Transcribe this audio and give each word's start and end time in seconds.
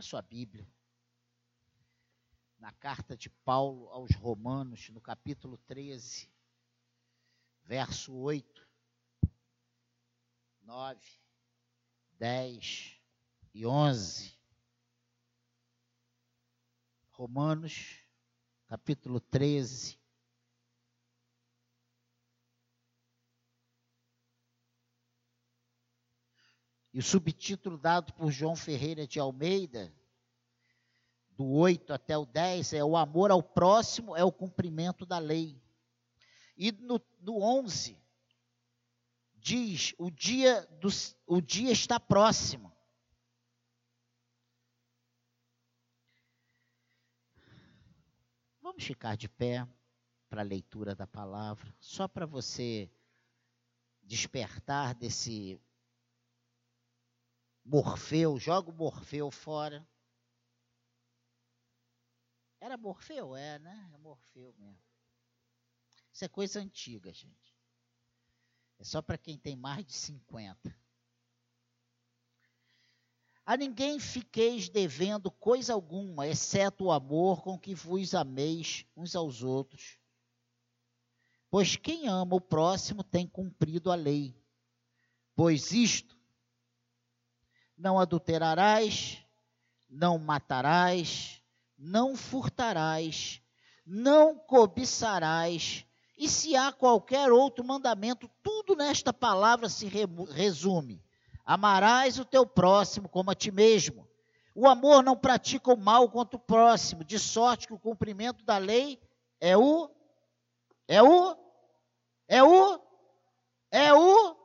Abra 0.00 0.08
sua 0.08 0.22
Bíblia. 0.22 0.66
Na 2.58 2.72
carta 2.72 3.14
de 3.14 3.28
Paulo 3.28 3.90
aos 3.90 4.12
Romanos, 4.12 4.88
no 4.88 5.00
capítulo 5.00 5.58
13, 5.58 6.26
verso 7.64 8.14
8, 8.14 8.66
9, 10.62 11.00
10 12.18 12.98
e 13.52 13.66
11. 13.66 14.38
Romanos, 17.10 17.98
capítulo 18.66 19.20
13. 19.20 19.99
E 26.92 26.98
o 26.98 27.02
subtítulo 27.02 27.78
dado 27.78 28.12
por 28.14 28.32
João 28.32 28.56
Ferreira 28.56 29.06
de 29.06 29.20
Almeida, 29.20 29.94
do 31.30 31.48
8 31.48 31.92
até 31.92 32.18
o 32.18 32.26
10, 32.26 32.72
é 32.72 32.84
o 32.84 32.96
amor 32.96 33.30
ao 33.30 33.42
próximo 33.42 34.16
é 34.16 34.24
o 34.24 34.32
cumprimento 34.32 35.06
da 35.06 35.18
lei. 35.18 35.60
E 36.56 36.72
no, 36.72 37.00
no 37.20 37.40
11, 37.40 37.96
diz: 39.36 39.94
o 39.98 40.10
dia, 40.10 40.66
do, 40.80 40.88
o 41.26 41.40
dia 41.40 41.70
está 41.70 41.98
próximo. 41.98 42.70
Vamos 48.60 48.84
ficar 48.84 49.16
de 49.16 49.28
pé 49.28 49.66
para 50.28 50.42
a 50.42 50.44
leitura 50.44 50.94
da 50.94 51.06
palavra, 51.06 51.74
só 51.80 52.06
para 52.06 52.26
você 52.26 52.90
despertar 54.02 54.94
desse 54.94 55.60
Morfeu, 57.70 58.36
joga 58.36 58.68
o 58.68 58.74
Morfeu 58.74 59.30
fora. 59.30 59.86
Era 62.60 62.76
Morfeu? 62.76 63.36
É, 63.36 63.60
né? 63.60 63.90
É 63.94 63.98
Morfeu 63.98 64.52
mesmo. 64.58 64.82
Isso 66.12 66.24
é 66.24 66.28
coisa 66.28 66.58
antiga, 66.58 67.12
gente. 67.12 67.56
É 68.76 68.82
só 68.82 69.00
para 69.00 69.16
quem 69.16 69.38
tem 69.38 69.54
mais 69.54 69.86
de 69.86 69.92
50. 69.92 70.76
A 73.46 73.56
ninguém 73.56 74.00
fiqueis 74.00 74.68
devendo 74.68 75.30
coisa 75.30 75.72
alguma, 75.72 76.26
exceto 76.26 76.86
o 76.86 76.90
amor 76.90 77.40
com 77.40 77.56
que 77.56 77.72
vos 77.72 78.16
ameis 78.16 78.84
uns 78.96 79.14
aos 79.14 79.44
outros. 79.44 79.96
Pois 81.48 81.76
quem 81.76 82.08
ama 82.08 82.34
o 82.34 82.40
próximo 82.40 83.04
tem 83.04 83.28
cumprido 83.28 83.92
a 83.92 83.94
lei. 83.94 84.36
Pois 85.36 85.70
isto 85.70 86.19
não 87.80 87.98
adulterarás, 87.98 89.18
não 89.88 90.18
matarás, 90.18 91.42
não 91.78 92.14
furtarás, 92.14 93.40
não 93.86 94.36
cobiçarás, 94.36 95.86
e 96.16 96.28
se 96.28 96.54
há 96.54 96.70
qualquer 96.70 97.32
outro 97.32 97.64
mandamento, 97.64 98.30
tudo 98.42 98.76
nesta 98.76 99.10
palavra 99.12 99.70
se 99.70 99.86
resume: 99.86 101.02
amarás 101.46 102.18
o 102.18 102.24
teu 102.26 102.46
próximo 102.46 103.08
como 103.08 103.30
a 103.30 103.34
ti 103.34 103.50
mesmo. 103.50 104.06
O 104.54 104.68
amor 104.68 105.02
não 105.02 105.16
pratica 105.16 105.72
o 105.72 105.76
mal 105.78 106.10
contra 106.10 106.36
o 106.36 106.40
próximo, 106.40 107.02
de 107.02 107.18
sorte 107.18 107.66
que 107.66 107.72
o 107.72 107.78
cumprimento 107.78 108.44
da 108.44 108.58
lei 108.58 109.00
é 109.40 109.56
o 109.56 109.90
é 110.86 111.02
o 111.02 111.36
é 112.28 112.42
o 112.42 112.80
é 113.70 113.94
o 113.94 114.39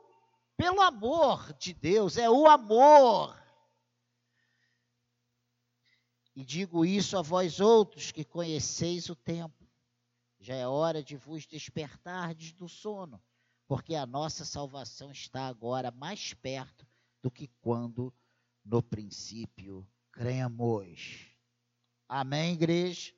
pelo 0.58 0.81
amor 0.81 1.53
de 1.53 1.73
Deus, 1.73 2.17
é 2.17 2.30
o 2.30 2.48
amor. 2.48 3.36
E 6.36 6.44
digo 6.44 6.86
isso 6.86 7.17
a 7.17 7.22
vós 7.22 7.59
outros 7.59 8.12
que 8.12 8.23
conheceis 8.23 9.09
o 9.09 9.16
tempo. 9.16 9.66
Já 10.39 10.56
é 10.56 10.67
hora 10.67 11.02
de 11.02 11.16
vos 11.16 11.45
despertardes 11.45 12.52
do 12.53 12.67
sono, 12.67 13.22
porque 13.68 13.96
a 13.96 14.06
nossa 14.06 14.46
salvação 14.46 15.12
está 15.12 15.47
agora 15.47 15.91
mais 15.91 16.34
perto 16.34 16.85
do 17.22 17.31
que 17.31 17.47
quando 17.62 18.13
no 18.63 18.84
princípio 18.84 19.88
cremos. 20.12 21.28
Amém, 22.08 22.53
igreja? 22.53 23.13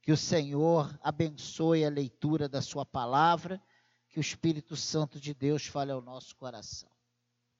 Que 0.00 0.12
o 0.12 0.16
Senhor 0.16 0.98
abençoe 1.02 1.84
a 1.84 1.90
leitura 1.90 2.48
da 2.48 2.62
Sua 2.62 2.86
palavra 2.86 3.60
que 4.14 4.20
o 4.20 4.22
Espírito 4.22 4.76
Santo 4.76 5.18
de 5.18 5.34
Deus 5.34 5.66
fale 5.66 5.90
ao 5.90 6.00
nosso 6.00 6.36
coração. 6.36 6.88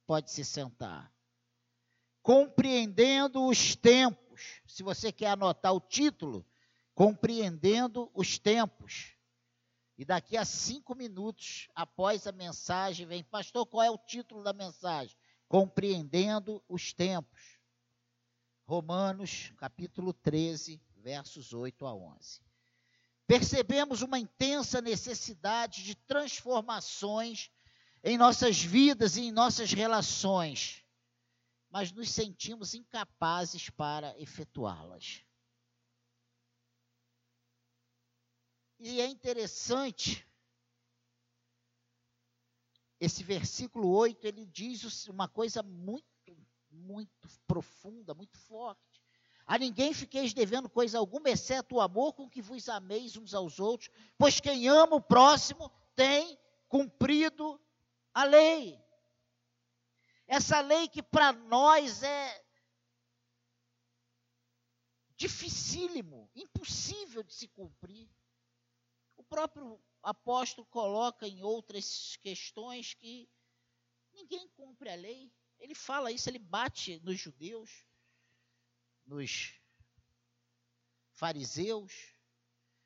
Pode 0.06 0.30
se 0.30 0.44
sentar. 0.44 1.12
Compreendendo 2.22 3.44
os 3.44 3.74
tempos. 3.74 4.62
Se 4.64 4.84
você 4.84 5.10
quer 5.10 5.30
anotar 5.30 5.74
o 5.74 5.80
título, 5.80 6.46
Compreendendo 6.94 8.08
os 8.14 8.38
tempos. 8.38 9.16
E 9.98 10.04
daqui 10.04 10.36
a 10.36 10.44
cinco 10.44 10.94
minutos, 10.94 11.66
após 11.74 12.24
a 12.24 12.30
mensagem, 12.30 13.04
vem, 13.04 13.24
pastor, 13.24 13.66
qual 13.66 13.82
é 13.82 13.90
o 13.90 13.98
título 13.98 14.44
da 14.44 14.52
mensagem? 14.52 15.16
Compreendendo 15.48 16.62
os 16.68 16.92
tempos. 16.92 17.58
Romanos, 18.64 19.52
capítulo 19.56 20.12
13, 20.12 20.80
versos 21.02 21.52
8 21.52 21.84
a 21.84 21.92
11 21.92 22.53
percebemos 23.26 24.02
uma 24.02 24.18
intensa 24.18 24.80
necessidade 24.80 25.82
de 25.82 25.94
transformações 25.94 27.50
em 28.02 28.18
nossas 28.18 28.60
vidas 28.60 29.16
e 29.16 29.22
em 29.22 29.32
nossas 29.32 29.72
relações, 29.72 30.84
mas 31.70 31.90
nos 31.90 32.10
sentimos 32.10 32.74
incapazes 32.74 33.70
para 33.70 34.18
efetuá-las. 34.20 35.24
E 38.78 39.00
é 39.00 39.06
interessante, 39.06 40.28
esse 43.00 43.24
versículo 43.24 43.88
8, 43.88 44.26
ele 44.26 44.44
diz 44.44 45.06
uma 45.08 45.26
coisa 45.26 45.62
muito, 45.62 46.04
muito 46.70 47.28
profunda, 47.46 48.12
muito 48.12 48.36
forte. 48.36 48.93
A 49.46 49.58
ninguém 49.58 49.92
fiqueis 49.92 50.32
devendo 50.32 50.70
coisa 50.70 50.98
alguma, 50.98 51.28
exceto 51.28 51.76
o 51.76 51.80
amor 51.80 52.14
com 52.14 52.28
que 52.28 52.40
vos 52.40 52.68
ameis 52.68 53.16
uns 53.16 53.34
aos 53.34 53.60
outros, 53.60 53.90
pois 54.16 54.40
quem 54.40 54.68
ama 54.68 54.96
o 54.96 55.02
próximo 55.02 55.70
tem 55.94 56.38
cumprido 56.68 57.60
a 58.12 58.24
lei. 58.24 58.82
Essa 60.26 60.60
lei 60.60 60.88
que 60.88 61.02
para 61.02 61.32
nós 61.32 62.02
é 62.02 62.44
dificílimo, 65.14 66.30
impossível 66.34 67.22
de 67.22 67.34
se 67.34 67.46
cumprir. 67.48 68.08
O 69.16 69.22
próprio 69.22 69.78
apóstolo 70.02 70.66
coloca 70.66 71.28
em 71.28 71.42
outras 71.42 72.16
questões 72.22 72.94
que 72.94 73.28
ninguém 74.12 74.48
cumpre 74.56 74.88
a 74.88 74.94
lei. 74.94 75.30
Ele 75.58 75.74
fala 75.74 76.10
isso, 76.10 76.30
ele 76.30 76.38
bate 76.38 76.98
nos 77.00 77.20
judeus 77.20 77.86
nos 79.06 79.54
fariseus, 81.12 81.92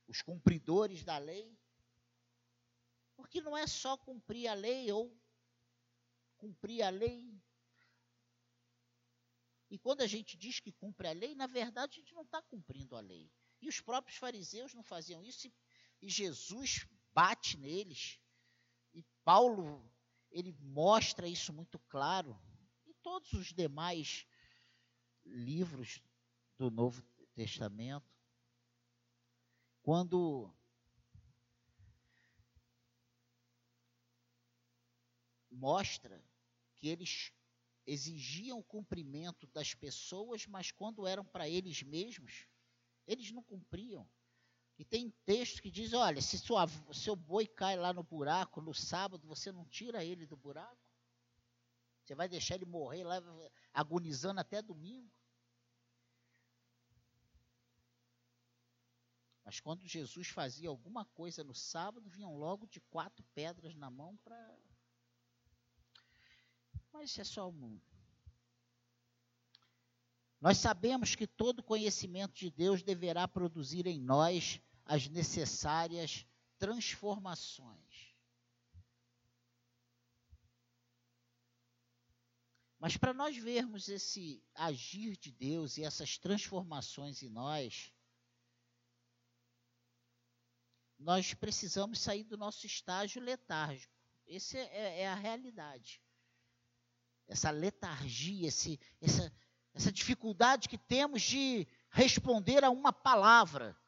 os 0.06 0.22
cumpridores 0.22 1.04
da 1.04 1.18
lei. 1.18 1.56
Porque 3.16 3.40
não 3.40 3.56
é 3.56 3.66
só 3.66 3.96
cumprir 3.96 4.48
a 4.48 4.54
lei 4.54 4.90
ou 4.92 5.16
cumprir 6.36 6.82
a 6.82 6.88
lei. 6.88 7.36
E 9.70 9.78
quando 9.78 10.00
a 10.00 10.06
gente 10.06 10.36
diz 10.36 10.60
que 10.60 10.72
cumpre 10.72 11.08
a 11.08 11.12
lei, 11.12 11.34
na 11.34 11.46
verdade 11.46 11.98
a 11.98 12.00
gente 12.00 12.14
não 12.14 12.22
está 12.22 12.40
cumprindo 12.42 12.96
a 12.96 13.00
lei. 13.00 13.30
E 13.60 13.68
os 13.68 13.80
próprios 13.80 14.16
fariseus 14.16 14.72
não 14.72 14.82
faziam 14.82 15.24
isso, 15.24 15.52
e, 16.00 16.08
Jesus 16.08 16.86
bate 17.12 17.56
neles. 17.56 18.20
E 18.94 19.02
Paulo, 19.24 19.84
ele 20.30 20.52
mostra 20.60 21.26
isso 21.26 21.52
muito 21.52 21.78
claro. 21.80 22.40
E 22.86 22.94
todos 22.94 23.32
os 23.32 23.52
demais 23.52 24.26
livros 25.24 26.00
do 26.58 26.70
Novo 26.70 27.02
Testamento, 27.34 28.12
quando 29.82 30.52
mostra 35.50 36.22
que 36.74 36.88
eles 36.88 37.32
exigiam 37.86 38.58
o 38.58 38.64
cumprimento 38.64 39.46
das 39.46 39.74
pessoas, 39.74 40.46
mas 40.46 40.70
quando 40.70 41.06
eram 41.06 41.24
para 41.24 41.48
eles 41.48 41.82
mesmos, 41.82 42.46
eles 43.06 43.30
não 43.30 43.42
cumpriam. 43.42 44.08
E 44.78 44.84
tem 44.84 45.10
texto 45.24 45.62
que 45.62 45.70
diz: 45.70 45.92
olha, 45.92 46.20
se 46.20 46.38
sua, 46.38 46.66
seu 46.92 47.16
boi 47.16 47.46
cai 47.46 47.76
lá 47.76 47.92
no 47.92 48.02
buraco 48.02 48.60
no 48.60 48.74
sábado, 48.74 49.26
você 49.26 49.50
não 49.50 49.64
tira 49.64 50.04
ele 50.04 50.26
do 50.26 50.36
buraco? 50.36 50.78
Você 52.04 52.14
vai 52.14 52.28
deixar 52.28 52.54
ele 52.54 52.64
morrer 52.64 53.04
lá 53.04 53.20
agonizando 53.72 54.40
até 54.40 54.62
domingo? 54.62 55.17
Mas 59.48 59.60
quando 59.60 59.86
Jesus 59.86 60.28
fazia 60.28 60.68
alguma 60.68 61.06
coisa 61.06 61.42
no 61.42 61.54
sábado, 61.54 62.10
vinham 62.10 62.36
logo 62.36 62.66
de 62.66 62.82
quatro 62.82 63.24
pedras 63.34 63.74
na 63.74 63.90
mão 63.90 64.14
para. 64.18 64.58
Mas 66.92 67.08
isso 67.08 67.22
é 67.22 67.24
só 67.24 67.48
um. 67.48 67.80
Nós 70.38 70.58
sabemos 70.58 71.14
que 71.14 71.26
todo 71.26 71.62
conhecimento 71.62 72.34
de 72.34 72.50
Deus 72.50 72.82
deverá 72.82 73.26
produzir 73.26 73.86
em 73.86 73.98
nós 73.98 74.60
as 74.84 75.08
necessárias 75.08 76.26
transformações. 76.58 78.14
Mas 82.78 82.98
para 82.98 83.14
nós 83.14 83.34
vermos 83.34 83.88
esse 83.88 84.44
agir 84.54 85.16
de 85.16 85.32
Deus 85.32 85.78
e 85.78 85.84
essas 85.84 86.18
transformações 86.18 87.22
em 87.22 87.30
nós, 87.30 87.90
nós 90.98 91.32
precisamos 91.34 92.00
sair 92.00 92.24
do 92.24 92.36
nosso 92.36 92.66
estágio 92.66 93.22
letárgico. 93.22 93.94
Essa 94.26 94.58
é, 94.58 95.02
é, 95.02 95.08
a 95.08 95.14
realidade. 95.14 96.02
Essa 97.26 97.50
letargia, 97.50 98.48
esse, 98.48 98.80
essa, 99.00 99.32
essa 99.74 99.92
dificuldade 99.92 100.68
que 100.68 100.76
temos 100.76 101.22
de 101.22 101.66
responder 101.90 102.64
a 102.64 102.70
uma 102.70 102.92
palavra. 102.92 103.78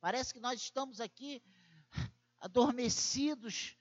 Parece 0.00 0.32
que 0.32 0.40
nós 0.40 0.60
estamos 0.60 1.00
aqui 1.00 1.42
adormecidos. 2.38 3.76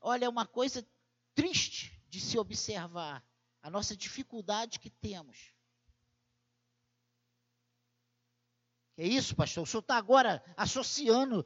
Olha, 0.00 0.24
é 0.24 0.28
uma 0.28 0.46
coisa 0.46 0.86
triste 1.34 2.00
de 2.08 2.20
se 2.20 2.38
observar 2.38 3.24
a 3.60 3.68
nossa 3.68 3.96
dificuldade 3.96 4.78
que 4.78 4.88
temos. 4.88 5.52
É 8.96 9.06
isso, 9.06 9.36
pastor? 9.36 9.64
O 9.64 9.66
senhor 9.66 9.80
está 9.80 9.96
agora 9.96 10.42
associando, 10.56 11.44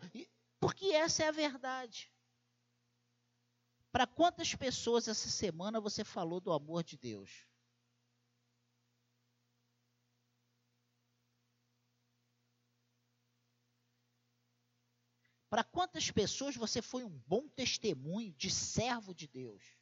porque 0.61 0.87
essa 0.87 1.25
é 1.25 1.29
a 1.29 1.33
verdade. 1.33 2.13
Para 3.91 4.07
quantas 4.07 4.55
pessoas 4.55 5.09
essa 5.09 5.29
semana 5.29 5.81
você 5.81 6.05
falou 6.05 6.41
do 6.41 6.53
amor 6.53 6.85
de 6.85 6.97
Deus? 6.97 7.49
Para 15.49 15.65
quantas 15.65 16.09
pessoas 16.13 16.55
você 16.55 16.81
foi 16.81 17.03
um 17.03 17.19
bom 17.27 17.49
testemunho 17.49 18.33
de 18.35 18.49
servo 18.49 19.13
de 19.13 19.27
Deus? 19.27 19.80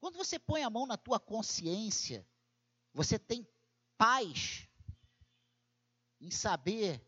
Quando 0.00 0.16
você 0.16 0.38
põe 0.38 0.62
a 0.62 0.70
mão 0.70 0.86
na 0.86 0.96
tua 0.96 1.20
consciência, 1.20 2.26
você 2.92 3.18
tem 3.18 3.46
paz 3.98 4.66
em 6.18 6.30
saber 6.30 7.06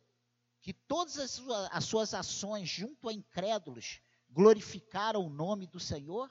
que 0.61 0.75
todas 0.75 1.19
as 1.19 1.31
suas, 1.31 1.69
as 1.73 1.85
suas 1.85 2.15
ações 2.15 2.69
junto 2.69 3.09
a 3.09 3.13
incrédulos 3.13 4.01
glorificaram 4.29 5.25
o 5.25 5.31
nome 5.31 5.67
do 5.67 5.81
Senhor? 5.81 6.31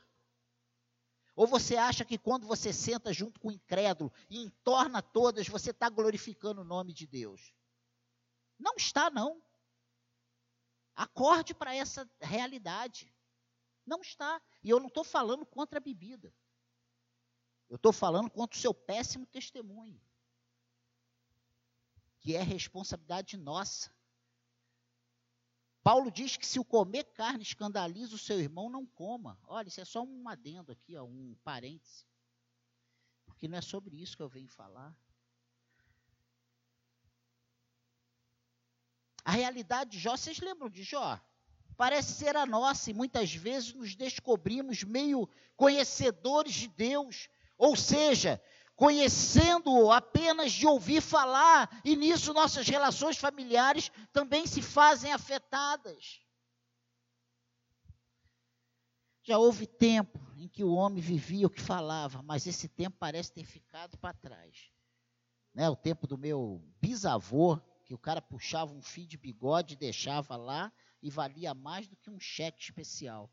Ou 1.35 1.47
você 1.47 1.77
acha 1.77 2.05
que 2.05 2.17
quando 2.17 2.45
você 2.45 2.71
senta 2.71 3.11
junto 3.11 3.39
com 3.39 3.47
o 3.47 3.51
incrédulo 3.51 4.13
e 4.29 4.37
entorna 4.39 5.01
todas, 5.01 5.47
você 5.47 5.71
está 5.71 5.89
glorificando 5.89 6.61
o 6.61 6.65
nome 6.65 6.93
de 6.93 7.07
Deus? 7.07 7.53
Não 8.59 8.75
está, 8.75 9.09
não. 9.09 9.41
Acorde 10.95 11.55
para 11.55 11.73
essa 11.73 12.07
realidade. 12.19 13.11
Não 13.85 14.01
está. 14.01 14.39
E 14.63 14.69
eu 14.69 14.79
não 14.79 14.87
estou 14.87 15.03
falando 15.03 15.45
contra 15.45 15.79
a 15.79 15.81
bebida. 15.81 16.31
Eu 17.71 17.77
estou 17.77 17.93
falando 17.93 18.29
contra 18.29 18.57
o 18.57 18.59
seu 18.59 18.73
péssimo 18.73 19.25
testemunho, 19.25 19.97
que 22.19 22.35
é 22.35 22.43
responsabilidade 22.43 23.37
nossa. 23.37 23.89
Paulo 25.81 26.11
diz 26.11 26.35
que 26.35 26.45
se 26.45 26.59
o 26.59 26.65
comer 26.65 27.05
carne 27.13 27.43
escandaliza 27.43 28.13
o 28.13 28.19
seu 28.19 28.41
irmão, 28.41 28.69
não 28.69 28.85
coma. 28.85 29.39
Olha, 29.43 29.69
isso 29.69 29.79
é 29.79 29.85
só 29.85 30.03
um 30.03 30.27
adendo 30.27 30.73
aqui, 30.73 30.97
ó, 30.97 31.05
um 31.05 31.33
parêntese. 31.45 32.05
Porque 33.25 33.47
não 33.47 33.57
é 33.57 33.61
sobre 33.61 33.95
isso 33.95 34.17
que 34.17 34.21
eu 34.21 34.27
venho 34.27 34.49
falar. 34.49 34.93
A 39.23 39.31
realidade 39.31 39.91
de 39.91 39.99
Jó, 39.99 40.17
vocês 40.17 40.41
lembram 40.41 40.69
de 40.69 40.83
Jó? 40.83 41.17
Parece 41.77 42.15
ser 42.15 42.35
a 42.35 42.45
nossa 42.45 42.91
e 42.91 42.93
muitas 42.93 43.33
vezes 43.33 43.73
nos 43.73 43.95
descobrimos 43.95 44.83
meio 44.83 45.25
conhecedores 45.55 46.53
de 46.53 46.67
Deus, 46.67 47.29
ou 47.61 47.75
seja, 47.75 48.41
conhecendo-o 48.75 49.91
apenas 49.91 50.51
de 50.51 50.65
ouvir 50.65 50.99
falar, 50.99 51.69
e 51.85 51.95
nisso 51.95 52.33
nossas 52.33 52.67
relações 52.67 53.17
familiares 53.17 53.91
também 54.11 54.47
se 54.47 54.63
fazem 54.63 55.13
afetadas. 55.13 56.19
Já 59.21 59.37
houve 59.37 59.67
tempo 59.67 60.19
em 60.35 60.47
que 60.47 60.63
o 60.63 60.73
homem 60.73 61.03
vivia 61.03 61.45
o 61.45 61.51
que 61.51 61.61
falava, 61.61 62.23
mas 62.23 62.47
esse 62.47 62.67
tempo 62.67 62.97
parece 62.99 63.31
ter 63.31 63.45
ficado 63.45 63.95
para 63.99 64.15
trás. 64.15 64.71
Né, 65.53 65.69
o 65.69 65.75
tempo 65.75 66.07
do 66.07 66.17
meu 66.17 66.67
bisavô, 66.81 67.61
que 67.85 67.93
o 67.93 67.99
cara 67.99 68.23
puxava 68.23 68.73
um 68.73 68.81
fio 68.81 69.05
de 69.05 69.19
bigode 69.19 69.75
e 69.75 69.77
deixava 69.77 70.35
lá, 70.35 70.73
e 70.99 71.11
valia 71.11 71.53
mais 71.53 71.87
do 71.87 71.95
que 71.95 72.09
um 72.09 72.19
cheque 72.19 72.59
especial. 72.59 73.31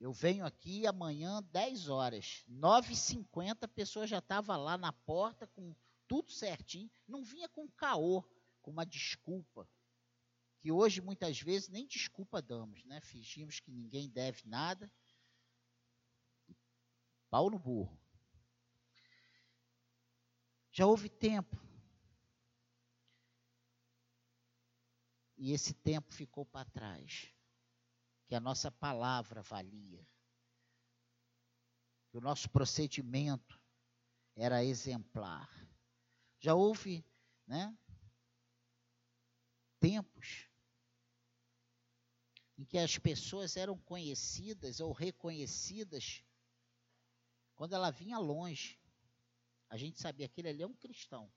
Eu 0.00 0.12
venho 0.12 0.46
aqui 0.46 0.86
amanhã, 0.86 1.42
10 1.52 1.88
horas. 1.88 2.44
9h50 2.48 3.64
a 3.64 3.68
pessoa 3.68 4.06
já 4.06 4.18
estava 4.18 4.56
lá 4.56 4.78
na 4.78 4.92
porta 4.92 5.46
com 5.48 5.74
tudo 6.06 6.30
certinho. 6.30 6.90
Não 7.06 7.24
vinha 7.24 7.48
com 7.48 7.68
caô, 7.70 8.22
com 8.62 8.70
uma 8.70 8.86
desculpa. 8.86 9.68
Que 10.60 10.70
hoje, 10.70 11.00
muitas 11.00 11.40
vezes, 11.40 11.68
nem 11.68 11.86
desculpa 11.86 12.40
damos, 12.40 12.84
né? 12.84 13.00
Fingimos 13.00 13.58
que 13.58 13.72
ninguém 13.72 14.08
deve 14.08 14.46
nada. 14.46 14.90
Pau 17.28 17.50
no 17.50 17.58
burro. 17.58 18.00
Já 20.70 20.86
houve 20.86 21.08
tempo. 21.08 21.56
E 25.36 25.52
esse 25.52 25.74
tempo 25.74 26.12
ficou 26.12 26.44
para 26.46 26.68
trás 26.70 27.32
que 28.28 28.34
a 28.34 28.40
nossa 28.40 28.70
palavra 28.70 29.40
valia, 29.40 30.06
que 32.10 32.18
o 32.18 32.20
nosso 32.20 32.50
procedimento 32.50 33.58
era 34.36 34.62
exemplar. 34.62 35.50
Já 36.38 36.54
houve, 36.54 37.02
né, 37.46 37.76
tempos 39.80 40.46
em 42.58 42.64
que 42.64 42.76
as 42.76 42.98
pessoas 42.98 43.56
eram 43.56 43.78
conhecidas 43.78 44.78
ou 44.78 44.92
reconhecidas 44.92 46.22
quando 47.54 47.72
ela 47.72 47.90
vinha 47.90 48.18
longe. 48.18 48.78
A 49.70 49.76
gente 49.76 49.98
sabia 49.98 50.28
que 50.28 50.40
ele 50.40 50.48
ali 50.48 50.62
é 50.62 50.66
um 50.66 50.74
cristão. 50.74 51.32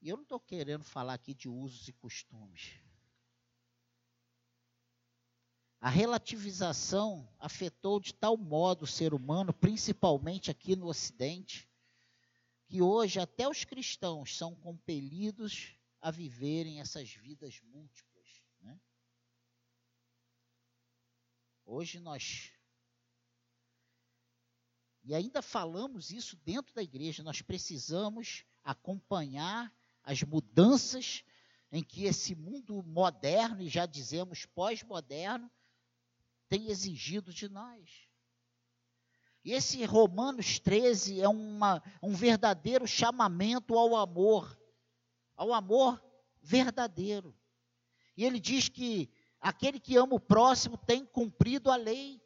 E 0.00 0.08
eu 0.08 0.16
não 0.16 0.24
estou 0.24 0.40
querendo 0.40 0.84
falar 0.84 1.14
aqui 1.14 1.32
de 1.32 1.48
usos 1.48 1.86
e 1.86 1.92
costumes. 1.92 2.83
A 5.84 5.90
relativização 5.90 7.28
afetou 7.38 8.00
de 8.00 8.14
tal 8.14 8.38
modo 8.38 8.84
o 8.84 8.86
ser 8.86 9.12
humano, 9.12 9.52
principalmente 9.52 10.50
aqui 10.50 10.74
no 10.74 10.86
Ocidente, 10.86 11.68
que 12.64 12.80
hoje 12.80 13.20
até 13.20 13.46
os 13.46 13.64
cristãos 13.64 14.34
são 14.34 14.54
compelidos 14.54 15.76
a 16.00 16.10
viverem 16.10 16.80
essas 16.80 17.12
vidas 17.12 17.60
múltiplas. 17.64 18.26
Né? 18.62 18.80
Hoje 21.66 22.00
nós. 22.00 22.50
E 25.02 25.14
ainda 25.14 25.42
falamos 25.42 26.10
isso 26.10 26.34
dentro 26.46 26.74
da 26.74 26.82
igreja, 26.82 27.22
nós 27.22 27.42
precisamos 27.42 28.46
acompanhar 28.62 29.70
as 30.02 30.22
mudanças 30.22 31.22
em 31.70 31.84
que 31.84 32.04
esse 32.04 32.34
mundo 32.34 32.82
moderno, 32.84 33.60
e 33.60 33.68
já 33.68 33.84
dizemos 33.84 34.46
pós-moderno, 34.46 35.52
tem 36.48 36.68
exigido 36.68 37.32
de 37.32 37.48
nós. 37.48 38.08
E 39.44 39.52
esse 39.52 39.84
Romanos 39.84 40.58
13 40.58 41.20
é 41.20 41.28
uma, 41.28 41.82
um 42.02 42.14
verdadeiro 42.14 42.86
chamamento 42.86 43.76
ao 43.76 43.94
amor, 43.94 44.58
ao 45.36 45.52
amor 45.52 46.02
verdadeiro. 46.40 47.38
E 48.16 48.24
ele 48.24 48.40
diz 48.40 48.68
que 48.70 49.12
aquele 49.40 49.78
que 49.78 49.96
ama 49.96 50.14
o 50.14 50.20
próximo 50.20 50.78
tem 50.78 51.04
cumprido 51.04 51.70
a 51.70 51.76
lei. 51.76 52.22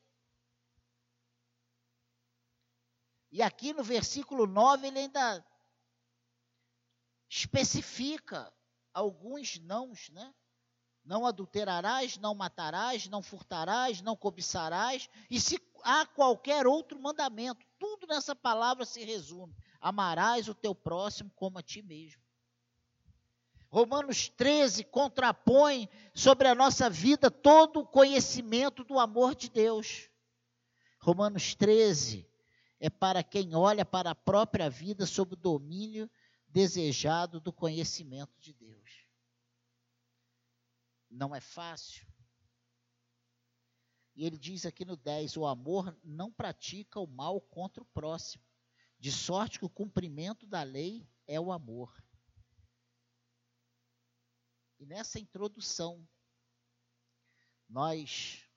E 3.32 3.42
aqui 3.42 3.72
no 3.72 3.82
versículo 3.82 4.46
9 4.46 4.86
ele 4.86 5.00
ainda 5.00 5.44
especifica 7.28 8.52
alguns 8.94 9.58
nãos, 9.58 10.08
né? 10.10 10.34
Não 11.08 11.24
adulterarás, 11.24 12.18
não 12.18 12.34
matarás, 12.34 13.08
não 13.08 13.22
furtarás, 13.22 14.02
não 14.02 14.14
cobiçarás, 14.14 15.08
e 15.30 15.40
se 15.40 15.58
há 15.82 16.04
qualquer 16.04 16.66
outro 16.66 17.00
mandamento, 17.00 17.64
tudo 17.78 18.06
nessa 18.06 18.36
palavra 18.36 18.84
se 18.84 19.02
resume: 19.02 19.56
amarás 19.80 20.48
o 20.48 20.54
teu 20.54 20.74
próximo 20.74 21.30
como 21.34 21.58
a 21.58 21.62
ti 21.62 21.80
mesmo. 21.80 22.20
Romanos 23.70 24.28
13 24.28 24.84
contrapõe 24.84 25.88
sobre 26.12 26.46
a 26.46 26.54
nossa 26.54 26.90
vida 26.90 27.30
todo 27.30 27.80
o 27.80 27.86
conhecimento 27.86 28.84
do 28.84 28.98
amor 28.98 29.34
de 29.34 29.48
Deus. 29.48 30.10
Romanos 31.00 31.54
13 31.54 32.28
é 32.78 32.90
para 32.90 33.22
quem 33.22 33.54
olha 33.54 33.84
para 33.84 34.10
a 34.10 34.14
própria 34.14 34.68
vida 34.68 35.06
sob 35.06 35.32
o 35.32 35.36
domínio 35.36 36.10
desejado 36.46 37.40
do 37.40 37.50
conhecimento 37.50 38.38
de 38.38 38.52
Deus. 38.52 38.77
Não 41.10 41.34
é 41.34 41.40
fácil. 41.40 42.06
E 44.14 44.24
ele 44.24 44.36
diz 44.36 44.66
aqui 44.66 44.84
no 44.84 44.96
10: 44.96 45.36
o 45.36 45.46
amor 45.46 45.96
não 46.02 46.32
pratica 46.32 46.98
o 46.98 47.06
mal 47.06 47.40
contra 47.40 47.82
o 47.82 47.86
próximo, 47.86 48.44
de 48.98 49.12
sorte 49.12 49.58
que 49.58 49.64
o 49.64 49.70
cumprimento 49.70 50.46
da 50.46 50.62
lei 50.62 51.08
é 51.26 51.40
o 51.40 51.52
amor. 51.52 52.04
E 54.78 54.86
nessa 54.86 55.18
introdução, 55.18 56.06
nós 57.68 58.48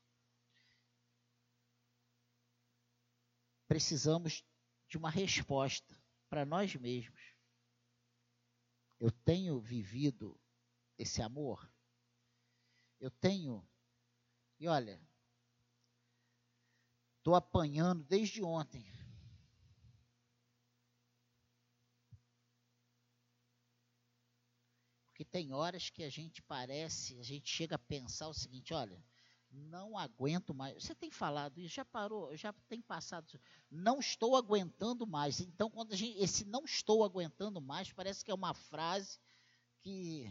precisamos 3.67 4.43
de 4.87 4.97
uma 4.97 5.09
resposta 5.09 5.97
para 6.29 6.45
nós 6.45 6.75
mesmos. 6.75 7.21
Eu 8.99 9.11
tenho 9.11 9.59
vivido 9.59 10.39
esse 10.97 11.21
amor? 11.21 11.71
Eu 13.01 13.11
tenho. 13.11 13.67
E 14.57 14.69
olha, 14.69 15.01
estou 17.17 17.35
apanhando 17.35 18.03
desde 18.05 18.41
ontem 18.41 18.85
Porque 25.21 25.25
tem 25.25 25.53
horas 25.53 25.87
que 25.91 26.03
a 26.03 26.09
gente 26.09 26.41
parece, 26.41 27.19
a 27.19 27.23
gente 27.23 27.47
chega 27.47 27.75
a 27.75 27.79
pensar 27.79 28.27
o 28.27 28.33
seguinte: 28.33 28.73
olha, 28.73 28.99
não 29.51 29.95
aguento 29.95 30.51
mais. 30.51 30.83
Você 30.83 30.95
tem 30.95 31.11
falado 31.11 31.59
isso, 31.59 31.75
já 31.75 31.85
parou, 31.85 32.35
já 32.35 32.51
tem 32.67 32.81
passado. 32.81 33.39
Não 33.69 33.99
estou 33.99 34.35
aguentando 34.35 35.05
mais. 35.05 35.39
Então, 35.39 35.69
quando 35.69 35.93
a 35.93 35.95
gente, 35.95 36.17
esse 36.17 36.43
não 36.43 36.65
estou 36.65 37.03
aguentando 37.03 37.61
mais, 37.61 37.93
parece 37.93 38.25
que 38.25 38.31
é 38.31 38.33
uma 38.33 38.55
frase 38.55 39.19
que. 39.81 40.27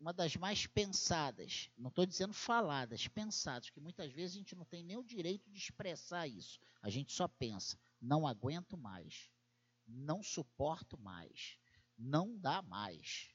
Uma 0.00 0.12
das 0.12 0.36
mais 0.36 0.64
pensadas, 0.66 1.70
não 1.76 1.88
estou 1.88 2.06
dizendo 2.06 2.32
faladas, 2.32 3.08
pensadas, 3.08 3.68
que 3.68 3.80
muitas 3.80 4.12
vezes 4.12 4.36
a 4.36 4.38
gente 4.38 4.54
não 4.54 4.64
tem 4.64 4.84
nem 4.84 4.96
o 4.96 5.02
direito 5.02 5.50
de 5.50 5.58
expressar 5.58 6.28
isso. 6.28 6.60
A 6.80 6.88
gente 6.88 7.12
só 7.12 7.26
pensa: 7.26 7.76
não 8.00 8.26
aguento 8.26 8.76
mais, 8.76 9.28
não 9.86 10.22
suporto 10.22 10.96
mais, 10.96 11.58
não 11.96 12.38
dá 12.38 12.62
mais. 12.62 13.34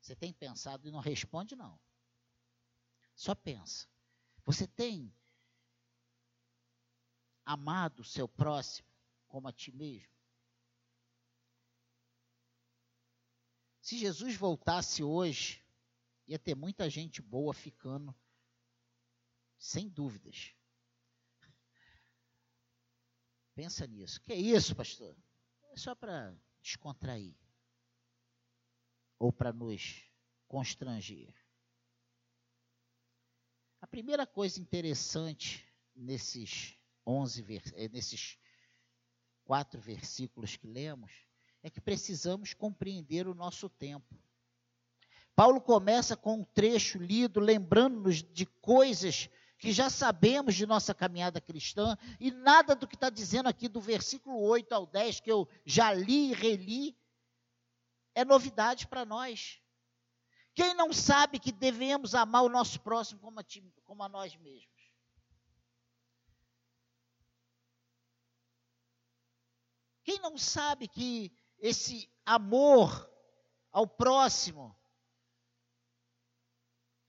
Você 0.00 0.16
tem 0.16 0.32
pensado 0.32 0.88
e 0.88 0.90
não 0.90 1.00
responde, 1.00 1.54
não. 1.54 1.78
Só 3.14 3.34
pensa. 3.34 3.86
Você 4.46 4.66
tem 4.66 5.14
amado 7.44 8.00
o 8.00 8.04
seu 8.04 8.26
próximo 8.26 8.88
como 9.28 9.48
a 9.48 9.52
ti 9.52 9.70
mesmo? 9.70 10.08
Se 13.82 13.98
Jesus 13.98 14.34
voltasse 14.36 15.02
hoje, 15.02 15.62
ia 16.30 16.38
ter 16.38 16.54
muita 16.54 16.88
gente 16.88 17.20
boa 17.20 17.52
ficando, 17.52 18.14
sem 19.58 19.88
dúvidas. 19.88 20.54
Pensa 23.52 23.84
nisso. 23.84 24.20
Que 24.20 24.32
é 24.32 24.36
isso, 24.36 24.76
pastor? 24.76 25.16
É 25.72 25.76
só 25.76 25.92
para 25.92 26.32
descontrair 26.62 27.36
ou 29.18 29.32
para 29.32 29.52
nos 29.52 30.04
constranger. 30.46 31.34
A 33.80 33.86
primeira 33.88 34.24
coisa 34.24 34.60
interessante 34.60 35.66
nesses 35.96 36.78
11 37.04 37.44
eh, 37.74 37.88
nesses 37.88 38.38
quatro 39.42 39.80
versículos 39.80 40.56
que 40.56 40.68
lemos 40.68 41.26
é 41.60 41.68
que 41.68 41.80
precisamos 41.80 42.54
compreender 42.54 43.26
o 43.26 43.34
nosso 43.34 43.68
tempo. 43.68 44.16
Paulo 45.34 45.60
começa 45.60 46.16
com 46.16 46.40
um 46.40 46.44
trecho 46.44 46.98
lido 46.98 47.40
lembrando-nos 47.40 48.22
de 48.22 48.46
coisas 48.46 49.28
que 49.60 49.72
já 49.72 49.90
sabemos 49.90 50.54
de 50.54 50.66
nossa 50.66 50.94
caminhada 50.94 51.38
cristã, 51.38 51.96
e 52.18 52.30
nada 52.30 52.74
do 52.74 52.88
que 52.88 52.94
está 52.94 53.10
dizendo 53.10 53.46
aqui 53.46 53.68
do 53.68 53.78
versículo 53.78 54.40
8 54.40 54.72
ao 54.72 54.86
10, 54.86 55.20
que 55.20 55.30
eu 55.30 55.46
já 55.66 55.92
li 55.92 56.30
e 56.30 56.32
reli, 56.32 56.96
é 58.14 58.24
novidade 58.24 58.86
para 58.86 59.04
nós. 59.04 59.60
Quem 60.54 60.72
não 60.74 60.94
sabe 60.94 61.38
que 61.38 61.52
devemos 61.52 62.14
amar 62.14 62.42
o 62.42 62.48
nosso 62.48 62.80
próximo 62.80 63.20
como 63.20 63.38
a, 63.38 63.42
ti, 63.42 63.62
como 63.84 64.02
a 64.02 64.08
nós 64.08 64.34
mesmos? 64.36 64.70
Quem 70.02 70.18
não 70.20 70.38
sabe 70.38 70.88
que 70.88 71.30
esse 71.58 72.10
amor 72.24 73.08
ao 73.70 73.86
próximo 73.86 74.74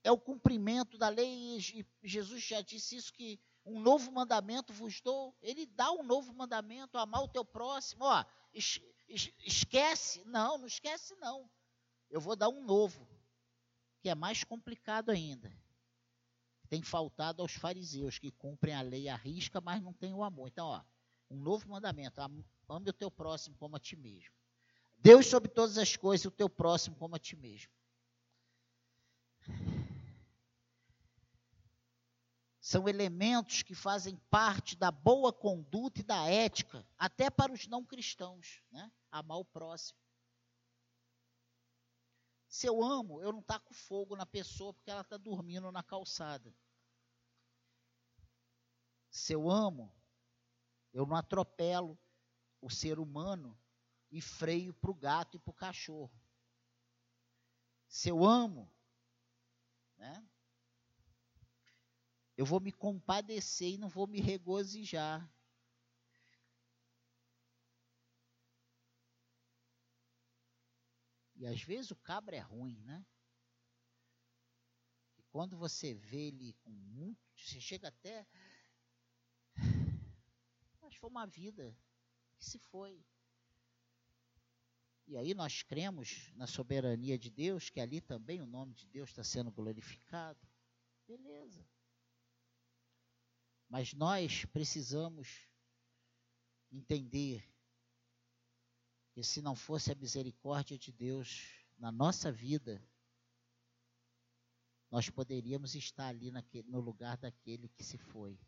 é 0.04 0.10
o 0.10 0.18
cumprimento 0.18 0.98
da 0.98 1.08
lei, 1.08 1.58
e 1.58 1.86
Jesus 2.02 2.42
já 2.42 2.60
disse 2.60 2.96
isso 2.96 3.12
que 3.12 3.40
um 3.64 3.80
novo 3.80 4.10
mandamento 4.10 4.72
vos 4.72 5.00
dou. 5.00 5.36
Ele 5.40 5.66
dá 5.66 5.90
um 5.92 6.02
novo 6.02 6.32
mandamento, 6.34 6.98
amar 6.98 7.22
o 7.22 7.28
teu 7.28 7.44
próximo. 7.44 8.04
Ó, 8.04 8.24
esquece? 9.38 10.24
Não, 10.24 10.58
não 10.58 10.66
esquece 10.66 11.14
não. 11.16 11.48
Eu 12.10 12.20
vou 12.20 12.34
dar 12.34 12.48
um 12.48 12.64
novo, 12.64 13.08
que 14.00 14.08
é 14.08 14.14
mais 14.14 14.42
complicado 14.42 15.10
ainda. 15.10 15.52
Tem 16.68 16.82
faltado 16.82 17.42
aos 17.42 17.52
fariseus 17.52 18.18
que 18.18 18.32
cumprem 18.32 18.74
a 18.74 18.82
lei 18.82 19.08
à 19.08 19.14
risca, 19.14 19.60
mas 19.60 19.80
não 19.80 19.92
têm 19.92 20.12
o 20.12 20.24
amor. 20.24 20.48
Então, 20.48 20.66
ó, 20.66 20.82
um 21.30 21.36
novo 21.36 21.68
mandamento: 21.68 22.20
ame 22.20 22.44
o 22.68 22.92
teu 22.92 23.10
próximo 23.10 23.56
como 23.56 23.76
a 23.76 23.80
ti 23.80 23.94
mesmo. 23.94 24.34
Deus 24.98 25.26
sobre 25.26 25.50
todas 25.50 25.78
as 25.78 25.96
coisas, 25.96 26.24
o 26.26 26.30
teu 26.30 26.48
próximo 26.48 26.96
como 26.96 27.14
a 27.14 27.18
ti 27.18 27.36
mesmo. 27.36 27.70
São 32.62 32.88
elementos 32.88 33.64
que 33.64 33.74
fazem 33.74 34.16
parte 34.30 34.76
da 34.76 34.92
boa 34.92 35.32
conduta 35.32 35.98
e 35.98 36.04
da 36.04 36.30
ética, 36.30 36.86
até 36.96 37.28
para 37.28 37.52
os 37.52 37.66
não 37.66 37.84
cristãos, 37.84 38.62
né? 38.70 38.88
Amar 39.10 39.38
o 39.38 39.44
próximo. 39.44 39.98
Se 42.46 42.68
eu 42.68 42.80
amo, 42.80 43.20
eu 43.20 43.32
não 43.32 43.42
taco 43.42 43.74
fogo 43.74 44.14
na 44.14 44.24
pessoa 44.24 44.72
porque 44.72 44.92
ela 44.92 45.00
está 45.00 45.16
dormindo 45.16 45.72
na 45.72 45.82
calçada. 45.82 46.54
Se 49.10 49.32
eu 49.32 49.50
amo, 49.50 49.92
eu 50.92 51.04
não 51.04 51.16
atropelo 51.16 51.98
o 52.60 52.70
ser 52.70 53.00
humano 53.00 53.58
e 54.08 54.20
freio 54.20 54.72
para 54.72 54.90
o 54.92 54.94
gato 54.94 55.36
e 55.36 55.40
para 55.40 55.50
o 55.50 55.54
cachorro. 55.54 56.14
Se 57.88 58.08
eu 58.08 58.24
amo, 58.24 58.72
né? 59.96 60.24
Eu 62.42 62.46
vou 62.46 62.58
me 62.58 62.72
compadecer 62.72 63.74
e 63.74 63.78
não 63.78 63.88
vou 63.88 64.04
me 64.04 64.20
regozijar. 64.20 65.32
E 71.36 71.46
às 71.46 71.62
vezes 71.62 71.92
o 71.92 71.96
cabra 71.96 72.34
é 72.34 72.40
ruim, 72.40 72.82
né? 72.82 73.06
E 75.16 75.22
quando 75.30 75.56
você 75.56 75.94
vê 75.94 76.26
ele 76.26 76.52
com 76.64 76.70
muito, 76.70 77.20
você 77.36 77.60
chega 77.60 77.86
até. 77.86 78.26
Mas 80.82 80.96
foi 80.96 81.08
uma 81.08 81.26
vida 81.26 81.78
que 82.36 82.44
se 82.44 82.58
foi. 82.58 83.06
E 85.06 85.16
aí 85.16 85.32
nós 85.32 85.62
cremos 85.62 86.32
na 86.34 86.48
soberania 86.48 87.16
de 87.16 87.30
Deus, 87.30 87.70
que 87.70 87.78
ali 87.78 88.00
também 88.00 88.40
o 88.40 88.46
nome 88.46 88.74
de 88.74 88.88
Deus 88.88 89.10
está 89.10 89.22
sendo 89.22 89.52
glorificado. 89.52 90.44
Beleza. 91.06 91.64
Mas 93.72 93.94
nós 93.94 94.44
precisamos 94.44 95.48
entender 96.70 97.42
que 99.14 99.22
se 99.22 99.40
não 99.40 99.56
fosse 99.56 99.90
a 99.90 99.94
misericórdia 99.94 100.76
de 100.76 100.92
Deus 100.92 101.64
na 101.78 101.90
nossa 101.90 102.30
vida, 102.30 102.86
nós 104.90 105.08
poderíamos 105.08 105.74
estar 105.74 106.08
ali 106.08 106.30
naquele, 106.30 106.68
no 106.68 106.80
lugar 106.80 107.16
daquele 107.16 107.66
que 107.70 107.82
se 107.82 107.96
foi. 107.96 108.38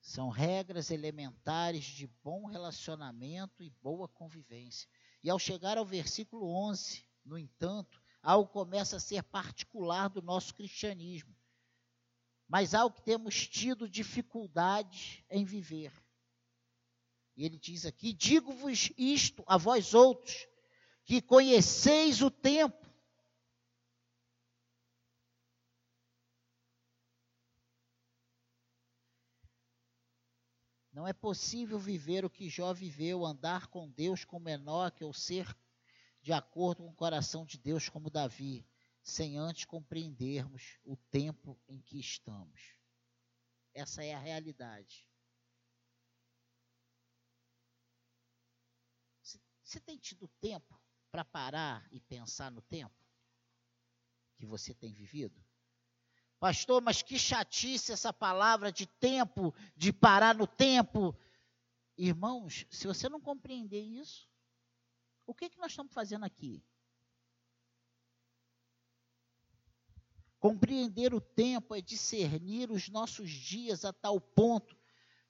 São 0.00 0.28
regras 0.28 0.92
elementares 0.92 1.84
de 1.84 2.06
bom 2.22 2.46
relacionamento 2.46 3.60
e 3.60 3.70
boa 3.70 4.06
convivência. 4.06 4.88
E 5.20 5.28
ao 5.28 5.38
chegar 5.40 5.78
ao 5.78 5.84
versículo 5.84 6.46
11, 6.46 7.04
no 7.24 7.36
entanto, 7.36 8.03
algo 8.24 8.48
começa 8.50 8.96
a 8.96 9.00
ser 9.00 9.22
particular 9.22 10.08
do 10.08 10.22
nosso 10.22 10.54
cristianismo, 10.54 11.36
mas 12.48 12.74
algo 12.74 12.96
que 12.96 13.02
temos 13.02 13.46
tido 13.46 13.88
dificuldade 13.88 15.24
em 15.30 15.44
viver. 15.44 15.92
E 17.36 17.44
ele 17.44 17.58
diz 17.58 17.84
aqui: 17.84 18.12
Digo-vos 18.12 18.90
isto 18.96 19.44
a 19.46 19.58
vós 19.58 19.92
outros, 19.92 20.46
que 21.04 21.20
conheceis 21.20 22.22
o 22.22 22.30
tempo. 22.30 22.82
Não 30.92 31.08
é 31.08 31.12
possível 31.12 31.78
viver 31.78 32.24
o 32.24 32.30
que 32.30 32.48
Jó 32.48 32.72
viveu, 32.72 33.26
andar 33.26 33.66
com 33.66 33.90
Deus 33.90 34.24
como 34.24 34.48
Enoque, 34.48 35.02
ou 35.02 35.12
ser 35.12 35.52
de 36.24 36.32
acordo 36.32 36.82
com 36.82 36.88
o 36.88 36.94
coração 36.94 37.44
de 37.44 37.58
Deus 37.58 37.90
como 37.90 38.08
Davi, 38.08 38.66
sem 39.02 39.36
antes 39.36 39.66
compreendermos 39.66 40.78
o 40.82 40.96
tempo 40.96 41.60
em 41.68 41.82
que 41.82 42.00
estamos. 42.00 42.78
Essa 43.74 44.02
é 44.02 44.14
a 44.14 44.18
realidade. 44.18 45.06
Você 49.62 49.78
tem 49.80 49.98
tido 49.98 50.26
tempo 50.40 50.80
para 51.10 51.26
parar 51.26 51.86
e 51.92 52.00
pensar 52.00 52.50
no 52.50 52.62
tempo 52.62 52.96
que 54.34 54.46
você 54.46 54.72
tem 54.72 54.94
vivido? 54.94 55.44
Pastor, 56.40 56.80
mas 56.80 57.02
que 57.02 57.18
chatice 57.18 57.92
essa 57.92 58.14
palavra 58.14 58.72
de 58.72 58.86
tempo, 58.86 59.54
de 59.76 59.92
parar 59.92 60.34
no 60.34 60.46
tempo. 60.46 61.14
Irmãos, 61.98 62.64
se 62.70 62.86
você 62.86 63.10
não 63.10 63.20
compreender 63.20 63.82
isso, 63.82 64.26
o 65.26 65.34
que, 65.34 65.48
que 65.48 65.58
nós 65.58 65.72
estamos 65.72 65.92
fazendo 65.92 66.24
aqui? 66.24 66.62
Compreender 70.38 71.14
o 71.14 71.20
tempo 71.20 71.74
é 71.74 71.80
discernir 71.80 72.70
os 72.70 72.88
nossos 72.88 73.30
dias 73.30 73.84
a 73.84 73.92
tal 73.92 74.20
ponto 74.20 74.76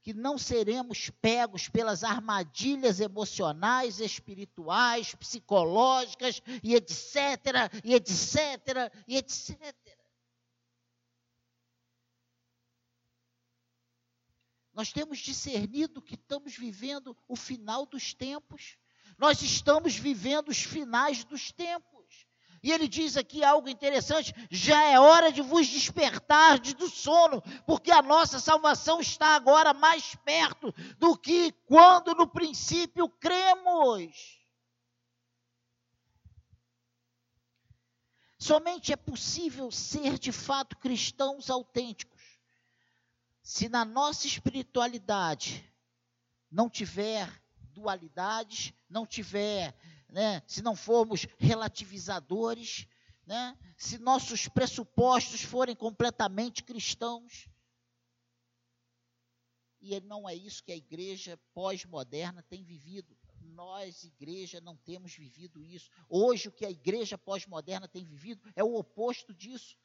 que 0.02 0.12
não 0.12 0.36
seremos 0.36 1.08
pegos 1.08 1.68
pelas 1.68 2.04
armadilhas 2.04 3.00
emocionais, 3.00 4.00
espirituais, 4.00 5.14
psicológicas 5.14 6.42
e 6.62 6.74
etc, 6.74 7.72
e 7.82 7.94
etc, 7.94 8.92
e 9.08 9.16
etc. 9.16 9.74
Nós 14.74 14.92
temos 14.92 15.20
discernido 15.20 16.02
que 16.02 16.16
estamos 16.16 16.54
vivendo 16.54 17.16
o 17.28 17.36
final 17.36 17.86
dos 17.86 18.12
tempos. 18.12 18.76
Nós 19.18 19.42
estamos 19.42 19.96
vivendo 19.96 20.48
os 20.48 20.62
finais 20.62 21.24
dos 21.24 21.52
tempos. 21.52 21.94
E 22.62 22.72
ele 22.72 22.88
diz 22.88 23.16
aqui 23.16 23.44
algo 23.44 23.68
interessante: 23.68 24.34
já 24.50 24.82
é 24.84 24.98
hora 24.98 25.30
de 25.30 25.42
vos 25.42 25.66
despertar 25.66 26.58
do 26.58 26.88
sono, 26.88 27.42
porque 27.66 27.90
a 27.90 28.00
nossa 28.00 28.38
salvação 28.38 29.00
está 29.00 29.36
agora 29.36 29.74
mais 29.74 30.14
perto 30.24 30.72
do 30.98 31.16
que 31.16 31.52
quando 31.66 32.14
no 32.14 32.26
princípio 32.26 33.08
cremos. 33.08 34.40
Somente 38.38 38.92
é 38.92 38.96
possível 38.96 39.70
ser 39.70 40.18
de 40.18 40.32
fato 40.32 40.76
cristãos 40.76 41.48
autênticos 41.50 42.14
se 43.44 43.68
na 43.68 43.84
nossa 43.84 44.26
espiritualidade 44.26 45.70
não 46.50 46.70
tiver 46.70 47.30
dualidades, 47.74 48.72
não 48.88 49.04
tiver, 49.04 49.74
né, 50.08 50.42
se 50.46 50.62
não 50.62 50.76
formos 50.76 51.26
relativizadores, 51.38 52.86
né, 53.26 53.56
se 53.76 53.98
nossos 53.98 54.48
pressupostos 54.48 55.42
forem 55.42 55.74
completamente 55.74 56.62
cristãos, 56.62 57.48
e 59.80 60.00
não 60.00 60.26
é 60.26 60.34
isso 60.34 60.64
que 60.64 60.72
a 60.72 60.76
igreja 60.76 61.38
pós-moderna 61.52 62.42
tem 62.42 62.64
vivido. 62.64 63.14
Nós, 63.42 64.02
igreja, 64.02 64.58
não 64.58 64.78
temos 64.78 65.14
vivido 65.14 65.62
isso. 65.62 65.90
Hoje, 66.08 66.48
o 66.48 66.52
que 66.52 66.64
a 66.64 66.70
igreja 66.70 67.18
pós-moderna 67.18 67.86
tem 67.86 68.02
vivido 68.02 68.50
é 68.56 68.64
o 68.64 68.76
oposto 68.76 69.34
disso. 69.34 69.76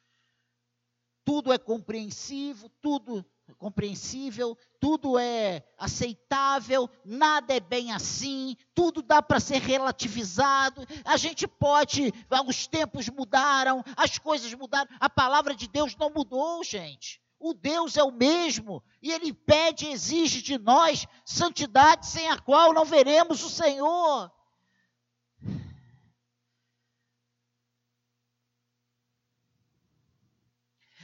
Tudo 1.24 1.52
é 1.52 1.58
compreensivo, 1.58 2.68
tudo 2.80 3.24
compreensível, 3.58 4.56
tudo 4.78 5.18
é 5.18 5.62
aceitável, 5.76 6.88
nada 7.04 7.54
é 7.54 7.60
bem 7.60 7.92
assim, 7.92 8.56
tudo 8.74 9.02
dá 9.02 9.20
para 9.20 9.40
ser 9.40 9.60
relativizado. 9.60 10.86
A 11.04 11.16
gente 11.16 11.46
pode, 11.46 12.12
os 12.46 12.66
tempos 12.66 13.08
mudaram, 13.08 13.84
as 13.96 14.18
coisas 14.18 14.52
mudaram, 14.54 14.88
a 14.98 15.10
palavra 15.10 15.54
de 15.54 15.68
Deus 15.68 15.94
não 15.96 16.10
mudou, 16.10 16.62
gente. 16.64 17.20
O 17.38 17.54
Deus 17.54 17.96
é 17.96 18.04
o 18.04 18.12
mesmo 18.12 18.82
e 19.02 19.10
ele 19.10 19.32
pede 19.32 19.86
exige 19.86 20.42
de 20.42 20.58
nós 20.58 21.06
santidade 21.24 22.06
sem 22.06 22.28
a 22.28 22.38
qual 22.38 22.74
não 22.74 22.84
veremos 22.84 23.42
o 23.42 23.48
Senhor. 23.48 24.30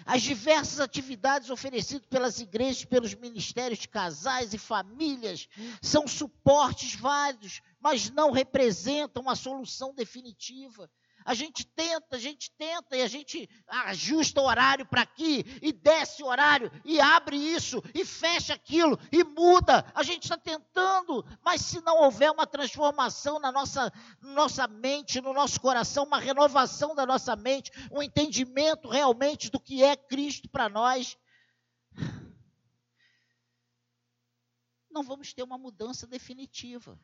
As 0.06 0.22
diversas 0.22 0.78
atividades 0.78 1.50
oferecidas 1.50 2.06
pelas 2.06 2.38
igrejas, 2.38 2.84
pelos 2.84 3.12
ministérios 3.12 3.80
de 3.80 3.88
casais 3.88 4.54
e 4.54 4.58
famílias, 4.58 5.48
são 5.82 6.06
suportes 6.06 6.94
válidos, 6.94 7.60
mas 7.80 8.08
não 8.08 8.30
representam 8.30 9.28
a 9.28 9.34
solução 9.34 9.92
definitiva. 9.92 10.88
A 11.26 11.34
gente 11.34 11.66
tenta, 11.66 12.14
a 12.14 12.18
gente 12.20 12.52
tenta 12.52 12.96
e 12.96 13.02
a 13.02 13.08
gente 13.08 13.50
ajusta 13.66 14.40
o 14.40 14.44
horário 14.44 14.86
para 14.86 15.02
aqui 15.02 15.44
e 15.60 15.72
desce 15.72 16.22
o 16.22 16.26
horário 16.26 16.70
e 16.84 17.00
abre 17.00 17.36
isso 17.36 17.82
e 17.92 18.04
fecha 18.04 18.54
aquilo 18.54 18.96
e 19.10 19.24
muda. 19.24 19.84
A 19.92 20.04
gente 20.04 20.22
está 20.22 20.38
tentando, 20.38 21.26
mas 21.42 21.62
se 21.62 21.80
não 21.80 21.98
houver 22.04 22.30
uma 22.30 22.46
transformação 22.46 23.40
na 23.40 23.50
nossa, 23.50 23.92
nossa 24.22 24.68
mente, 24.68 25.20
no 25.20 25.32
nosso 25.32 25.60
coração, 25.60 26.04
uma 26.04 26.20
renovação 26.20 26.94
da 26.94 27.04
nossa 27.04 27.34
mente, 27.34 27.72
um 27.90 28.00
entendimento 28.00 28.88
realmente 28.88 29.50
do 29.50 29.58
que 29.58 29.82
é 29.82 29.96
Cristo 29.96 30.48
para 30.48 30.68
nós, 30.68 31.18
não 34.88 35.02
vamos 35.02 35.34
ter 35.34 35.42
uma 35.42 35.58
mudança 35.58 36.06
definitiva. 36.06 36.96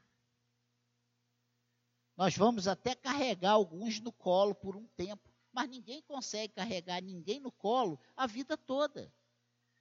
Nós 2.16 2.36
vamos 2.36 2.68
até 2.68 2.94
carregar 2.94 3.52
alguns 3.52 4.00
no 4.00 4.12
colo 4.12 4.54
por 4.54 4.76
um 4.76 4.86
tempo, 4.88 5.30
mas 5.52 5.68
ninguém 5.68 6.02
consegue 6.02 6.54
carregar 6.54 7.02
ninguém 7.02 7.40
no 7.40 7.50
colo 7.50 7.98
a 8.16 8.26
vida 8.26 8.56
toda. 8.56 9.12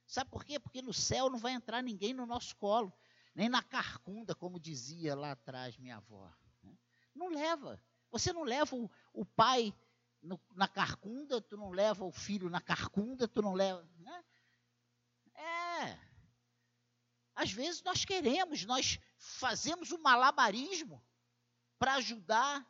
Sabe 0.06 0.30
por 0.30 0.44
quê? 0.44 0.58
Porque 0.58 0.82
no 0.82 0.92
céu 0.92 1.30
não 1.30 1.38
vai 1.38 1.52
entrar 1.52 1.82
ninguém 1.82 2.12
no 2.12 2.26
nosso 2.26 2.56
colo, 2.56 2.92
nem 3.34 3.48
na 3.48 3.62
carcunda, 3.62 4.34
como 4.34 4.60
dizia 4.60 5.14
lá 5.14 5.32
atrás 5.32 5.76
minha 5.78 5.96
avó. 5.96 6.30
Né? 6.62 6.76
Não 7.14 7.28
leva. 7.28 7.82
Você 8.10 8.32
não 8.32 8.42
leva 8.42 8.76
o, 8.76 8.90
o 9.12 9.24
pai 9.24 9.74
no, 10.22 10.40
na 10.54 10.68
carcunda, 10.68 11.40
tu 11.40 11.56
não 11.56 11.70
leva 11.70 12.04
o 12.04 12.12
filho 12.12 12.48
na 12.48 12.60
carcunda, 12.60 13.28
tu 13.28 13.40
não 13.42 13.54
leva. 13.54 13.86
Né? 13.98 14.24
É. 15.34 15.98
Às 17.34 17.52
vezes 17.52 17.82
nós 17.82 18.04
queremos, 18.04 18.64
nós 18.64 18.98
fazemos 19.16 19.92
um 19.92 19.98
malabarismo 19.98 21.02
para 21.82 21.94
ajudar, 21.94 22.64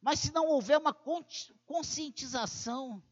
mas 0.00 0.20
se 0.20 0.30
não 0.30 0.46
houver 0.46 0.78
uma 0.78 0.94
conscientização 1.66 3.02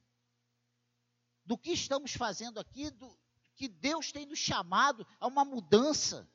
do 1.45 1.59
que 1.59 1.73
estamos 1.73 2.13
fazendo 2.13 2.61
aqui, 2.61 2.89
do 2.89 3.19
que 3.57 3.67
Deus 3.67 4.13
tem 4.13 4.25
nos 4.27 4.39
chamado 4.39 5.05
a 5.19 5.27
uma 5.27 5.45
mudança. 5.45 6.31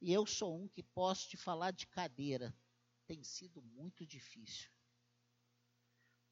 E 0.00 0.12
eu 0.12 0.26
sou 0.26 0.60
um 0.60 0.66
que 0.66 0.82
posso 0.82 1.28
te 1.28 1.36
falar 1.36 1.70
de 1.70 1.86
cadeira. 1.86 2.52
Tem 3.06 3.22
sido 3.22 3.62
muito 3.62 4.04
difícil. 4.04 4.72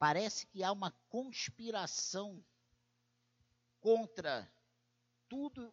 Parece 0.00 0.48
que 0.48 0.64
há 0.64 0.72
uma 0.72 0.90
conspiração 1.08 2.44
contra 3.78 4.52
tudo 5.28 5.72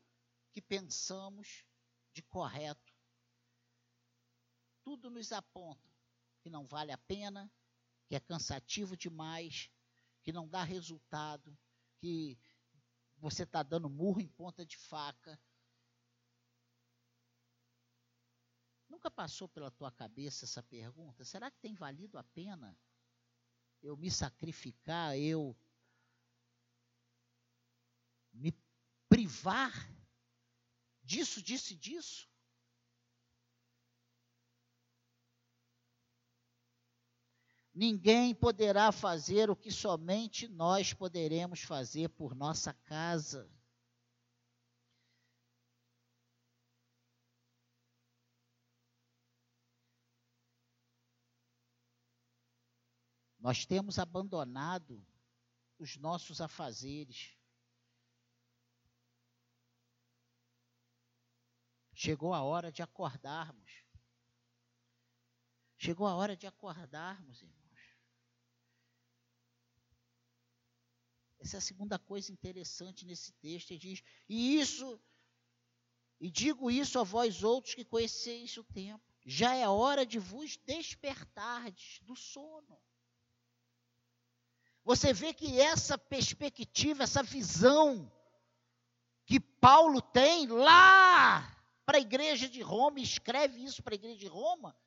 que 0.58 0.62
pensamos 0.64 1.64
de 2.12 2.24
correto. 2.24 2.92
Tudo 4.82 5.08
nos 5.08 5.32
aponta 5.32 5.88
que 6.42 6.50
não 6.50 6.66
vale 6.66 6.92
a 6.92 6.98
pena, 6.98 7.48
que 8.08 8.16
é 8.16 8.20
cansativo 8.20 8.98
demais, 8.98 9.70
que 10.24 10.34
não 10.34 10.50
dá 10.50 10.64
resultado, 10.64 11.56
que 12.00 12.40
você 13.18 13.44
está 13.44 13.62
dando 13.62 13.88
murro 13.88 14.20
em 14.20 14.28
ponta 14.28 14.66
de 14.66 14.78
faca. 14.78 15.40
Nunca 18.90 19.12
passou 19.12 19.48
pela 19.48 19.70
tua 19.70 19.92
cabeça 19.92 20.46
essa 20.46 20.64
pergunta? 20.64 21.24
Será 21.24 21.52
que 21.52 21.60
tem 21.60 21.76
valido 21.76 22.18
a 22.18 22.24
pena 22.24 22.76
eu 23.84 23.96
me 23.96 24.10
sacrificar, 24.10 25.16
eu 25.20 25.56
me 28.34 28.52
privar 29.08 29.72
disso, 31.08 31.42
disso 31.42 31.74
e 31.74 31.78
disso? 31.78 32.30
Ninguém 37.74 38.36
poderá 38.36 38.92
fazer 38.92 39.50
o 39.50 39.56
que 39.56 39.72
somente 39.72 40.48
nós 40.48 40.94
poderemos 40.94 41.62
fazer 41.62 42.10
por 42.10 42.36
nossa 42.36 42.74
casa. 42.74 43.50
Nós 53.40 53.66
temos 53.66 53.98
abandonado 54.00 55.06
os 55.78 55.96
nossos 55.98 56.42
afazeres. 56.42 57.37
Chegou 62.00 62.32
a 62.32 62.44
hora 62.44 62.72
de 62.72 62.84
acordarmos. 62.84 63.84
Chegou 65.80 66.06
a 66.06 66.14
hora 66.14 66.38
de 66.38 66.46
acordarmos, 66.46 67.42
irmãos. 67.42 67.98
Essa 71.40 71.58
é 71.58 71.58
a 71.58 71.62
segunda 71.62 71.98
coisa 71.98 72.32
interessante 72.32 73.04
nesse 73.04 73.34
texto. 73.34 73.72
Ele 73.72 73.80
diz: 73.80 74.04
E 74.30 74.60
isso, 74.60 75.02
e 76.20 76.30
digo 76.30 76.70
isso 76.70 77.00
a 77.00 77.04
vós 77.04 77.44
outros 77.44 77.74
que 77.74 77.84
conheceis 77.84 78.56
o 78.58 78.64
tempo. 78.64 79.04
Já 79.26 79.56
é 79.56 79.68
hora 79.68 80.06
de 80.06 80.20
vos 80.20 80.56
despertardes 80.56 82.00
do 82.04 82.16
sono. 82.16 82.80
Você 84.84 85.12
vê 85.12 85.34
que 85.34 85.60
essa 85.60 85.98
perspectiva, 85.98 87.02
essa 87.02 87.24
visão 87.24 88.12
que 89.26 89.40
Paulo 89.40 90.00
tem 90.00 90.46
lá 90.46 91.57
para 91.88 92.00
a 92.00 92.02
igreja 92.02 92.50
de 92.50 92.62
Roma, 92.62 93.00
escreve 93.00 93.64
isso 93.64 93.82
para 93.82 93.94
a 93.94 93.96
igreja 93.96 94.20
de 94.20 94.28
Roma, 94.28 94.78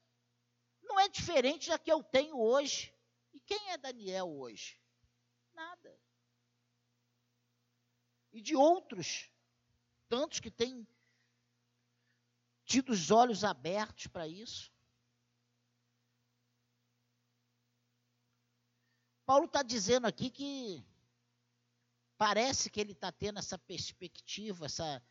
não 0.83 1.01
é 1.01 1.09
diferente 1.09 1.71
da 1.71 1.79
que 1.79 1.91
eu 1.91 2.03
tenho 2.03 2.39
hoje. 2.39 2.95
E 3.33 3.41
quem 3.41 3.71
é 3.71 3.79
Daniel 3.79 4.29
hoje? 4.29 4.79
Nada. 5.55 5.99
E 8.31 8.43
de 8.43 8.55
outros, 8.55 9.31
tantos 10.11 10.41
que 10.41 10.51
têm 10.51 10.87
tido 12.67 12.93
os 12.93 13.11
olhos 13.11 13.45
abertos 13.45 14.07
para 14.07 14.29
isso. 14.29 14.71
Paulo 19.25 19.47
está 19.47 19.63
dizendo 19.63 20.07
aqui 20.07 20.29
que 20.29 20.85
parece 22.19 22.69
que 22.69 22.79
ele 22.79 22.93
está 22.93 23.11
tendo 23.11 23.39
essa 23.39 23.59
perspectiva, 23.59 24.67
essa, 24.67 25.03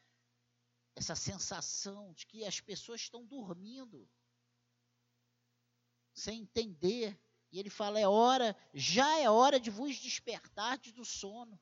essa 0.99 1.15
sensação 1.15 2.11
de 2.11 2.25
que 2.27 2.43
as 2.43 2.59
pessoas 2.59 3.01
estão 3.01 3.25
dormindo, 3.25 4.07
sem 6.13 6.41
entender. 6.41 7.17
E 7.51 7.59
ele 7.59 7.69
fala: 7.69 7.99
é 7.99 8.07
hora, 8.07 8.55
já 8.73 9.17
é 9.19 9.29
hora 9.29 9.59
de 9.59 9.69
vos 9.69 9.95
despertar 9.95 10.77
do 10.77 11.05
sono. 11.05 11.59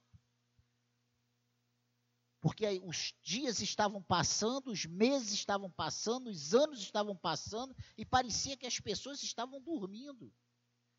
Porque 2.41 2.65
os 2.84 3.13
dias 3.21 3.62
estavam 3.62 4.02
passando, 4.02 4.71
os 4.71 4.86
meses 4.86 5.32
estavam 5.34 5.69
passando, 5.71 6.30
os 6.30 6.56
anos 6.56 6.80
estavam 6.80 7.15
passando, 7.15 7.76
e 7.95 8.06
parecia 8.06 8.58
que 8.58 8.65
as 8.65 8.80
pessoas 8.80 9.21
estavam 9.21 9.62
dormindo 9.62 10.34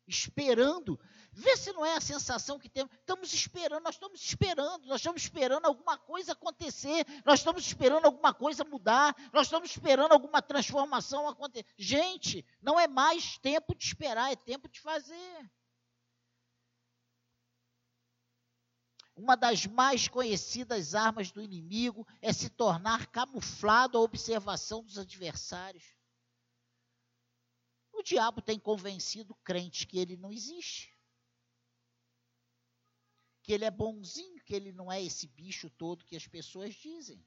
esperando. 0.09 0.99
Vê 1.31 1.55
se 1.55 1.71
não 1.71 1.85
é 1.85 1.95
a 1.95 2.01
sensação 2.01 2.59
que 2.59 2.67
temos. 2.67 2.91
Estamos 2.93 3.33
esperando, 3.33 3.83
nós 3.83 3.95
estamos 3.95 4.21
esperando, 4.21 4.87
nós 4.87 4.99
estamos 4.99 5.21
esperando 5.21 5.65
alguma 5.65 5.97
coisa 5.97 6.33
acontecer, 6.33 7.05
nós 7.23 7.39
estamos 7.39 7.65
esperando 7.65 8.05
alguma 8.05 8.33
coisa 8.33 8.63
mudar, 8.63 9.15
nós 9.31 9.47
estamos 9.47 9.69
esperando 9.69 10.11
alguma 10.11 10.41
transformação 10.41 11.27
acontecer. 11.27 11.65
Gente, 11.77 12.45
não 12.61 12.79
é 12.79 12.87
mais 12.87 13.37
tempo 13.37 13.75
de 13.75 13.85
esperar, 13.85 14.31
é 14.31 14.35
tempo 14.35 14.67
de 14.67 14.81
fazer. 14.81 15.49
Uma 19.15 19.35
das 19.35 19.65
mais 19.65 20.07
conhecidas 20.07 20.95
armas 20.95 21.29
do 21.29 21.41
inimigo 21.41 22.07
é 22.21 22.31
se 22.31 22.49
tornar 22.49 23.07
camuflado 23.07 23.97
à 23.97 24.01
observação 24.01 24.81
dos 24.81 24.97
adversários. 24.97 25.98
Diabo 28.09 28.41
tem 28.41 28.57
convencido 28.57 29.35
crentes 29.43 29.85
que 29.85 29.99
ele 29.99 30.17
não 30.17 30.31
existe. 30.31 30.91
Que 33.43 33.53
ele 33.53 33.65
é 33.65 33.69
bonzinho, 33.69 34.43
que 34.43 34.55
ele 34.55 34.71
não 34.71 34.91
é 34.91 34.99
esse 34.99 35.27
bicho 35.27 35.69
todo 35.69 36.03
que 36.03 36.15
as 36.15 36.25
pessoas 36.25 36.73
dizem. 36.73 37.23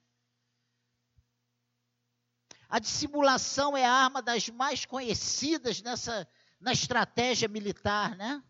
A 2.68 2.81
dissimulação 2.81 3.77
é 3.77 3.85
a 3.85 3.92
arma 3.92 4.21
das 4.21 4.49
mais 4.49 4.85
conhecidas 4.85 5.81
nessa 5.83 6.29
na 6.59 6.73
estratégia 6.73 7.47
militar, 7.47 8.16
né? 8.16 8.42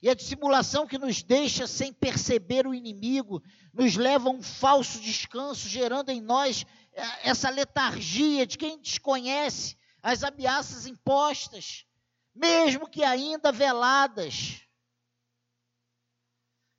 E 0.00 0.08
a 0.08 0.14
dissimulação 0.14 0.86
que 0.86 0.98
nos 0.98 1.20
deixa 1.20 1.66
sem 1.66 1.92
perceber 1.92 2.64
o 2.64 2.74
inimigo, 2.74 3.42
nos 3.72 3.96
leva 3.96 4.28
a 4.28 4.32
um 4.32 4.42
falso 4.42 5.00
descanso, 5.00 5.68
gerando 5.68 6.10
em 6.10 6.20
nós 6.20 6.64
eh, 6.92 7.28
essa 7.28 7.50
letargia 7.50 8.46
de 8.46 8.56
quem 8.56 8.80
desconhece 8.80 9.76
as 10.06 10.22
ameaças 10.22 10.86
impostas, 10.86 11.84
mesmo 12.32 12.88
que 12.88 13.02
ainda 13.02 13.50
veladas. 13.50 14.62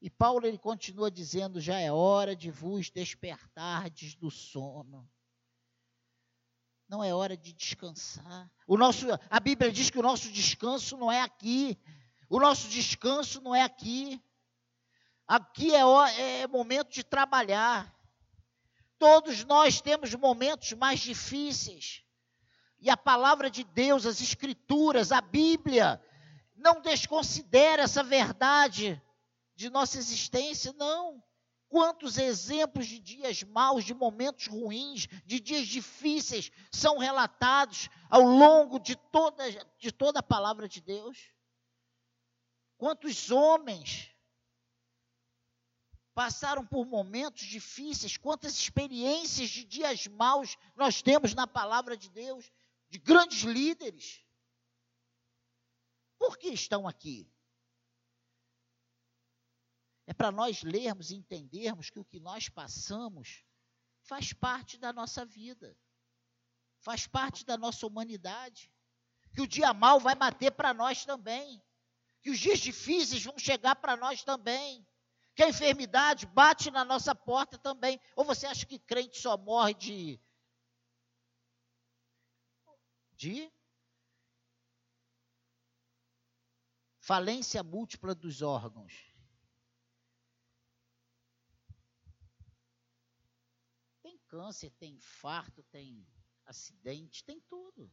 E 0.01 0.09
Paulo 0.09 0.47
ele 0.47 0.57
continua 0.57 1.11
dizendo: 1.11 1.59
já 1.59 1.77
é 1.77 1.91
hora 1.91 2.33
de 2.33 2.49
vos 2.49 2.89
despertardes 2.89 4.15
do 4.15 4.31
sono. 4.31 5.11
Não 6.87 7.03
é 7.03 7.13
hora 7.13 7.35
de 7.35 7.51
descansar. 7.51 8.49
O 8.65 8.77
nosso, 8.77 9.05
a 9.29 9.39
Bíblia 9.41 9.73
diz 9.73 9.89
que 9.89 9.99
o 9.99 10.03
nosso 10.03 10.31
descanso 10.31 10.95
não 10.95 11.11
é 11.11 11.21
aqui. 11.21 11.77
O 12.29 12.39
nosso 12.39 12.69
descanso 12.69 13.41
não 13.41 13.53
é 13.53 13.61
aqui. 13.61 14.23
Aqui 15.27 15.75
é, 15.75 15.81
é 16.43 16.47
momento 16.47 16.93
de 16.93 17.03
trabalhar. 17.03 17.93
Todos 18.97 19.43
nós 19.43 19.81
temos 19.81 20.15
momentos 20.15 20.71
mais 20.71 21.01
difíceis. 21.01 22.06
E 22.79 22.89
a 22.89 22.97
palavra 22.97 23.49
de 23.49 23.63
Deus, 23.63 24.05
as 24.05 24.21
Escrituras, 24.21 25.11
a 25.11 25.19
Bíblia, 25.19 26.01
não 26.55 26.81
desconsidera 26.81 27.83
essa 27.83 28.03
verdade 28.03 29.01
de 29.55 29.69
nossa 29.69 29.97
existência, 29.97 30.73
não. 30.73 31.23
Quantos 31.69 32.17
exemplos 32.17 32.87
de 32.87 32.99
dias 32.99 33.43
maus, 33.43 33.83
de 33.83 33.93
momentos 33.93 34.47
ruins, 34.47 35.07
de 35.25 35.39
dias 35.39 35.67
difíceis 35.67 36.49
são 36.71 36.97
relatados 36.97 37.89
ao 38.09 38.21
longo 38.21 38.79
de 38.79 38.95
toda, 38.95 39.43
de 39.77 39.91
toda 39.91 40.19
a 40.19 40.23
palavra 40.23 40.69
de 40.69 40.79
Deus? 40.79 41.17
Quantos 42.77 43.31
homens 43.31 44.15
passaram 46.13 46.65
por 46.65 46.85
momentos 46.85 47.45
difíceis, 47.45 48.17
quantas 48.17 48.53
experiências 48.53 49.49
de 49.49 49.65
dias 49.65 50.07
maus 50.07 50.57
nós 50.75 51.01
temos 51.01 51.33
na 51.33 51.45
palavra 51.45 51.97
de 51.97 52.09
Deus 52.09 52.49
de 52.89 52.99
grandes 52.99 53.41
líderes. 53.41 54.25
Por 56.17 56.37
que 56.37 56.49
estão 56.49 56.87
aqui? 56.87 57.31
É 60.05 60.13
para 60.13 60.31
nós 60.31 60.63
lermos 60.63 61.11
e 61.11 61.15
entendermos 61.15 61.89
que 61.89 61.99
o 61.99 62.05
que 62.05 62.19
nós 62.19 62.47
passamos 62.47 63.43
faz 64.03 64.31
parte 64.31 64.77
da 64.77 64.93
nossa 64.93 65.25
vida, 65.25 65.77
faz 66.79 67.05
parte 67.05 67.45
da 67.45 67.57
nossa 67.57 67.85
humanidade. 67.85 68.71
Que 69.33 69.41
o 69.41 69.47
dia 69.47 69.73
mal 69.73 69.99
vai 69.99 70.15
bater 70.15 70.51
para 70.51 70.73
nós 70.73 71.05
também, 71.05 71.61
que 72.23 72.29
os 72.29 72.39
dias 72.39 72.59
difíceis 72.59 73.23
vão 73.23 73.37
chegar 73.37 73.75
para 73.75 73.97
nós 73.97 74.23
também, 74.23 74.87
que 75.35 75.43
a 75.43 75.49
enfermidade 75.49 76.25
bate 76.25 76.71
na 76.71 76.83
nossa 76.83 77.13
porta 77.13 77.57
também. 77.57 77.99
Ou 78.15 78.23
você 78.25 78.47
acha 78.47 78.65
que 78.65 78.79
crente 78.79 79.19
só 79.19 79.37
morre 79.37 79.73
de 79.73 80.19
de 83.17 83.51
falência 86.99 87.63
múltipla 87.63 88.13
dos 88.13 88.41
órgãos. 88.41 89.13
Tem 94.03 94.17
câncer, 94.27 94.69
tem 94.71 94.93
infarto, 94.93 95.63
tem 95.63 96.07
acidente, 96.45 97.23
tem 97.23 97.41
tudo. 97.41 97.91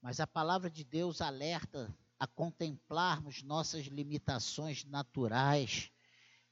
Mas 0.00 0.20
a 0.20 0.26
palavra 0.26 0.70
de 0.70 0.84
Deus 0.84 1.20
alerta 1.20 1.92
a 2.18 2.26
contemplarmos 2.26 3.42
nossas 3.42 3.86
limitações 3.86 4.84
naturais 4.84 5.90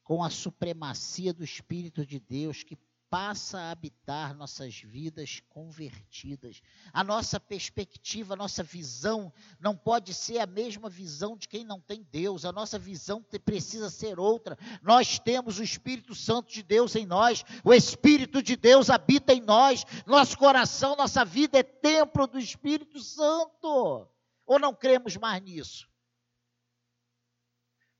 com 0.02 0.22
a 0.22 0.30
supremacia 0.30 1.32
do 1.32 1.42
Espírito 1.42 2.06
de 2.06 2.20
Deus 2.20 2.62
que 2.62 2.76
passa 3.08 3.58
a 3.58 3.70
habitar 3.70 4.34
nossas 4.34 4.80
vidas 4.80 5.40
convertidas. 5.48 6.60
A 6.92 7.04
nossa 7.04 7.38
perspectiva, 7.38 8.34
a 8.34 8.36
nossa 8.36 8.62
visão 8.62 9.32
não 9.60 9.76
pode 9.76 10.12
ser 10.12 10.38
a 10.38 10.46
mesma 10.46 10.88
visão 10.88 11.36
de 11.36 11.48
quem 11.48 11.64
não 11.64 11.80
tem 11.80 12.02
Deus. 12.10 12.44
A 12.44 12.52
nossa 12.52 12.78
visão 12.78 13.24
precisa 13.44 13.90
ser 13.90 14.18
outra. 14.18 14.58
Nós 14.82 15.18
temos 15.18 15.58
o 15.58 15.62
Espírito 15.62 16.14
Santo 16.14 16.52
de 16.52 16.62
Deus 16.62 16.96
em 16.96 17.06
nós. 17.06 17.44
O 17.64 17.72
Espírito 17.72 18.42
de 18.42 18.56
Deus 18.56 18.90
habita 18.90 19.32
em 19.32 19.40
nós. 19.40 19.84
Nosso 20.04 20.36
coração, 20.36 20.96
nossa 20.96 21.24
vida 21.24 21.58
é 21.58 21.62
templo 21.62 22.26
do 22.26 22.38
Espírito 22.38 23.00
Santo. 23.00 24.08
Ou 24.44 24.58
não 24.58 24.74
cremos 24.74 25.16
mais 25.16 25.42
nisso? 25.42 25.88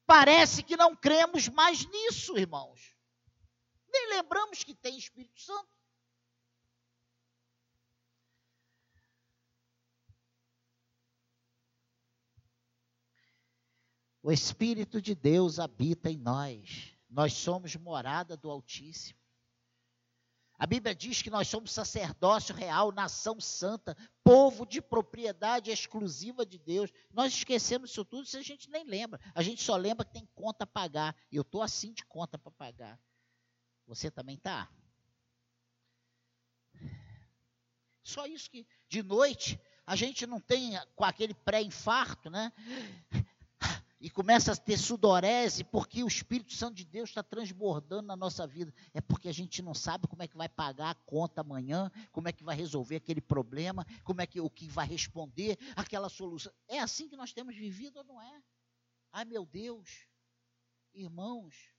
Parece 0.07 0.62
que 0.62 0.77
não 0.77 0.95
cremos 0.95 1.49
mais 1.49 1.85
nisso, 1.87 2.38
irmãos 2.38 2.96
nem 3.97 4.11
lembramos 4.11 4.63
que 4.63 4.75
tem 4.75 4.99
Espírito 4.99 5.41
Santo. 5.41 5.69
O 14.23 14.33
Espírito 14.33 15.01
de 15.01 15.15
Deus 15.15 15.59
habita 15.59 16.11
em 16.11 16.19
nós. 16.19 16.93
Nós 17.09 17.33
somos 17.33 17.77
morada 17.77 18.37
do 18.37 18.51
Altíssimo. 18.51 19.19
A 20.59 20.67
Bíblia 20.67 20.95
diz 20.95 21.23
que 21.23 21.31
nós 21.31 21.49
somos 21.49 21.71
sacerdócio 21.71 22.55
real, 22.55 22.91
nação 22.91 23.41
santa, 23.41 23.97
povo 24.25 24.67
de 24.67 24.81
propriedade 24.81 25.71
exclusiva 25.71 26.47
de 26.47 26.59
Deus. 26.59 26.91
Nós 27.13 27.35
esquecemos 27.35 27.91
isso 27.91 28.05
tudo 28.05 28.27
se 28.27 28.37
a 28.37 28.43
gente 28.43 28.71
nem 28.71 28.85
lembra. 28.85 29.21
A 29.35 29.43
gente 29.43 29.63
só 29.63 29.77
lembra 29.77 30.05
que 30.05 30.15
tem 30.15 30.27
conta 30.35 30.65
a 30.65 30.67
pagar. 30.67 31.15
Eu 31.31 31.43
estou 31.43 31.63
assim 31.63 31.93
de 31.93 32.05
conta 32.05 32.39
para 32.39 32.51
pagar. 32.51 33.01
Você 33.87 34.11
também 34.11 34.37
está? 34.37 34.68
Só 38.03 38.27
isso 38.27 38.51
que 38.51 38.66
de 38.88 39.03
noite 39.03 39.61
a 39.87 39.96
gente 39.96 40.27
não 40.27 40.40
tem 40.40 40.72
com 40.94 41.05
aquele 41.05 41.35
pré-infarto, 41.35 42.29
né? 42.29 42.53
e 44.01 44.11
começa 44.11 44.53
a 44.53 44.57
ter 44.57 44.79
sudorese 44.79 45.64
porque 45.64 46.05
o 46.05 46.07
Espírito 46.07 46.53
Santo 46.53 46.75
de 46.75 46.85
Deus 46.85 47.09
está 47.09 47.22
transbordando 47.22 48.07
na 48.07 48.16
nossa 48.16 48.46
vida. 48.46 48.72
É 48.92 49.01
porque 49.01 49.29
a 49.29 49.33
gente 49.33 49.62
não 49.62 49.75
sabe 49.75 50.07
como 50.07 50.22
é 50.22 50.29
que 50.29 50.37
vai 50.37 50.49
pagar 50.49 50.90
a 50.90 50.94
conta 50.94 51.40
amanhã, 51.40 51.90
como 52.12 52.29
é 52.29 52.33
que 52.33 52.44
vai 52.44 52.55
resolver 52.55 52.96
aquele 52.96 53.20
problema, 53.20 53.87
como 54.05 54.20
é 54.20 54.27
que 54.27 54.40
o 54.40 54.51
que 54.51 54.68
vai 54.68 54.87
responder 54.87 55.59
aquela 55.75 56.09
solução. 56.09 56.53
É 56.68 56.79
assim 56.79 57.09
que 57.09 57.16
nós 57.16 57.33
temos 57.33 57.57
vivido 57.57 57.96
ou 57.99 58.05
não 58.05 58.20
é? 58.20 58.42
Ai 59.12 59.25
meu 59.25 59.46
Deus, 59.46 60.07
irmãos. 60.92 61.76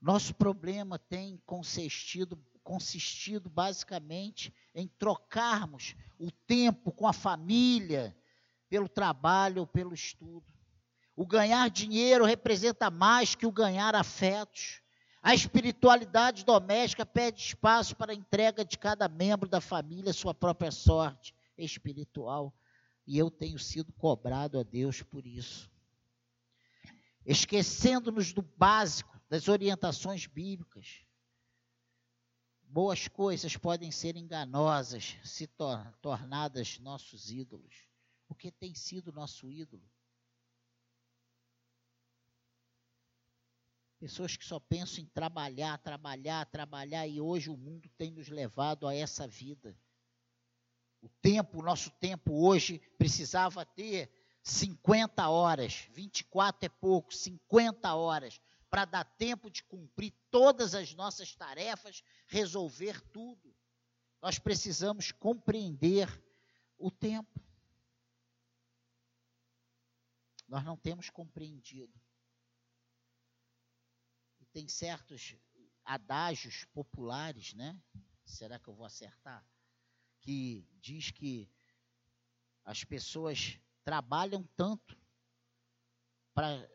Nosso 0.00 0.34
problema 0.34 0.98
tem 0.98 1.40
consistido 1.44 2.38
consistido 2.62 3.50
basicamente 3.50 4.54
em 4.74 4.86
trocarmos 4.86 5.96
o 6.18 6.30
tempo 6.30 6.92
com 6.92 7.06
a 7.06 7.12
família 7.12 8.16
pelo 8.68 8.88
trabalho 8.88 9.62
ou 9.62 9.66
pelo 9.66 9.92
estudo. 9.92 10.46
O 11.16 11.26
ganhar 11.26 11.68
dinheiro 11.68 12.24
representa 12.24 12.90
mais 12.90 13.34
que 13.34 13.46
o 13.46 13.52
ganhar 13.52 13.94
afetos. 13.94 14.80
A 15.22 15.34
espiritualidade 15.34 16.44
doméstica 16.44 17.04
pede 17.04 17.42
espaço 17.42 17.96
para 17.96 18.12
a 18.12 18.14
entrega 18.14 18.64
de 18.64 18.78
cada 18.78 19.08
membro 19.08 19.48
da 19.48 19.60
família 19.60 20.12
sua 20.12 20.32
própria 20.32 20.70
sorte 20.70 21.34
espiritual. 21.58 22.54
E 23.06 23.18
eu 23.18 23.30
tenho 23.30 23.58
sido 23.58 23.92
cobrado 23.92 24.58
a 24.58 24.62
Deus 24.62 25.02
por 25.02 25.26
isso. 25.26 25.68
Esquecendo-nos 27.26 28.32
do 28.32 28.42
básico, 28.42 29.19
das 29.30 29.48
orientações 29.48 30.26
bíblicas 30.26 31.06
boas 32.70 33.08
coisas 33.08 33.56
podem 33.56 33.90
ser 33.90 34.16
enganosas, 34.16 35.16
se 35.24 35.46
tor 35.46 35.92
tornadas 36.00 36.78
nossos 36.78 37.30
ídolos. 37.30 37.74
O 38.28 38.34
que 38.34 38.50
tem 38.50 38.74
sido 38.74 39.12
nosso 39.12 39.50
ídolo? 39.50 39.82
Pessoas 43.98 44.36
que 44.36 44.44
só 44.44 44.58
pensam 44.58 45.02
em 45.02 45.06
trabalhar, 45.06 45.78
trabalhar, 45.78 46.46
trabalhar, 46.46 47.06
e 47.06 47.20
hoje 47.20 47.50
o 47.50 47.56
mundo 47.56 47.88
tem 47.98 48.10
nos 48.10 48.28
levado 48.28 48.86
a 48.86 48.94
essa 48.94 49.26
vida. 49.26 49.76
O 51.02 51.08
tempo, 51.20 51.58
o 51.58 51.62
nosso 51.62 51.90
tempo 51.98 52.46
hoje 52.46 52.78
precisava 52.96 53.66
ter 53.66 54.10
50 54.42 55.28
horas, 55.28 55.88
24 55.92 56.66
é 56.66 56.68
pouco, 56.68 57.12
50 57.12 57.94
horas 57.94 58.40
para 58.70 58.84
dar 58.84 59.04
tempo 59.04 59.50
de 59.50 59.64
cumprir 59.64 60.14
todas 60.30 60.74
as 60.74 60.94
nossas 60.94 61.34
tarefas, 61.34 62.04
resolver 62.28 63.00
tudo. 63.10 63.54
Nós 64.22 64.38
precisamos 64.38 65.10
compreender 65.10 66.08
o 66.78 66.90
tempo. 66.90 67.40
Nós 70.46 70.64
não 70.64 70.76
temos 70.76 71.10
compreendido. 71.10 72.00
E 74.38 74.46
tem 74.46 74.68
certos 74.68 75.36
adágios 75.84 76.64
populares, 76.66 77.52
né? 77.54 77.76
Será 78.24 78.58
que 78.58 78.68
eu 78.68 78.74
vou 78.74 78.86
acertar? 78.86 79.44
Que 80.20 80.64
diz 80.80 81.10
que 81.10 81.50
as 82.64 82.84
pessoas 82.84 83.58
trabalham 83.82 84.44
tanto 84.56 84.96
para 86.32 86.70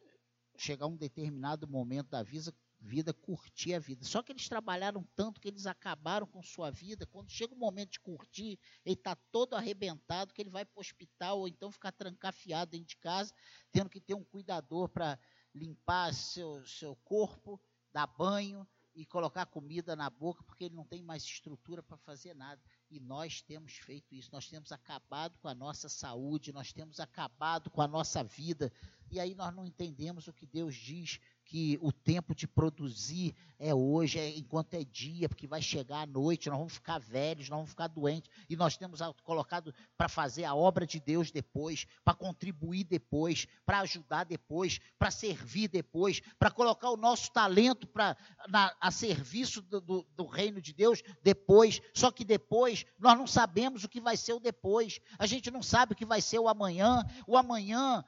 chegar 0.58 0.88
um 0.88 0.96
determinado 0.96 1.68
momento 1.68 2.10
da 2.10 2.24
vida, 2.24 3.14
curtir 3.14 3.74
a 3.74 3.80
vida. 3.80 4.06
Só 4.06 4.22
que 4.22 4.32
eles 4.32 4.48
trabalharam 4.48 5.04
tanto 5.16 5.40
que 5.40 5.48
eles 5.48 5.66
acabaram 5.66 6.28
com 6.28 6.42
sua 6.42 6.70
vida. 6.70 7.06
Quando 7.06 7.30
chega 7.30 7.54
o 7.54 7.58
momento 7.58 7.92
de 7.94 8.00
curtir, 8.00 8.60
ele 8.86 8.96
está 8.96 9.16
todo 9.32 9.56
arrebentado, 9.56 10.34
que 10.34 10.42
ele 10.42 10.50
vai 10.50 10.66
para 10.66 10.78
o 10.78 10.82
hospital 10.82 11.40
ou 11.40 11.48
então 11.48 11.72
ficar 11.72 11.92
trancafiado 11.92 12.72
dentro 12.72 12.88
de 12.88 12.98
casa, 12.98 13.34
tendo 13.72 13.90
que 13.90 14.00
ter 14.00 14.14
um 14.14 14.24
cuidador 14.24 14.90
para 14.90 15.20
limpar 15.54 16.14
seu, 16.14 16.66
seu 16.66 16.96
corpo, 16.98 17.60
dar 17.94 18.08
banho 18.08 18.68
e 18.96 19.06
colocar 19.06 19.46
comida 19.46 19.96
na 19.96 20.10
boca, 20.10 20.42
porque 20.44 20.66
ele 20.66 20.76
não 20.76 20.86
tem 20.86 21.02
mais 21.02 21.24
estrutura 21.24 21.84
para 21.84 21.98
fazer 21.98 22.34
nada. 22.34 22.62
E 22.90 23.00
nós 23.00 23.42
temos 23.42 23.74
feito 23.74 24.16
isso, 24.16 24.30
nós 24.32 24.48
temos 24.48 24.72
acabado 24.72 25.38
com 25.40 25.50
a 25.50 25.54
nossa 25.54 25.90
saúde, 25.90 26.54
nós 26.54 26.72
temos 26.72 27.00
acabado 27.00 27.70
com 27.70 27.82
a 27.82 27.88
nossa 27.88 28.24
vida, 28.24 28.72
e 29.12 29.20
aí 29.20 29.36
nós 29.36 29.54
não 29.54 29.66
entendemos 29.66 30.28
o 30.28 30.34
que 30.34 30.46
Deus 30.46 30.76
diz 30.76 31.20
que 31.46 31.78
o 31.82 31.92
tempo 31.92 32.34
de 32.34 32.48
produzir 32.48 33.36
é 33.58 33.74
hoje, 33.74 34.20
é 34.20 34.36
enquanto 34.36 34.74
é 34.74 34.84
dia, 34.84 35.30
porque 35.30 35.48
vai 35.48 35.62
chegar 35.62 36.02
a 36.02 36.06
noite, 36.06 36.50
nós 36.50 36.58
vamos 36.58 36.74
ficar 36.74 37.00
velhos, 37.00 37.48
nós 37.48 37.58
vamos 37.58 37.70
ficar 37.70 37.88
doentes, 37.88 38.30
e 38.50 38.56
nós 38.56 38.76
temos 38.76 39.00
colocado 39.24 39.74
para 39.96 40.10
fazer 40.10 40.44
a 40.44 40.56
obra 40.56 40.86
de 40.86 41.00
Deus 41.00 41.32
depois, 41.32 41.86
para 42.04 42.16
contribuir 42.16 42.84
depois, 42.84 43.48
para 43.66 43.80
ajudar 43.82 44.26
depois, 44.26 44.80
para 44.98 45.12
servir 45.12 45.68
depois, 45.68 46.20
para 46.40 46.52
colocar 46.52 46.90
o 46.90 46.98
nosso 46.98 47.32
talento 47.32 47.88
pra, 47.88 48.18
na, 48.50 48.76
a 48.82 48.92
serviço 48.92 49.62
do, 49.62 49.80
do, 49.80 50.08
do 50.16 50.26
reino 50.26 50.60
de 50.60 50.74
Deus 50.74 51.02
depois, 51.22 51.80
só 51.94 52.12
que 52.12 52.26
depois 52.26 52.86
nós 53.00 53.18
não 53.18 53.28
sabemos 53.28 53.84
o 53.84 53.90
que 53.90 54.02
vai 54.02 54.18
ser 54.18 54.34
o 54.34 54.40
depois, 54.40 55.00
a 55.18 55.28
gente 55.28 55.52
não 55.52 55.62
sabe 55.62 55.94
o 55.94 55.96
que 55.96 56.06
vai 56.06 56.22
ser 56.22 56.40
o 56.40 56.50
amanhã, 56.50 57.06
o 57.28 57.38
amanhã 57.38 58.04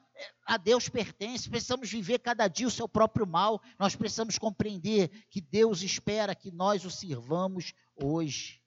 a 0.46 0.58
Deus 0.58 0.90
pertence, 0.90 1.50
precisamos 1.50 1.90
viver 1.90 2.20
cada 2.20 2.48
dia 2.48 2.68
o 2.68 2.72
seu 2.72 2.88
próprio 2.88 3.26
mal, 3.26 3.62
nós 3.78 3.96
precisamos 3.96 4.38
compreender 4.38 5.10
que 5.30 5.42
Deus 5.42 5.82
espera 5.82 6.36
que 6.36 6.52
nós 6.52 6.86
o 6.86 6.92
sirvamos 6.92 7.74
hoje. 7.96 8.62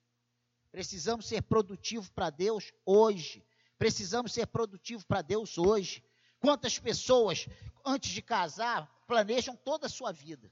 Precisamos 0.71 1.27
ser 1.27 1.41
produtivos 1.41 2.09
para 2.09 2.29
Deus 2.29 2.71
hoje. 2.85 3.43
Precisamos 3.77 4.31
ser 4.31 4.47
produtivos 4.47 5.03
para 5.03 5.21
Deus 5.21 5.57
hoje. 5.57 6.03
Quantas 6.39 6.79
pessoas, 6.79 7.47
antes 7.85 8.11
de 8.11 8.21
casar, 8.21 8.89
planejam 9.05 9.55
toda 9.55 9.87
a 9.87 9.89
sua 9.89 10.11
vida? 10.11 10.51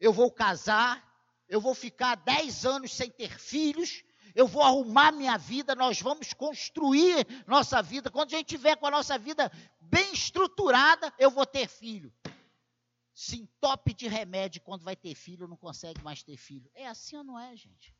Eu 0.00 0.12
vou 0.12 0.30
casar, 0.30 1.04
eu 1.48 1.60
vou 1.60 1.74
ficar 1.74 2.16
10 2.16 2.66
anos 2.66 2.92
sem 2.92 3.10
ter 3.10 3.38
filhos, 3.38 4.02
eu 4.34 4.48
vou 4.48 4.62
arrumar 4.62 5.12
minha 5.12 5.36
vida, 5.36 5.74
nós 5.74 6.00
vamos 6.00 6.32
construir 6.32 7.26
nossa 7.46 7.80
vida. 7.80 8.10
Quando 8.10 8.34
a 8.34 8.38
gente 8.38 8.48
tiver 8.48 8.76
com 8.76 8.86
a 8.86 8.90
nossa 8.90 9.16
vida 9.16 9.50
bem 9.94 10.12
estruturada, 10.12 11.14
eu 11.20 11.30
vou 11.30 11.46
ter 11.46 11.68
filho. 11.68 12.12
Se 13.14 13.36
entope 13.36 13.94
de 13.94 14.08
remédio 14.08 14.60
quando 14.60 14.82
vai 14.82 14.96
ter 14.96 15.14
filho, 15.14 15.46
não 15.46 15.56
consegue 15.56 16.02
mais 16.02 16.20
ter 16.20 16.36
filho. 16.36 16.68
É 16.74 16.88
assim 16.88 17.16
ou 17.16 17.22
não 17.22 17.38
é, 17.38 17.54
gente? 17.54 17.96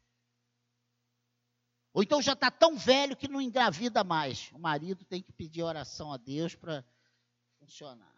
Ou 1.92 2.02
então 2.02 2.20
já 2.20 2.32
está 2.32 2.50
tão 2.50 2.76
velho 2.76 3.16
que 3.16 3.28
não 3.28 3.40
engravida 3.40 4.02
mais. 4.02 4.50
O 4.50 4.58
marido 4.58 5.04
tem 5.04 5.22
que 5.22 5.32
pedir 5.32 5.62
oração 5.62 6.12
a 6.12 6.16
Deus 6.16 6.56
para 6.56 6.84
funcionar. 7.60 8.12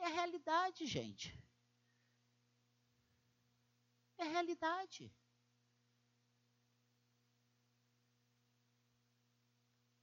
É 0.00 0.06
a 0.06 0.08
realidade, 0.08 0.84
gente. 0.84 1.40
É 4.18 4.24
a 4.24 4.30
realidade. 4.30 5.14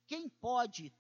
Quem 0.08 0.30
pode 0.30 0.96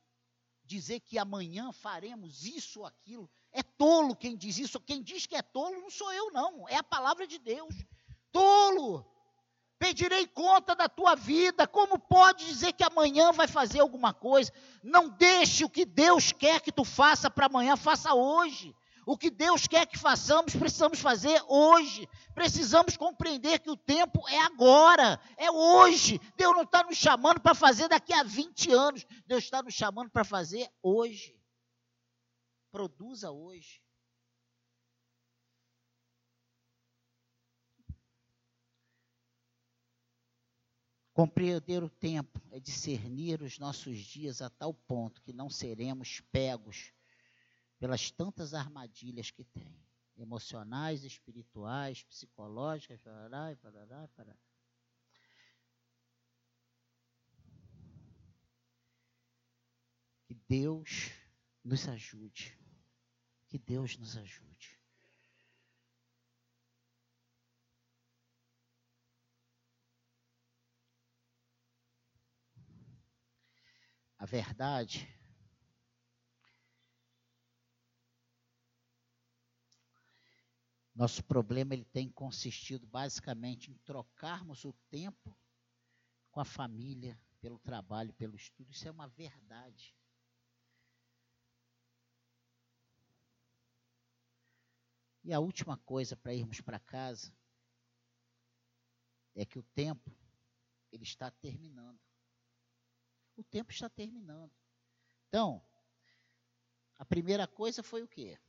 dizer 0.65 0.99
que 0.99 1.17
amanhã 1.17 1.71
faremos 1.71 2.43
isso 2.43 2.79
ou 2.81 2.85
aquilo? 2.85 3.29
É 3.51 3.63
tolo 3.63 4.15
quem 4.15 4.35
diz 4.35 4.57
isso. 4.57 4.79
Quem 4.79 5.01
diz 5.01 5.25
que 5.25 5.35
é 5.35 5.41
tolo 5.41 5.79
não 5.79 5.89
sou 5.89 6.11
eu, 6.11 6.31
não. 6.31 6.67
É 6.67 6.75
a 6.75 6.83
palavra 6.83 7.25
de 7.25 7.39
Deus. 7.39 7.73
Tolo! 8.31 9.05
Pedirei 9.77 10.25
conta 10.27 10.75
da 10.75 10.89
tua 10.89 11.15
vida. 11.15 11.67
Como 11.67 11.99
pode 11.99 12.45
dizer 12.45 12.73
que 12.73 12.83
amanhã 12.83 13.31
vai 13.31 13.47
fazer 13.47 13.79
alguma 13.79 14.13
coisa? 14.13 14.51
Não 14.83 15.09
deixe 15.09 15.63
o 15.63 15.69
que 15.69 15.85
Deus 15.85 16.31
quer 16.31 16.61
que 16.61 16.71
tu 16.71 16.83
faça 16.83 17.29
para 17.29 17.45
amanhã, 17.45 17.75
faça 17.75 18.13
hoje. 18.13 18.75
O 19.05 19.15
que 19.15 19.29
Deus 19.29 19.67
quer 19.67 19.85
que 19.85 19.97
façamos, 19.99 20.55
precisamos 20.55 20.99
fazer 20.99 21.39
hoje. 21.47 22.09
Precisamos 22.33 22.97
compreender 22.97 23.59
que 23.59 23.69
o 23.69 23.77
tempo 23.77 24.27
é 24.27 24.39
agora, 24.39 25.21
é 25.37 25.51
hoje. 25.51 26.19
Deus 26.35 26.55
não 26.55 26.63
está 26.63 26.83
nos 26.83 26.97
chamando 26.97 27.39
para 27.39 27.53
fazer 27.53 27.87
daqui 27.87 28.11
a 28.13 28.23
20 28.23 28.71
anos. 28.71 29.05
Deus 29.27 29.43
está 29.43 29.61
nos 29.61 29.75
chamando 29.75 30.09
para 30.09 30.23
fazer 30.23 30.67
hoje. 30.81 31.39
Produza 32.71 33.31
hoje. 33.31 33.79
Compreender 41.13 41.81
o 41.81 41.89
tempo 41.89 42.41
é 42.51 42.59
discernir 42.59 43.41
os 43.41 43.57
nossos 43.59 43.99
dias 43.99 44.41
a 44.41 44.49
tal 44.49 44.73
ponto 44.73 45.21
que 45.21 45.31
não 45.31 45.49
seremos 45.49 46.21
pegos 46.31 46.91
pelas 47.79 48.11
tantas 48.11 48.53
armadilhas 48.53 49.31
que 49.31 49.43
tem, 49.43 49.75
emocionais, 50.17 51.03
espirituais, 51.03 52.03
psicológicas, 52.03 52.99
parará, 53.01 53.55
parará, 53.61 54.07
parará. 54.15 54.37
Que 60.25 60.33
Deus 60.47 61.11
nos 61.63 61.87
ajude. 61.87 62.57
Que 63.47 63.59
Deus 63.59 63.97
nos 63.97 64.17
ajude. 64.17 64.79
A 74.17 74.25
verdade 74.25 75.07
Nosso 80.95 81.21
problema 81.25 81.73
ele 81.73 81.83
tem 81.83 82.09
consistido 82.09 82.87
basicamente 82.87 83.69
em 83.69 83.77
trocarmos 83.79 84.63
o 84.63 84.71
tempo 84.89 85.37
com 86.31 86.39
a 86.39 86.45
família, 86.45 87.19
pelo 87.41 87.59
trabalho, 87.59 88.13
pelo 88.13 88.35
estudo. 88.35 88.71
Isso 88.71 88.87
é 88.87 88.91
uma 88.91 89.09
verdade. 89.09 89.93
E 95.21 95.33
a 95.33 95.39
última 95.39 95.77
coisa 95.79 96.15
para 96.15 96.33
irmos 96.33 96.61
para 96.61 96.79
casa 96.79 97.35
é 99.35 99.45
que 99.45 99.59
o 99.59 99.63
tempo 99.63 100.15
ele 100.91 101.03
está 101.03 101.29
terminando. 101.29 101.99
O 103.35 103.43
tempo 103.43 103.69
está 103.71 103.89
terminando. 103.89 104.53
Então, 105.27 105.61
a 106.97 107.03
primeira 107.03 107.45
coisa 107.45 107.83
foi 107.83 108.01
o 108.01 108.07
quê? 108.07 108.39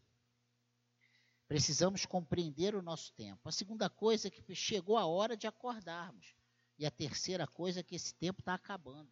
Precisamos 1.49 2.05
compreender 2.05 2.75
o 2.75 2.83
nosso 2.83 3.13
tempo. 3.13 3.49
A 3.49 3.53
segunda 3.53 3.89
coisa 3.89 4.27
é 4.29 4.31
que 4.31 4.55
chegou 4.55 4.97
a 4.97 5.07
hora 5.07 5.37
de 5.37 5.47
acordarmos. 5.47 6.35
E 6.79 6.85
a 6.85 6.91
terceira 6.91 7.47
coisa 7.47 7.81
é 7.81 7.83
que 7.83 7.95
esse 7.95 8.15
tempo 8.15 8.41
está 8.41 8.55
acabando. 8.55 9.11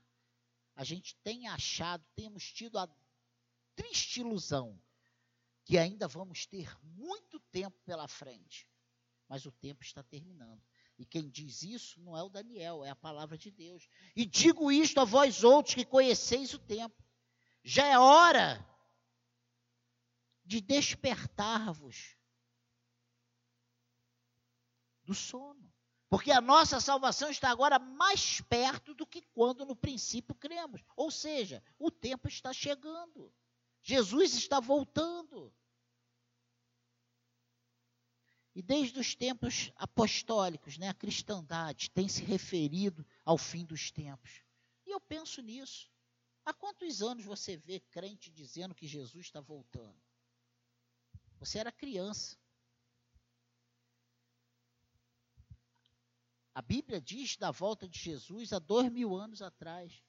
A 0.75 0.83
gente 0.83 1.17
tem 1.23 1.47
achado, 1.47 2.05
temos 2.17 2.53
tido 2.53 2.77
a 2.79 2.89
triste 3.77 4.21
ilusão 4.21 4.81
que 5.65 5.79
ainda 5.79 6.09
vamos 6.09 6.45
ter 6.45 6.77
muito 6.83 7.39
tempo 7.53 7.79
pela 7.85 8.09
frente. 8.09 8.69
Mas 9.29 9.47
o 9.47 9.53
tempo 9.53 9.83
está 9.83 10.03
terminando. 10.03 10.63
E 10.99 11.07
quem 11.07 11.31
diz 11.31 11.63
isso 11.63 12.01
não 12.01 12.17
é 12.17 12.23
o 12.23 12.29
Daniel, 12.29 12.85
é 12.85 12.91
a 12.91 12.97
palavra 12.97 13.39
de 13.39 13.51
Deus. 13.51 13.89
E 14.15 14.27
digo 14.27 14.71
isto 14.71 15.01
a 15.01 15.05
vós 15.05 15.43
outros 15.43 15.75
que 15.75 15.85
conheceis 15.85 16.53
o 16.53 16.59
tempo. 16.59 17.03
Já 17.63 17.87
é 17.87 17.99
hora 17.99 18.65
de 20.45 20.61
despertar-vos 20.61 22.17
do 25.05 25.15
sono. 25.15 25.73
Porque 26.09 26.31
a 26.31 26.41
nossa 26.41 26.81
salvação 26.81 27.31
está 27.31 27.51
agora 27.51 27.79
mais 27.79 28.41
perto 28.43 28.95
do 28.95 29.07
que 29.07 29.23
quando 29.35 29.65
no 29.67 29.75
princípio 29.75 30.35
cremos. 30.35 30.83
Ou 30.97 31.11
seja, 31.11 31.63
o 31.79 31.91
tempo 31.91 32.29
está 32.29 32.53
chegando. 32.53 33.33
Jesus 33.83 34.35
está 34.35 34.61
voltando. 34.61 35.53
E 38.55 38.63
desde 38.63 38.99
os 39.01 39.15
tempos 39.15 39.73
apostólicos, 39.75 40.79
né, 40.79 40.89
a 40.89 40.95
cristandade 40.95 41.91
tem 41.91 42.09
se 42.09 42.23
referido 42.23 43.05
ao 43.25 43.37
fim 43.37 43.65
dos 43.65 43.91
tempos. 43.91 44.43
E 44.87 44.91
eu 44.91 45.01
penso 45.01 45.43
nisso. 45.43 45.91
Há 46.45 46.53
quantos 46.53 47.03
anos 47.03 47.25
você 47.25 47.57
vê 47.57 47.81
crente 47.81 48.31
dizendo 48.31 48.75
que 48.75 48.87
Jesus 48.87 49.27
está 49.27 49.41
voltando? 49.41 50.01
Você 51.41 51.59
era 51.59 51.73
criança. 51.73 52.37
A 56.55 56.63
Bíblia 56.63 57.01
diz 57.01 57.37
da 57.37 57.51
volta 57.51 57.89
de 57.89 57.99
Jesus 57.99 58.53
há 58.53 58.61
dois 58.61 58.91
mil 58.91 59.17
anos 59.17 59.43
atrás. 59.43 60.01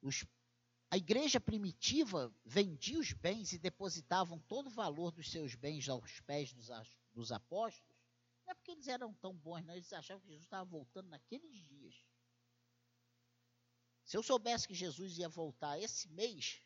Os, 0.00 0.24
a 0.88 0.96
igreja 0.96 1.40
primitiva 1.40 2.32
vendia 2.44 3.00
os 3.00 3.12
bens 3.12 3.52
e 3.52 3.58
depositavam 3.58 4.38
todo 4.38 4.68
o 4.68 4.70
valor 4.70 5.10
dos 5.10 5.28
seus 5.28 5.56
bens 5.56 5.88
aos 5.88 6.20
pés 6.20 6.52
dos, 6.52 6.68
dos 7.12 7.32
apóstolos. 7.32 7.96
Não 8.46 8.52
é 8.52 8.54
porque 8.54 8.70
eles 8.70 8.86
eram 8.86 9.12
tão 9.14 9.34
bons, 9.34 9.64
não. 9.64 9.74
Eles 9.74 9.92
achavam 9.92 10.22
que 10.22 10.28
Jesus 10.28 10.44
estava 10.44 10.64
voltando 10.64 11.08
naqueles 11.08 11.56
dias. 11.64 11.96
Se 14.04 14.16
eu 14.16 14.22
soubesse 14.22 14.68
que 14.68 14.74
Jesus 14.74 15.18
ia 15.18 15.28
voltar 15.28 15.80
esse 15.80 16.08
mês 16.10 16.62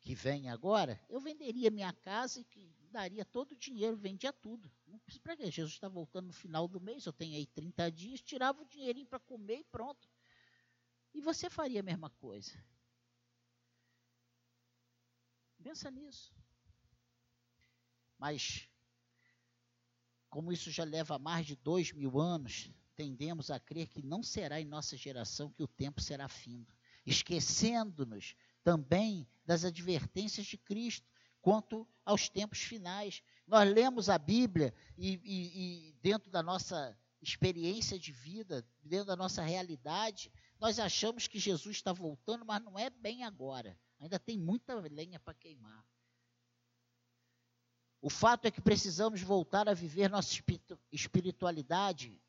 que 0.00 0.16
vem 0.16 0.48
agora, 0.48 1.00
eu 1.08 1.20
venderia 1.20 1.70
minha 1.70 1.92
casa 1.92 2.40
e 2.40 2.44
que 2.44 2.75
daria 2.86 3.24
todo 3.24 3.52
o 3.52 3.56
dinheiro, 3.56 3.96
vendia 3.96 4.32
tudo. 4.32 4.70
Não 4.86 4.98
precisa 4.98 5.22
para 5.22 5.36
quê? 5.36 5.50
Jesus 5.50 5.74
está 5.74 5.88
voltando 5.88 6.26
no 6.26 6.32
final 6.32 6.66
do 6.66 6.80
mês, 6.80 7.06
eu 7.06 7.12
tenho 7.12 7.36
aí 7.36 7.46
30 7.46 7.90
dias, 7.90 8.20
tirava 8.20 8.62
o 8.62 8.66
dinheirinho 8.66 9.06
para 9.06 9.18
comer 9.18 9.60
e 9.60 9.64
pronto. 9.64 10.08
E 11.14 11.20
você 11.20 11.48
faria 11.48 11.80
a 11.80 11.82
mesma 11.82 12.10
coisa. 12.10 12.52
Pensa 15.62 15.90
nisso. 15.90 16.34
Mas, 18.18 18.68
como 20.30 20.52
isso 20.52 20.70
já 20.70 20.84
leva 20.84 21.18
mais 21.18 21.46
de 21.46 21.56
dois 21.56 21.92
mil 21.92 22.20
anos, 22.20 22.70
tendemos 22.94 23.50
a 23.50 23.60
crer 23.60 23.88
que 23.88 24.02
não 24.02 24.22
será 24.22 24.60
em 24.60 24.64
nossa 24.64 24.96
geração 24.96 25.50
que 25.50 25.62
o 25.62 25.68
tempo 25.68 26.00
será 26.00 26.28
findo, 26.28 26.74
esquecendo-nos 27.04 28.34
também 28.62 29.28
das 29.44 29.64
advertências 29.64 30.46
de 30.46 30.56
Cristo 30.56 31.06
quanto 31.46 31.86
aos 32.04 32.28
tempos 32.28 32.58
finais. 32.58 33.22
Nós 33.46 33.72
lemos 33.72 34.08
a 34.08 34.18
Bíblia 34.18 34.74
e, 34.98 35.12
e, 35.22 35.90
e, 35.90 35.92
dentro 36.02 36.28
da 36.28 36.42
nossa 36.42 36.98
experiência 37.22 37.96
de 37.96 38.10
vida, 38.10 38.66
dentro 38.82 39.06
da 39.06 39.14
nossa 39.14 39.42
realidade, 39.42 40.32
nós 40.58 40.80
achamos 40.80 41.28
que 41.28 41.38
Jesus 41.38 41.76
está 41.76 41.92
voltando, 41.92 42.44
mas 42.44 42.60
não 42.64 42.76
é 42.76 42.90
bem 42.90 43.22
agora. 43.22 43.78
Ainda 44.00 44.18
tem 44.18 44.36
muita 44.36 44.74
lenha 44.74 45.20
para 45.20 45.34
queimar. 45.34 45.86
O 48.02 48.10
fato 48.10 48.46
é 48.46 48.50
que 48.50 48.60
precisamos 48.60 49.22
voltar 49.22 49.68
a 49.68 49.74
viver 49.74 50.10
nossa 50.10 50.34
espiritualidade 50.90 52.20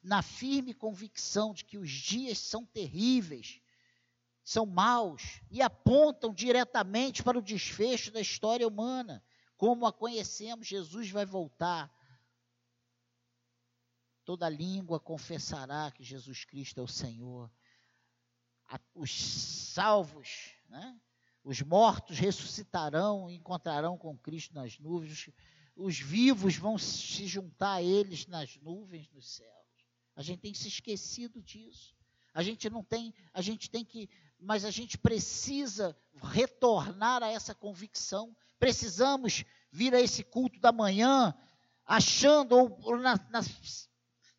na 0.00 0.22
firme 0.22 0.74
convicção 0.74 1.52
de 1.52 1.64
que 1.64 1.76
os 1.76 1.90
dias 1.90 2.38
são 2.38 2.64
terríveis 2.64 3.59
são 4.44 4.66
maus 4.66 5.40
e 5.50 5.62
apontam 5.62 6.32
diretamente 6.32 7.22
para 7.22 7.38
o 7.38 7.42
desfecho 7.42 8.10
da 8.10 8.20
história 8.20 8.66
humana. 8.66 9.22
Como 9.56 9.86
a 9.86 9.92
conhecemos, 9.92 10.66
Jesus 10.66 11.10
vai 11.10 11.26
voltar. 11.26 11.92
Toda 14.24 14.48
língua 14.48 14.98
confessará 14.98 15.90
que 15.90 16.02
Jesus 16.02 16.44
Cristo 16.44 16.80
é 16.80 16.82
o 16.82 16.88
Senhor. 16.88 17.50
Os 18.94 19.10
salvos, 19.72 20.54
né? 20.68 20.98
os 21.42 21.60
mortos 21.62 22.18
ressuscitarão 22.18 23.30
e 23.30 23.34
encontrarão 23.34 23.96
com 23.96 24.16
Cristo 24.16 24.54
nas 24.54 24.78
nuvens. 24.78 25.30
Os 25.74 25.98
vivos 25.98 26.56
vão 26.56 26.78
se 26.78 27.26
juntar 27.26 27.74
a 27.74 27.82
eles 27.82 28.26
nas 28.26 28.56
nuvens 28.58 29.08
nos 29.10 29.28
céus. 29.36 29.50
A 30.14 30.22
gente 30.22 30.40
tem 30.40 30.54
se 30.54 30.68
esquecido 30.68 31.42
disso. 31.42 31.94
A 32.32 32.42
gente 32.42 32.68
não 32.70 32.84
tem, 32.84 33.12
a 33.32 33.42
gente 33.42 33.70
tem 33.70 33.84
que 33.84 34.08
mas 34.40 34.64
a 34.64 34.70
gente 34.70 34.96
precisa 34.96 35.96
retornar 36.22 37.22
a 37.22 37.28
essa 37.30 37.54
convicção. 37.54 38.34
Precisamos 38.58 39.44
vir 39.70 39.94
a 39.94 40.00
esse 40.00 40.24
culto 40.24 40.58
da 40.58 40.72
manhã 40.72 41.34
achando 41.84 42.56
ou, 42.56 42.96
na, 42.96 43.16
na, 43.30 43.40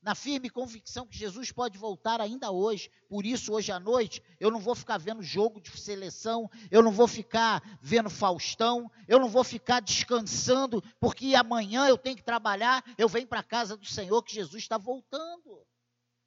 na, 0.02 0.16
firme 0.16 0.49
convicção 0.49 1.06
que 1.06 1.18
Jesus 1.18 1.52
pode 1.52 1.78
voltar 1.78 2.22
ainda 2.22 2.49
hoje. 2.49 2.89
Por 3.10 3.26
isso, 3.26 3.54
hoje 3.54 3.72
à 3.72 3.80
noite, 3.80 4.24
eu 4.39 4.49
não 4.49 4.60
vou 4.60 4.74
ficar 4.74 4.97
vendo 4.97 5.22
jogo 5.22 5.60
de 5.62 5.70
seleção, 5.78 6.49
eu 6.70 6.82
não 6.82 6.91
vou 6.91 7.08
ficar 7.08 7.62
vendo 7.82 8.10
Faustão, 8.10 8.89
eu 9.08 9.20
não 9.20 9.30
vou 9.30 9.43
ficar 9.43 9.82
descansando, 9.82 10.82
porque 10.99 11.36
amanhã 11.36 11.88
eu 11.88 11.97
tenho 11.97 12.16
que 12.16 12.24
trabalhar, 12.24 12.84
eu 12.97 13.08
venho 13.08 13.28
para 13.28 13.39
a 13.39 13.43
casa 13.43 13.78
do 13.78 13.86
Senhor 13.86 14.24
que 14.24 14.34
Jesus 14.34 14.64
está 14.64 14.78
voltando. 14.78 15.62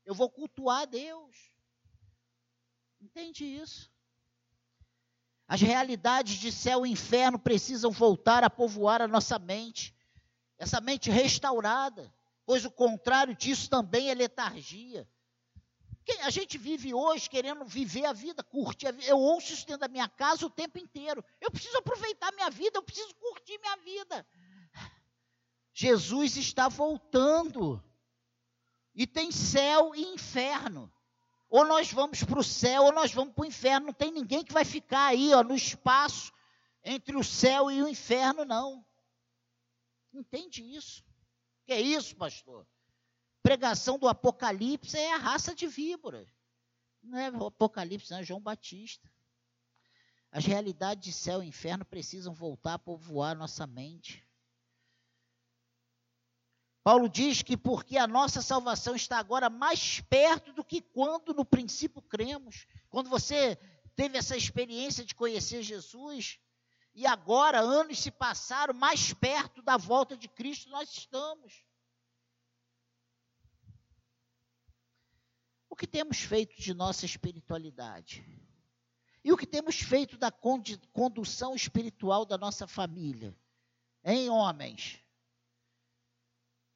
Eu 0.04 0.14
vou 0.14 0.30
cultuar 0.30 0.86
Deus. 0.86 1.53
Entende 3.04 3.44
isso? 3.44 3.92
As 5.46 5.60
realidades 5.60 6.36
de 6.36 6.50
céu 6.50 6.86
e 6.86 6.90
inferno 6.90 7.38
precisam 7.38 7.90
voltar 7.90 8.42
a 8.42 8.48
povoar 8.48 9.02
a 9.02 9.06
nossa 9.06 9.38
mente, 9.38 9.94
essa 10.56 10.80
mente 10.80 11.10
restaurada, 11.10 12.12
pois 12.46 12.64
o 12.64 12.70
contrário 12.70 13.36
disso 13.36 13.68
também 13.68 14.08
é 14.08 14.14
letargia. 14.14 15.06
A 16.22 16.30
gente 16.30 16.56
vive 16.56 16.94
hoje 16.94 17.28
querendo 17.28 17.66
viver 17.66 18.06
a 18.06 18.14
vida, 18.14 18.42
curtir 18.42 18.86
a 18.86 18.92
vida. 18.92 19.06
Eu 19.06 19.18
ouço 19.18 19.52
isso 19.52 19.66
dentro 19.66 19.80
da 19.80 19.88
minha 19.88 20.08
casa 20.08 20.46
o 20.46 20.50
tempo 20.50 20.78
inteiro. 20.78 21.22
Eu 21.42 21.50
preciso 21.50 21.76
aproveitar 21.76 22.32
minha 22.32 22.48
vida, 22.48 22.78
eu 22.78 22.82
preciso 22.82 23.14
curtir 23.16 23.58
minha 23.58 23.76
vida. 23.76 24.26
Jesus 25.74 26.38
está 26.38 26.68
voltando. 26.68 27.84
E 28.94 29.06
tem 29.06 29.30
céu 29.30 29.94
e 29.94 30.02
inferno. 30.14 30.90
Ou 31.54 31.64
nós 31.64 31.92
vamos 31.92 32.24
para 32.24 32.40
o 32.40 32.42
céu, 32.42 32.82
ou 32.82 32.92
nós 32.92 33.14
vamos 33.14 33.32
para 33.32 33.42
o 33.42 33.46
inferno. 33.46 33.86
Não 33.86 33.92
tem 33.92 34.10
ninguém 34.10 34.44
que 34.44 34.52
vai 34.52 34.64
ficar 34.64 35.06
aí, 35.06 35.32
ó, 35.32 35.44
no 35.44 35.54
espaço 35.54 36.32
entre 36.82 37.16
o 37.16 37.22
céu 37.22 37.70
e 37.70 37.80
o 37.80 37.86
inferno, 37.86 38.44
não. 38.44 38.84
Entende 40.12 40.64
isso? 40.64 41.04
Que 41.64 41.72
é 41.72 41.80
isso, 41.80 42.16
pastor? 42.16 42.66
Pregação 43.40 44.00
do 44.00 44.08
Apocalipse 44.08 44.98
é 44.98 45.14
a 45.14 45.16
raça 45.16 45.54
de 45.54 45.68
víboras. 45.68 46.28
Não 47.00 47.16
é 47.16 47.30
o 47.30 47.46
Apocalipse, 47.46 48.10
não 48.10 48.18
é 48.18 48.24
João 48.24 48.40
Batista. 48.40 49.08
As 50.32 50.44
realidades 50.44 51.04
de 51.04 51.12
céu 51.12 51.40
e 51.40 51.46
inferno 51.46 51.84
precisam 51.84 52.34
voltar 52.34 52.74
a 52.74 52.78
povoar 52.80 53.36
nossa 53.36 53.64
mente. 53.64 54.23
Paulo 56.84 57.08
diz 57.08 57.40
que 57.40 57.56
porque 57.56 57.96
a 57.96 58.06
nossa 58.06 58.42
salvação 58.42 58.94
está 58.94 59.18
agora 59.18 59.48
mais 59.48 60.00
perto 60.00 60.52
do 60.52 60.62
que 60.62 60.82
quando 60.82 61.32
no 61.32 61.42
princípio 61.42 62.02
cremos. 62.02 62.66
Quando 62.90 63.08
você 63.08 63.56
teve 63.96 64.18
essa 64.18 64.36
experiência 64.36 65.02
de 65.02 65.14
conhecer 65.14 65.62
Jesus, 65.62 66.38
e 66.94 67.06
agora 67.06 67.58
anos 67.58 67.98
se 68.00 68.10
passaram, 68.10 68.74
mais 68.74 69.14
perto 69.14 69.62
da 69.62 69.78
volta 69.78 70.14
de 70.14 70.28
Cristo 70.28 70.68
nós 70.68 70.90
estamos. 70.90 71.64
O 75.70 75.74
que 75.74 75.86
temos 75.86 76.18
feito 76.20 76.54
de 76.60 76.74
nossa 76.74 77.06
espiritualidade? 77.06 78.22
E 79.24 79.32
o 79.32 79.38
que 79.38 79.46
temos 79.46 79.80
feito 79.80 80.18
da 80.18 80.30
condução 80.30 81.54
espiritual 81.54 82.26
da 82.26 82.36
nossa 82.36 82.66
família? 82.66 83.34
Em 84.04 84.28
homens? 84.28 85.02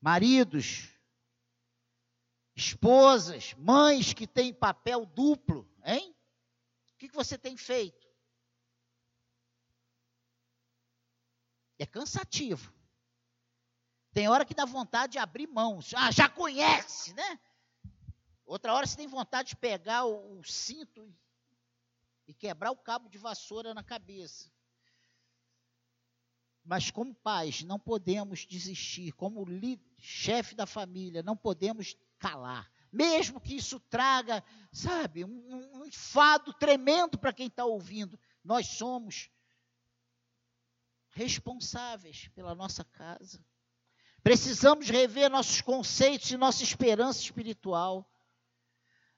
Maridos, 0.01 0.89
esposas, 2.55 3.55
mães 3.55 4.13
que 4.13 4.27
têm 4.27 4.53
papel 4.53 5.07
duplo, 5.07 5.69
hein? 5.85 6.15
O 6.93 6.97
que, 6.99 7.09
você 7.09 7.39
tem 7.39 7.57
feito? 7.57 8.09
É 11.79 11.87
cansativo. 11.87 12.75
Tem 14.13 14.29
hora 14.29 14.45
que 14.45 14.55
dá 14.55 14.65
vontade 14.65 15.13
de 15.13 15.19
abrir 15.19 15.47
mãos. 15.47 15.95
Ah, 15.95 16.11
já 16.11 16.29
conhece, 16.29 17.15
né? 17.15 17.41
Outra 18.45 18.75
hora 18.75 18.87
você 18.87 18.97
tem 18.97 19.07
vontade 19.07 19.51
de 19.51 19.57
pegar 19.57 20.05
o, 20.07 20.41
o 20.41 20.45
cinto 20.45 21.15
e 22.27 22.35
quebrar 22.35 22.73
o 22.73 22.77
cabo 22.77 23.09
de 23.09 23.19
vassoura 23.19 23.73
na 23.73 23.85
cabeça. 23.85 24.51
Mas 26.69 26.91
como 26.91 27.15
pais, 27.15 27.63
não 27.63 27.79
podemos 27.79 28.45
desistir. 28.47 29.13
Como 29.13 29.43
chefe 29.97 30.55
da 30.55 30.67
família, 30.67 31.23
não 31.23 31.35
podemos 31.35 31.97
calar. 32.19 32.71
Mesmo 32.93 33.41
que 33.41 33.57
isso 33.57 33.81
traga, 33.81 34.45
sabe, 34.71 35.25
um, 35.25 35.71
um 35.73 35.87
enfado 35.87 36.53
tremendo 36.53 37.17
para 37.17 37.33
quem 37.33 37.47
está 37.47 37.65
ouvindo. 37.65 38.21
Nós 38.45 38.67
somos 38.67 39.31
responsáveis 41.09 42.29
pela 42.35 42.55
nossa 42.55 42.85
casa. 42.85 43.43
Precisamos 44.23 44.91
rever 44.91 45.31
nossos 45.31 45.63
conceitos 45.63 46.31
e 46.31 46.37
nossa 46.37 46.63
esperança 46.63 47.23
espiritual. 47.23 48.07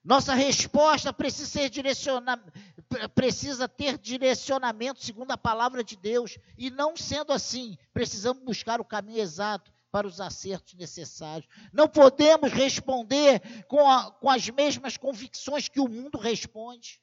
Nossa 0.03 0.35
resposta 0.35 1.13
precisa, 1.13 1.47
ser 1.47 1.69
direciona, 1.69 2.43
precisa 3.15 3.69
ter 3.69 3.99
direcionamento 3.99 5.05
segundo 5.05 5.31
a 5.31 5.37
palavra 5.37 5.85
de 5.85 5.95
Deus. 5.95 6.39
E 6.57 6.71
não 6.71 6.97
sendo 6.97 7.33
assim, 7.33 7.77
precisamos 7.93 8.43
buscar 8.43 8.81
o 8.81 8.85
caminho 8.85 9.21
exato 9.21 9.71
para 9.91 10.07
os 10.07 10.21
acertos 10.21 10.75
necessários. 10.75 11.49
Não 11.73 11.89
podemos 11.89 12.51
responder 12.51 13.43
com, 13.67 13.91
a, 13.91 14.11
com 14.11 14.31
as 14.31 14.49
mesmas 14.49 14.97
convicções 14.97 15.69
que 15.69 15.81
o 15.81 15.89
mundo 15.89 16.19
responde. 16.19 17.01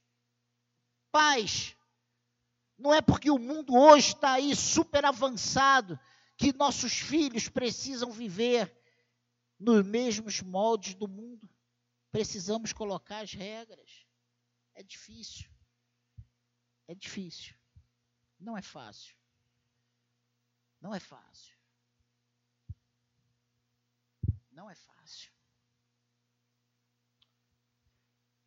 Paz, 1.11 1.75
não 2.77 2.93
é 2.93 3.01
porque 3.01 3.29
o 3.29 3.37
mundo 3.37 3.75
hoje 3.75 4.13
está 4.13 4.33
aí 4.33 4.55
super 4.55 5.05
avançado 5.05 5.99
que 6.35 6.53
nossos 6.53 6.93
filhos 6.93 7.49
precisam 7.49 8.11
viver 8.11 8.75
nos 9.59 9.85
mesmos 9.85 10.41
moldes 10.41 10.93
do 10.93 11.07
mundo. 11.07 11.49
Precisamos 12.17 12.73
colocar 12.73 13.19
as 13.19 13.31
regras. 13.31 14.07
É 14.73 14.81
difícil. 14.81 15.47
É 16.87 16.95
difícil. 16.95 17.55
Não 18.39 18.57
é 18.57 18.61
fácil. 18.63 19.15
Não 20.81 20.95
é 20.95 20.99
fácil. 20.99 21.55
Não 24.49 24.67
é 24.67 24.73
fácil. 24.73 25.31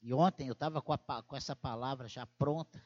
E 0.03 0.12
ontem 0.12 0.49
eu 0.49 0.55
estava 0.55 0.83
com, 0.83 0.99
com 1.29 1.37
essa 1.37 1.55
palavra 1.55 2.09
já 2.09 2.27
pronta. 2.27 2.85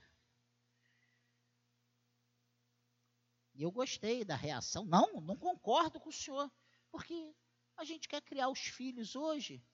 E 3.55 3.62
eu 3.62 3.72
gostei 3.72 4.22
da 4.22 4.37
reação. 4.37 4.85
Não, 4.85 5.18
não 5.22 5.35
concordo 5.35 5.99
com 5.99 6.11
o 6.11 6.12
senhor. 6.12 6.53
Porque 6.91 7.35
a 7.74 7.85
gente 7.85 8.07
quer 8.07 8.20
criar 8.20 8.51
os 8.51 8.61
filhos 8.61 9.16
hoje 9.16 9.64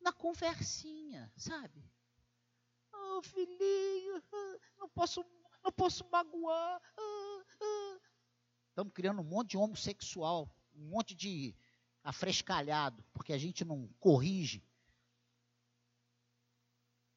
na 0.00 0.12
conversinha, 0.12 1.32
sabe? 1.36 1.84
Oh, 2.92 3.22
filhinho, 3.22 4.22
não 4.78 4.88
posso, 4.88 5.24
não 5.62 5.72
posso 5.72 6.08
magoar. 6.10 6.80
Estamos 8.68 8.92
criando 8.92 9.20
um 9.20 9.24
monte 9.24 9.50
de 9.50 9.56
homossexual, 9.56 10.48
um 10.74 10.88
monte 10.88 11.14
de 11.14 11.54
afrescalhado, 12.02 13.04
porque 13.12 13.32
a 13.32 13.38
gente 13.38 13.64
não 13.64 13.88
corrige. 13.98 14.64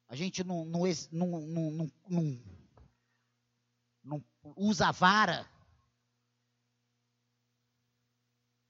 A 0.08 0.14
gente 0.14 0.44
não, 0.44 0.64
não, 0.64 0.82
não, 1.10 1.40
não, 1.40 1.92
não, 2.08 2.42
não 4.04 4.24
usa 4.56 4.88
a 4.88 4.92
vara. 4.92 5.48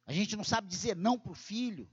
A 0.06 0.12
gente 0.12 0.36
não 0.36 0.44
sabe 0.44 0.68
dizer 0.68 0.94
não 0.94 1.18
para 1.18 1.32
o 1.32 1.34
filho. 1.34 1.90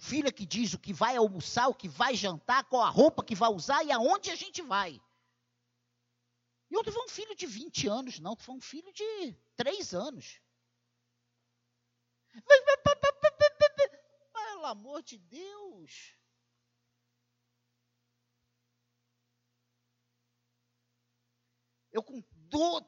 O 0.00 0.02
filho 0.02 0.28
é 0.28 0.32
que 0.32 0.46
diz 0.46 0.72
o 0.72 0.78
que 0.78 0.94
vai 0.94 1.14
almoçar, 1.14 1.68
o 1.68 1.74
que 1.74 1.86
vai 1.86 2.14
jantar, 2.14 2.64
qual 2.64 2.82
a 2.82 2.88
roupa 2.88 3.22
que 3.22 3.34
vai 3.34 3.50
usar 3.50 3.84
e 3.84 3.92
aonde 3.92 4.30
a 4.30 4.34
gente 4.34 4.62
vai. 4.62 4.98
E 6.70 6.74
não 6.74 6.82
foi 6.82 7.04
um 7.04 7.08
filho 7.08 7.36
de 7.36 7.46
20 7.46 7.86
anos, 7.86 8.18
não, 8.18 8.34
foi 8.34 8.54
um 8.54 8.62
filho 8.62 8.90
de 8.94 9.36
3 9.56 9.92
anos. 9.92 10.40
Pelo 14.32 14.64
amor 14.64 15.02
de 15.02 15.18
Deus. 15.18 16.16
Eu 21.92 22.02
com 22.02 22.22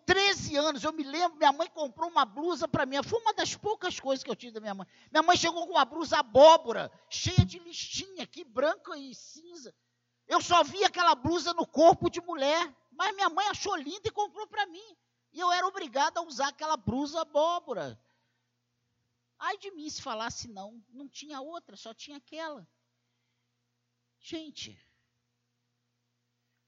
13 0.04 0.56
anos, 0.56 0.82
eu 0.82 0.92
me 0.92 1.04
lembro, 1.04 1.38
minha 1.38 1.52
mãe 1.52 1.68
comprou 1.68 2.10
uma 2.10 2.24
blusa 2.24 2.66
para 2.66 2.84
mim. 2.84 3.02
Foi 3.02 3.20
uma 3.20 3.32
das 3.32 3.54
poucas 3.54 3.98
coisas 4.00 4.24
que 4.24 4.30
eu 4.30 4.36
tive 4.36 4.52
da 4.52 4.60
minha 4.60 4.74
mãe. 4.74 4.86
Minha 5.10 5.22
mãe 5.22 5.36
chegou 5.36 5.66
com 5.66 5.72
uma 5.72 5.84
blusa 5.84 6.18
abóbora, 6.18 6.90
cheia 7.08 7.44
de 7.44 7.58
listinha, 7.58 8.24
aqui 8.24 8.44
branca 8.44 8.96
e 8.96 9.14
cinza. 9.14 9.74
Eu 10.26 10.40
só 10.40 10.62
vi 10.64 10.84
aquela 10.84 11.14
blusa 11.14 11.54
no 11.54 11.66
corpo 11.66 12.10
de 12.10 12.20
mulher, 12.20 12.74
mas 12.90 13.14
minha 13.14 13.28
mãe 13.28 13.46
achou 13.48 13.76
linda 13.76 14.08
e 14.08 14.10
comprou 14.12 14.46
para 14.46 14.66
mim. 14.66 14.96
E 15.32 15.40
eu 15.40 15.50
era 15.50 15.66
obrigado 15.66 16.18
a 16.18 16.22
usar 16.22 16.48
aquela 16.48 16.76
blusa 16.76 17.20
abóbora. 17.20 17.98
Ai 19.38 19.58
de 19.58 19.70
mim 19.72 19.88
se 19.88 20.02
falasse 20.02 20.48
não, 20.48 20.82
não 20.90 21.08
tinha 21.08 21.40
outra, 21.40 21.76
só 21.76 21.92
tinha 21.92 22.16
aquela. 22.16 22.66
Gente, 24.20 24.78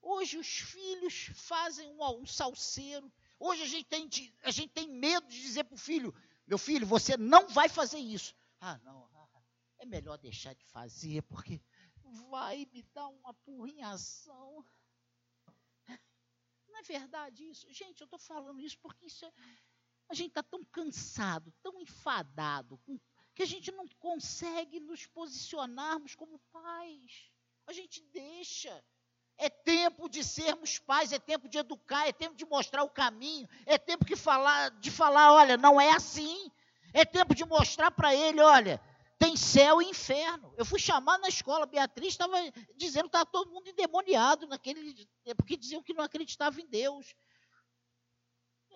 Hoje 0.06 0.36
os 0.36 0.46
filhos 0.58 1.30
fazem 1.34 1.88
um, 1.88 2.20
um 2.20 2.26
salseiro. 2.26 3.10
Hoje 3.40 3.62
a 3.62 3.66
gente, 3.66 3.86
tem, 3.86 4.08
a 4.42 4.50
gente 4.50 4.68
tem 4.68 4.86
medo 4.86 5.26
de 5.26 5.40
dizer 5.40 5.64
para 5.64 5.74
o 5.74 5.78
filho: 5.78 6.14
meu 6.46 6.58
filho, 6.58 6.86
você 6.86 7.16
não 7.16 7.48
vai 7.48 7.70
fazer 7.70 7.98
isso. 7.98 8.34
Ah, 8.60 8.78
não, 8.84 9.08
é 9.78 9.86
melhor 9.86 10.18
deixar 10.18 10.54
de 10.54 10.64
fazer, 10.66 11.22
porque 11.22 11.58
vai 12.28 12.68
me 12.70 12.82
dar 12.92 13.08
uma 13.08 13.30
apurrinhação. 13.30 14.62
Não 16.68 16.78
é 16.78 16.82
verdade 16.82 17.48
isso? 17.48 17.72
Gente, 17.72 18.00
eu 18.00 18.04
estou 18.04 18.18
falando 18.18 18.60
isso 18.60 18.78
porque 18.80 19.06
isso 19.06 19.24
é, 19.24 19.32
a 20.08 20.14
gente 20.14 20.28
está 20.28 20.42
tão 20.42 20.64
cansado, 20.64 21.52
tão 21.62 21.80
enfadado, 21.80 22.80
que 23.34 23.42
a 23.42 23.46
gente 23.46 23.72
não 23.72 23.88
consegue 23.98 24.80
nos 24.80 25.06
posicionarmos 25.06 26.14
como 26.14 26.38
pais. 26.52 27.30
A 27.66 27.72
gente 27.72 28.02
deixa. 28.12 28.84
É 29.36 29.48
tempo 29.48 30.08
de 30.08 30.22
sermos 30.22 30.78
pais, 30.78 31.12
é 31.12 31.18
tempo 31.18 31.48
de 31.48 31.58
educar, 31.58 32.06
é 32.06 32.12
tempo 32.12 32.36
de 32.36 32.44
mostrar 32.46 32.84
o 32.84 32.90
caminho, 32.90 33.48
é 33.66 33.76
tempo 33.76 34.04
de 34.04 34.14
falar, 34.14 34.70
de 34.80 34.90
falar, 34.90 35.32
olha, 35.32 35.56
não 35.56 35.80
é 35.80 35.90
assim. 35.92 36.50
É 36.92 37.04
tempo 37.04 37.34
de 37.34 37.44
mostrar 37.44 37.90
para 37.90 38.14
ele, 38.14 38.40
olha, 38.40 38.80
tem 39.18 39.36
céu 39.36 39.82
e 39.82 39.86
inferno. 39.86 40.54
Eu 40.56 40.64
fui 40.64 40.78
chamar 40.78 41.18
na 41.18 41.28
escola, 41.28 41.66
Beatriz 41.66 42.10
estava 42.10 42.36
dizendo 42.76 43.04
que 43.04 43.08
estava 43.08 43.26
todo 43.26 43.50
mundo 43.50 43.68
endemoniado 43.68 44.46
naquele, 44.46 45.08
porque 45.36 45.56
diziam 45.56 45.82
que 45.82 45.92
não 45.92 46.04
acreditavam 46.04 46.60
em 46.60 46.66
Deus. 46.66 47.14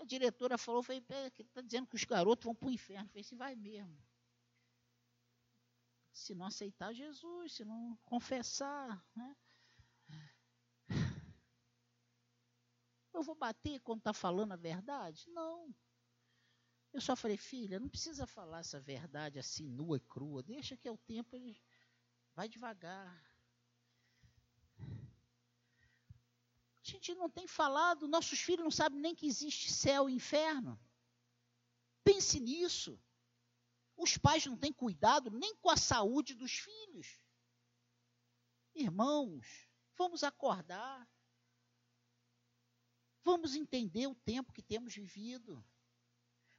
A 0.01 0.05
diretora 0.05 0.57
falou, 0.57 0.81
está 0.81 1.61
dizendo 1.61 1.87
que 1.87 1.97
os 1.97 2.05
garotos 2.05 2.45
vão 2.45 2.55
para 2.55 2.69
o 2.69 2.73
inferno. 2.73 3.05
Eu 3.05 3.09
falei, 3.11 3.25
se 3.25 3.35
vai 3.37 3.55
mesmo. 3.55 3.97
se 6.13 6.35
não 6.35 6.47
aceitar 6.47 6.93
Jesus, 6.93 7.53
se 7.53 7.65
não 7.65 7.97
confessar. 8.05 9.05
Né? 9.15 9.37
Eu 13.19 13.23
vou 13.25 13.35
bater 13.35 13.81
quando 13.81 13.99
está 13.99 14.13
falando 14.13 14.53
a 14.53 14.57
verdade? 14.57 15.29
Não. 15.31 15.75
Eu 16.93 17.01
só 17.01 17.17
falei, 17.17 17.37
filha, 17.37 17.81
não 17.81 17.89
precisa 17.89 18.29
falar 18.29 18.61
essa 18.61 18.79
verdade 18.79 19.41
assim 19.41 19.69
nua 19.69 19.97
e 19.97 20.01
crua. 20.01 20.41
Deixa 20.41 20.77
que 20.77 20.87
é 20.87 20.93
o 20.93 20.97
tempo 20.97 21.35
ele 21.35 21.61
vai 22.37 22.49
devagar. 22.49 23.21
A 24.81 24.85
gente 26.85 27.13
não 27.17 27.29
tem 27.29 27.49
falado, 27.49 28.07
nossos 28.07 28.39
filhos 28.39 28.63
não 28.63 28.71
sabem 28.71 29.01
nem 29.01 29.17
que 29.17 29.27
existe 29.27 29.73
céu 29.73 30.09
e 30.09 30.15
inferno. 30.15 30.81
Pense 32.05 32.39
nisso. 32.39 33.03
Os 33.97 34.17
pais 34.17 34.47
não 34.47 34.57
têm 34.57 34.73
cuidado 34.73 35.29
nem 35.29 35.57
com 35.57 35.71
a 35.71 35.77
saúde 35.77 36.37
dos 36.37 36.53
filhos. 36.53 37.21
Irmãos, 38.77 39.69
vamos 39.97 40.23
acordar. 40.23 41.05
Vamos 43.25 43.55
entender 43.55 44.07
o 44.07 44.15
tempo 44.15 44.53
que 44.53 44.63
temos 44.63 44.95
vivido. 44.95 45.65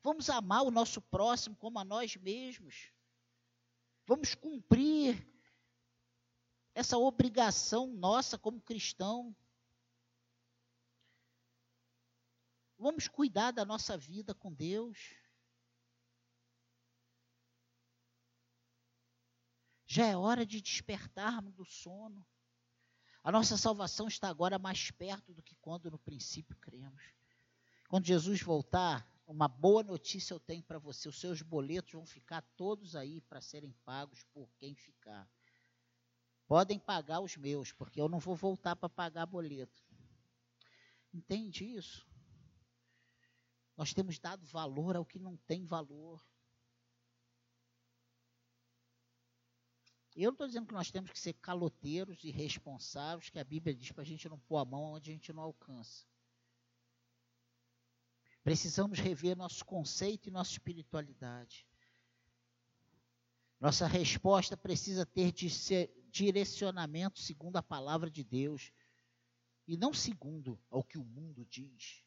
Vamos 0.03 0.30
amar 0.30 0.64
o 0.64 0.72
nosso 0.72 1.01
próximo 1.01 1.55
como 1.55 1.80
a 1.80 1.84
nós 1.84 2.16
mesmos. 2.16 2.91
Vamos 4.05 4.34
cumprir 4.34 5.28
essa 6.74 6.97
obrigação 6.97 7.88
nossa 7.88 8.38
como 8.38 8.62
cristão. 8.62 9.36
Vamos 12.78 13.07
cuidar 13.07 13.51
da 13.51 13.66
nossa 13.66 13.97
vida 13.97 14.34
com 14.34 14.53
Deus. 14.53 14.97
Já 19.86 20.05
é 20.05 20.16
hora 20.16 20.45
de 20.45 20.62
despertarmos 20.62 21.53
do 21.55 21.66
sono. 21.66 22.26
A 23.24 23.32
nossa 23.32 23.58
salvação 23.58 24.08
está 24.08 24.30
agora 24.30 24.58
mais 24.58 24.92
perto 24.92 25.34
do 25.34 25.44
que 25.44 25.56
quando 25.56 25.92
no 25.92 26.00
princípio 26.00 26.56
cremos. 26.58 27.04
Quando 27.90 28.06
Jesus 28.06 28.42
voltar, 28.42 29.06
uma 29.28 29.48
boa 29.48 29.84
notícia 29.84 30.34
eu 30.34 30.40
tenho 30.40 30.64
para 30.64 30.80
você: 30.80 31.10
os 31.10 31.20
seus 31.20 31.42
boletos 31.42 31.94
vão 31.94 32.06
ficar 32.06 32.42
todos 32.56 32.96
aí 32.96 33.22
para 33.22 33.42
serem 33.42 33.72
pagos 33.84 34.24
por 34.34 34.50
quem 34.58 34.76
ficar. 34.76 35.30
Podem 36.48 36.80
pagar 36.80 37.20
os 37.20 37.38
meus, 37.38 37.72
porque 37.72 38.02
eu 38.02 38.10
não 38.10 38.20
vou 38.20 38.36
voltar 38.36 38.76
para 38.76 38.90
pagar 38.90 39.26
boleto. 39.26 39.84
Entende 41.14 41.64
isso? 41.64 42.08
Nós 43.76 43.94
temos 43.94 44.20
dado 44.20 44.46
valor 44.46 44.96
ao 44.96 45.06
que 45.06 45.20
não 45.20 45.38
tem 45.38 45.66
valor. 45.66 46.24
Eu 50.22 50.32
não 50.32 50.34
estou 50.34 50.48
dizendo 50.48 50.68
que 50.68 50.74
nós 50.74 50.92
temos 50.92 51.12
que 51.12 51.20
ser 51.20 51.32
caloteiros 51.34 52.26
e 52.26 52.30
responsáveis, 52.30 53.30
que 53.30 53.40
a 53.40 53.44
Bíblia 53.44 53.74
diz 53.74 53.90
para 53.92 54.02
a 54.02 54.06
gente 54.06 54.28
não 54.28 54.38
pôr 54.38 54.58
a 54.58 54.66
mão 54.66 54.92
onde 54.94 55.10
a 55.10 55.14
gente 55.14 55.32
não 55.32 55.44
alcança. 55.44 56.06
Precisamos 58.44 59.00
rever 59.00 59.38
nosso 59.38 59.64
conceito 59.64 60.28
e 60.28 60.32
nossa 60.32 60.52
espiritualidade. 60.52 61.66
Nossa 63.62 63.88
resposta 63.88 64.58
precisa 64.58 65.06
ter 65.06 65.34
direcionamento 66.12 67.20
segundo 67.20 67.56
a 67.56 67.64
palavra 67.64 68.10
de 68.10 68.24
Deus 68.24 68.74
e 69.66 69.78
não 69.78 69.94
segundo 69.94 70.60
ao 70.70 70.84
que 70.84 70.98
o 70.98 71.06
mundo 71.06 71.46
diz. 71.46 72.04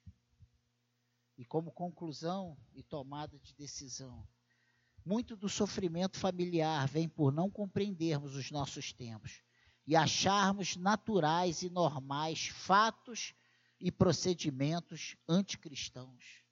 E 1.38 1.46
como 1.46 1.72
conclusão 1.72 2.58
e 2.74 2.82
tomada 2.82 3.38
de 3.38 3.54
decisão, 3.54 4.28
muito 5.04 5.36
do 5.36 5.48
sofrimento 5.48 6.18
familiar 6.18 6.86
vem 6.88 7.08
por 7.08 7.32
não 7.32 7.50
compreendermos 7.50 8.34
os 8.36 8.50
nossos 8.50 8.92
tempos 8.92 9.42
e 9.86 9.96
acharmos 9.96 10.76
naturais 10.76 11.62
e 11.62 11.70
normais 11.70 12.48
fatos 12.48 13.34
e 13.80 13.90
procedimentos 13.90 15.16
anticristãos. 15.28 16.42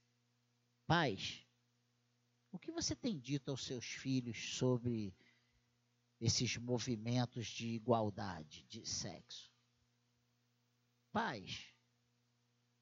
Pais, 0.86 1.46
o 2.50 2.58
que 2.58 2.72
você 2.72 2.96
tem 2.96 3.18
dito 3.18 3.50
aos 3.50 3.64
seus 3.64 3.86
filhos 3.86 4.56
sobre 4.56 5.14
esses 6.20 6.56
movimentos 6.56 7.46
de 7.46 7.68
igualdade 7.68 8.64
de 8.68 8.84
sexo? 8.84 9.50
Pais, 11.12 11.72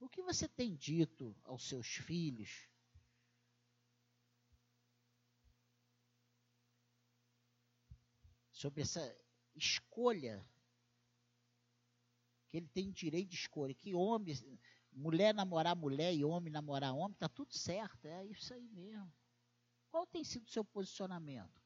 o 0.01 0.09
que 0.09 0.23
você 0.23 0.49
tem 0.49 0.75
dito 0.75 1.37
aos 1.45 1.69
seus 1.69 1.87
filhos 1.87 2.69
sobre 8.59 8.83
essa 8.83 9.17
escolha 9.55 10.45
que 12.49 12.57
ele 12.57 12.67
tem 12.67 12.91
direito 12.91 13.29
de 13.29 13.37
escolha, 13.37 13.73
que 13.73 13.95
homem, 13.95 14.35
mulher 14.93 15.33
namorar 15.33 15.77
mulher 15.77 16.13
e 16.13 16.25
homem 16.25 16.53
namorar 16.53 16.93
homem, 16.93 17.17
tá 17.17 17.29
tudo 17.29 17.55
certo, 17.55 18.05
é 18.07 18.25
isso 18.27 18.53
aí 18.53 18.69
mesmo. 18.71 19.13
Qual 19.91 20.05
tem 20.09 20.25
sido 20.25 20.45
o 20.45 20.51
seu 20.51 20.65
posicionamento? 20.65 21.63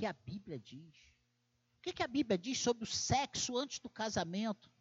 Que 0.00 0.06
a 0.06 0.14
Bíblia 0.14 0.58
diz. 0.58 0.96
O 1.76 1.82
que, 1.82 1.92
que 1.92 2.02
a 2.02 2.08
Bíblia 2.08 2.38
diz 2.38 2.58
sobre 2.58 2.84
o 2.84 2.86
sexo 2.86 3.58
antes 3.58 3.78
do 3.80 3.90
casamento? 3.90 4.72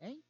Hein? 0.00 0.24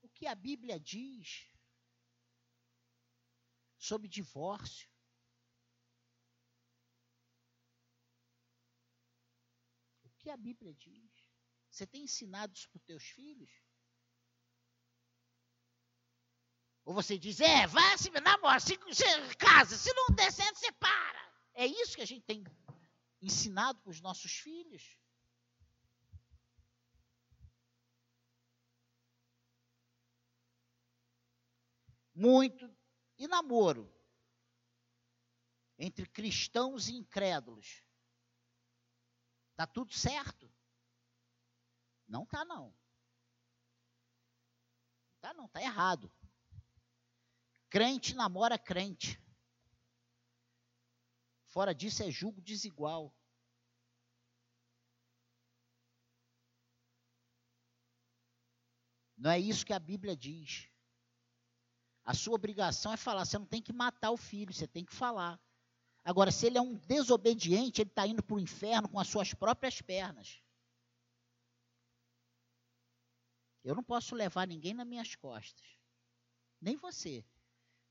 O 0.00 0.08
que 0.08 0.26
a 0.26 0.34
Bíblia 0.34 0.80
diz 0.80 1.46
sobre 3.76 4.08
divórcio? 4.08 4.88
O 10.04 10.10
que 10.20 10.30
a 10.30 10.38
Bíblia 10.38 10.72
diz? 10.72 11.12
Você 11.70 11.86
tem 11.86 12.04
ensinado 12.04 12.54
isso 12.54 12.70
para 12.70 12.78
os 12.78 12.84
teus 12.84 13.04
filhos? 13.04 13.50
Ou 16.84 16.92
você 16.92 17.16
diz, 17.16 17.40
é, 17.40 17.66
vá 17.66 17.96
se 17.96 18.10
namora, 18.10 18.58
se, 18.58 18.76
casa, 19.38 19.76
se 19.76 19.92
não 19.94 20.06
der 20.08 20.32
certo, 20.32 20.58
você 20.58 20.72
para. 20.72 21.32
É 21.54 21.66
isso 21.66 21.94
que 21.94 22.02
a 22.02 22.06
gente 22.06 22.24
tem 22.24 22.44
ensinado 23.20 23.80
para 23.80 23.90
os 23.90 24.00
nossos 24.00 24.32
filhos. 24.32 24.98
Muito. 32.14 32.74
E 33.16 33.28
namoro? 33.28 33.92
Entre 35.78 36.06
cristãos 36.06 36.88
e 36.88 36.94
incrédulos. 36.94 37.82
Está 39.52 39.66
tudo 39.66 39.92
certo? 39.92 40.52
Não 42.08 42.24
está, 42.24 42.44
não. 42.44 42.74
Tá 45.20 45.32
não, 45.32 45.46
está 45.46 45.62
errado. 45.62 46.12
Crente 47.72 48.14
namora 48.14 48.58
crente. 48.58 49.18
Fora 51.46 51.74
disso 51.74 52.02
é 52.02 52.10
julgo 52.10 52.38
desigual. 52.42 53.16
Não 59.16 59.30
é 59.30 59.38
isso 59.40 59.64
que 59.64 59.72
a 59.72 59.78
Bíblia 59.78 60.14
diz. 60.14 60.68
A 62.04 62.12
sua 62.12 62.34
obrigação 62.34 62.92
é 62.92 62.98
falar. 62.98 63.24
Você 63.24 63.38
não 63.38 63.46
tem 63.46 63.62
que 63.62 63.72
matar 63.72 64.10
o 64.10 64.18
filho, 64.18 64.52
você 64.52 64.68
tem 64.68 64.84
que 64.84 64.92
falar. 64.94 65.40
Agora, 66.04 66.30
se 66.30 66.44
ele 66.44 66.58
é 66.58 66.60
um 66.60 66.74
desobediente, 66.74 67.80
ele 67.80 67.88
está 67.88 68.06
indo 68.06 68.22
para 68.22 68.36
o 68.36 68.40
inferno 68.40 68.86
com 68.86 69.00
as 69.00 69.08
suas 69.08 69.32
próprias 69.32 69.80
pernas. 69.80 70.42
Eu 73.64 73.74
não 73.74 73.82
posso 73.82 74.14
levar 74.14 74.46
ninguém 74.46 74.74
nas 74.74 74.86
minhas 74.86 75.14
costas. 75.16 75.66
Nem 76.60 76.76
você. 76.76 77.24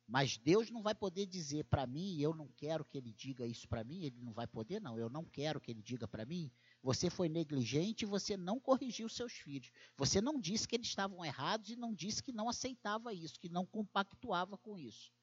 Mas 0.07 0.37
Deus 0.37 0.69
não 0.69 0.81
vai 0.81 0.93
poder 0.93 1.25
dizer 1.25 1.63
para 1.65 1.87
mim, 1.87 2.19
eu 2.19 2.33
não 2.33 2.47
quero 2.49 2.83
que 2.83 2.97
ele 2.97 3.13
diga 3.13 3.45
isso 3.45 3.67
para 3.67 3.83
mim, 3.83 4.03
ele 4.03 4.19
não 4.21 4.33
vai 4.33 4.45
poder, 4.45 4.81
não. 4.81 4.97
Eu 4.97 5.09
não 5.09 5.23
quero 5.23 5.61
que 5.61 5.71
ele 5.71 5.81
diga 5.81 6.07
para 6.07 6.25
mim. 6.25 6.51
Você 6.83 7.09
foi 7.09 7.29
negligente 7.29 8.03
e 8.03 8.07
você 8.07 8.35
não 8.35 8.59
corrigiu 8.59 9.07
seus 9.07 9.33
filhos. 9.33 9.71
Você 9.95 10.19
não 10.19 10.39
disse 10.39 10.67
que 10.67 10.75
eles 10.75 10.87
estavam 10.87 11.23
errados 11.23 11.69
e 11.69 11.75
não 11.75 11.93
disse 11.93 12.21
que 12.21 12.31
não 12.31 12.49
aceitava 12.49 13.13
isso, 13.13 13.39
que 13.39 13.47
não 13.47 13.65
compactuava 13.65 14.57
com 14.57 14.77
isso. 14.77 15.13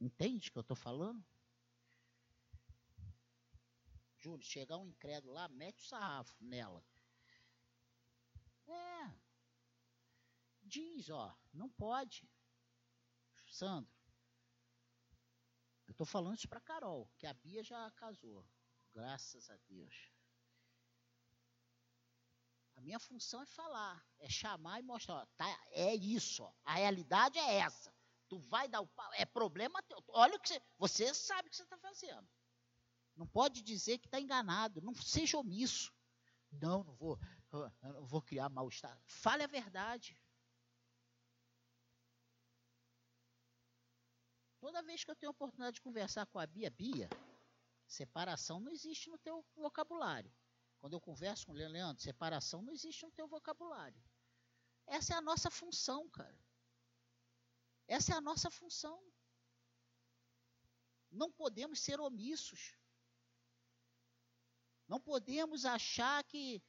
Entende 0.00 0.48
o 0.48 0.52
que 0.52 0.58
eu 0.58 0.62
estou 0.62 0.76
falando? 0.76 1.24
Júlio, 4.18 4.44
chegar 4.44 4.76
um 4.78 4.86
incrédulo 4.86 5.32
lá, 5.32 5.48
mete 5.48 5.78
o 5.78 5.86
sarrafo 5.86 6.36
nela. 6.40 6.84
Diz, 10.72 11.10
ó, 11.10 11.36
não 11.52 11.68
pode. 11.68 12.26
Sandro, 13.46 13.92
eu 15.86 15.92
estou 15.92 16.06
falando 16.06 16.36
isso 16.38 16.48
para 16.48 16.60
Carol, 16.60 17.10
que 17.18 17.26
a 17.26 17.34
Bia 17.34 17.62
já 17.62 17.90
casou. 17.92 18.46
Graças 18.94 19.50
a 19.50 19.56
Deus. 19.68 20.10
A 22.76 22.80
minha 22.80 22.98
função 22.98 23.42
é 23.42 23.46
falar, 23.46 24.02
é 24.18 24.28
chamar 24.30 24.80
e 24.80 24.82
mostrar, 24.82 25.16
ó, 25.16 25.26
tá, 25.36 25.46
é 25.72 25.94
isso, 25.94 26.42
ó, 26.42 26.52
a 26.64 26.74
realidade 26.74 27.38
é 27.38 27.58
essa. 27.58 27.94
Tu 28.28 28.38
vai 28.38 28.66
dar 28.66 28.80
o 28.80 28.88
pau, 28.88 29.10
é 29.12 29.26
problema 29.26 29.82
teu. 29.82 30.02
Olha 30.08 30.36
o 30.36 30.40
que 30.40 30.48
você, 30.48 30.62
você 30.78 31.14
sabe 31.14 31.48
o 31.48 31.50
que 31.50 31.56
você 31.56 31.64
está 31.64 31.76
fazendo. 31.76 32.26
Não 33.14 33.26
pode 33.26 33.60
dizer 33.62 33.98
que 33.98 34.06
está 34.06 34.18
enganado, 34.18 34.80
não 34.80 34.94
seja 34.94 35.36
omisso. 35.36 35.92
Não, 36.50 36.82
não 36.82 36.94
vou, 36.94 37.18
não 37.82 38.06
vou 38.06 38.22
criar 38.22 38.48
mal-estar. 38.48 38.98
Fale 39.04 39.42
a 39.42 39.46
verdade. 39.46 40.18
Toda 44.62 44.80
vez 44.80 45.02
que 45.02 45.10
eu 45.10 45.16
tenho 45.16 45.30
a 45.30 45.32
oportunidade 45.32 45.74
de 45.74 45.80
conversar 45.80 46.24
com 46.26 46.38
a 46.38 46.46
Bia, 46.46 46.70
Bia, 46.70 47.10
separação 47.84 48.60
não 48.60 48.70
existe 48.70 49.10
no 49.10 49.18
teu 49.18 49.44
vocabulário. 49.56 50.32
Quando 50.78 50.92
eu 50.92 51.00
converso 51.00 51.46
com 51.46 51.52
o 51.52 51.56
Leandro, 51.56 52.00
separação 52.00 52.62
não 52.62 52.72
existe 52.72 53.04
no 53.04 53.10
teu 53.10 53.26
vocabulário. 53.26 54.00
Essa 54.86 55.14
é 55.14 55.16
a 55.16 55.20
nossa 55.20 55.50
função, 55.50 56.08
cara. 56.10 56.38
Essa 57.88 58.12
é 58.12 58.16
a 58.16 58.20
nossa 58.20 58.52
função. 58.52 59.02
Não 61.10 61.32
podemos 61.32 61.80
ser 61.80 61.98
omissos. 61.98 62.78
Não 64.86 65.00
podemos 65.00 65.64
achar 65.64 66.22
que 66.22 66.62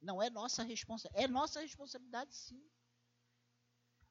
não 0.00 0.22
é 0.22 0.30
nossa 0.30 0.62
responsabilidade. 0.62 1.22
É 1.22 1.28
nossa 1.28 1.60
responsabilidade, 1.60 2.34
sim. 2.34 2.66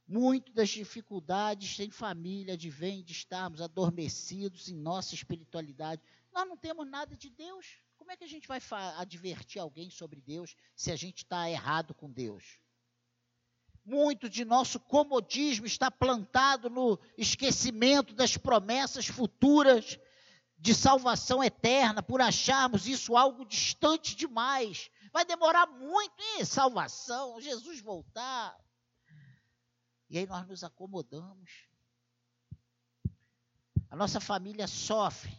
Muito 0.07 0.51
das 0.51 0.69
dificuldades 0.69 1.79
em 1.79 1.89
família 1.89 2.55
advém 2.55 3.03
de 3.03 3.13
estarmos 3.13 3.61
adormecidos 3.61 4.67
em 4.67 4.75
nossa 4.75 5.15
espiritualidade. 5.15 6.01
Nós 6.33 6.47
não 6.47 6.57
temos 6.57 6.87
nada 6.87 7.15
de 7.15 7.29
Deus. 7.29 7.77
Como 7.95 8.11
é 8.11 8.17
que 8.17 8.23
a 8.23 8.27
gente 8.27 8.47
vai 8.47 8.59
advertir 8.97 9.61
alguém 9.61 9.89
sobre 9.89 10.19
Deus 10.19 10.55
se 10.75 10.91
a 10.91 10.95
gente 10.95 11.19
está 11.19 11.49
errado 11.49 11.93
com 11.93 12.11
Deus? 12.11 12.59
Muito 13.85 14.29
de 14.29 14.43
nosso 14.43 14.79
comodismo 14.79 15.65
está 15.65 15.89
plantado 15.89 16.69
no 16.69 16.99
esquecimento 17.17 18.13
das 18.13 18.35
promessas 18.37 19.07
futuras 19.07 19.97
de 20.57 20.73
salvação 20.73 21.43
eterna, 21.43 22.01
por 22.01 22.21
acharmos 22.21 22.87
isso 22.87 23.17
algo 23.17 23.45
distante 23.45 24.15
demais. 24.15 24.89
Vai 25.11 25.25
demorar 25.25 25.67
muito, 25.67 26.13
em 26.37 26.45
salvação, 26.45 27.39
Jesus 27.41 27.81
voltar. 27.81 28.57
E 30.13 30.17
aí 30.19 30.27
nós 30.27 30.47
nos 30.47 30.63
acomodamos. 30.63 31.67
A 33.89 33.95
nossa 33.95 34.19
família 34.19 34.67
sofre 34.67 35.35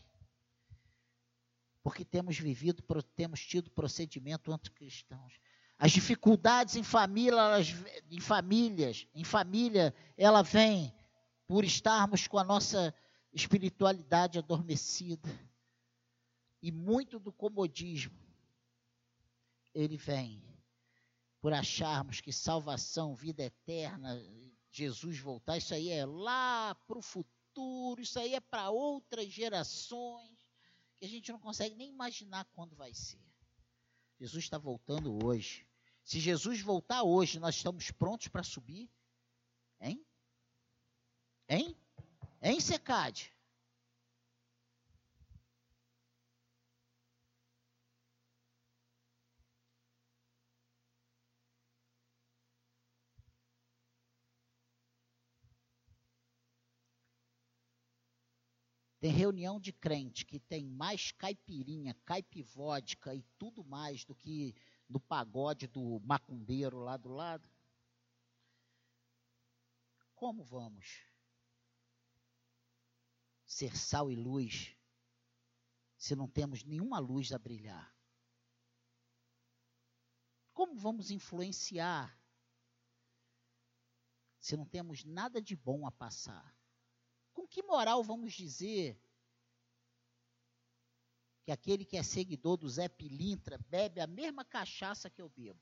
porque 1.81 2.05
temos 2.05 2.37
vivido, 2.37 2.83
temos 3.14 3.47
tido 3.47 3.70
procedimento 3.70 4.53
anticristãos. 4.53 5.39
As 5.79 5.93
dificuldades 5.93 6.75
em 6.75 6.83
família, 6.83 7.39
elas, 7.39 7.68
em 8.11 8.18
famílias, 8.18 9.07
em 9.14 9.22
família, 9.22 9.95
ela 10.16 10.43
vem 10.43 10.93
por 11.47 11.64
estarmos 11.64 12.27
com 12.27 12.37
a 12.37 12.43
nossa 12.43 12.93
espiritualidade 13.33 14.41
adormecida. 14.41 15.31
E 16.61 16.72
muito 16.72 17.20
do 17.20 17.33
comodismo, 17.33 18.18
ele 19.72 19.97
vem 19.97 20.43
por 21.41 21.53
acharmos 21.53 22.20
que 22.20 22.33
salvação, 22.33 23.14
vida 23.14 23.45
eterna, 23.45 24.20
Jesus 24.77 25.18
voltar, 25.20 25.57
isso 25.57 25.72
aí 25.72 25.89
é 25.89 26.05
lá 26.05 26.75
para 26.75 26.99
o 26.99 27.03
futuro, 27.03 28.03
isso 28.03 28.18
aí 28.18 28.35
é 28.35 28.41
para 28.41 28.70
outras 28.70 29.33
gerações, 29.33 30.37
que 30.97 31.05
a 31.05 31.09
gente 31.09 31.31
não 31.31 31.39
consegue 31.39 31.77
nem 31.77 31.91
imaginar 31.91 32.45
quando 32.47 32.75
vai 32.75 32.93
ser. 32.93 33.22
Jesus 34.18 34.43
está 34.45 34.59
voltando 34.59 35.25
hoje. 35.25 35.64
Se 36.03 36.18
Jesus 36.18 36.61
voltar 36.61 37.05
hoje, 37.05 37.39
nós 37.39 37.55
estamos 37.55 37.91
prontos 37.93 38.27
para 38.27 38.43
subir? 38.43 38.91
Hein? 39.81 40.05
Hein? 41.49 41.77
Hein, 42.43 42.61
Secade? 42.61 43.33
Tem 59.05 59.13
reunião 59.13 59.61
de 59.61 59.71
crente 59.71 60.25
que 60.25 60.41
tem 60.41 60.65
mais 60.65 61.13
caipirinha, 61.13 61.93
caipivódica 62.07 63.15
e 63.15 63.23
tudo 63.39 63.63
mais 63.63 64.03
do 64.03 64.15
que 64.15 64.55
no 64.89 64.99
pagode 64.99 65.67
do 65.67 66.01
macumbeiro 66.01 66.79
lá 66.79 66.97
do 66.97 67.11
lado. 67.11 67.47
Como 70.15 70.43
vamos 70.43 71.03
ser 73.45 73.77
sal 73.77 74.11
e 74.11 74.17
luz 74.17 74.75
se 75.99 76.17
não 76.17 76.27
temos 76.27 76.65
nenhuma 76.65 76.99
luz 76.99 77.31
a 77.31 77.39
brilhar? 77.39 77.95
Como 80.55 80.75
vamos 80.75 81.11
influenciar 81.11 82.19
se 84.41 84.57
não 84.57 84.65
temos 84.65 85.05
nada 85.05 85.43
de 85.43 85.55
bom 85.55 85.87
a 85.87 85.93
passar? 85.93 86.57
Com 87.35 87.47
que 87.47 87.62
moral 87.62 88.03
vamos 88.03 88.32
dizer 88.32 88.99
que 91.43 91.51
aquele 91.51 91.85
que 91.85 91.97
é 91.97 92.03
seguidor 92.03 92.57
do 92.57 92.68
Zé 92.68 92.89
Pilintra 92.89 93.59
bebe 93.68 94.01
a 94.01 94.07
mesma 94.07 94.45
cachaça 94.45 95.11
que 95.11 95.20
eu 95.20 95.28
bebo? 95.28 95.61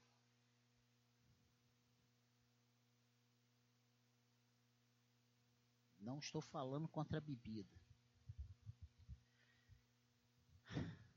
Não 5.99 6.19
estou 6.19 6.43
falando 6.43 6.87
contra 6.89 7.19
a 7.19 7.21
bebida. 7.21 7.81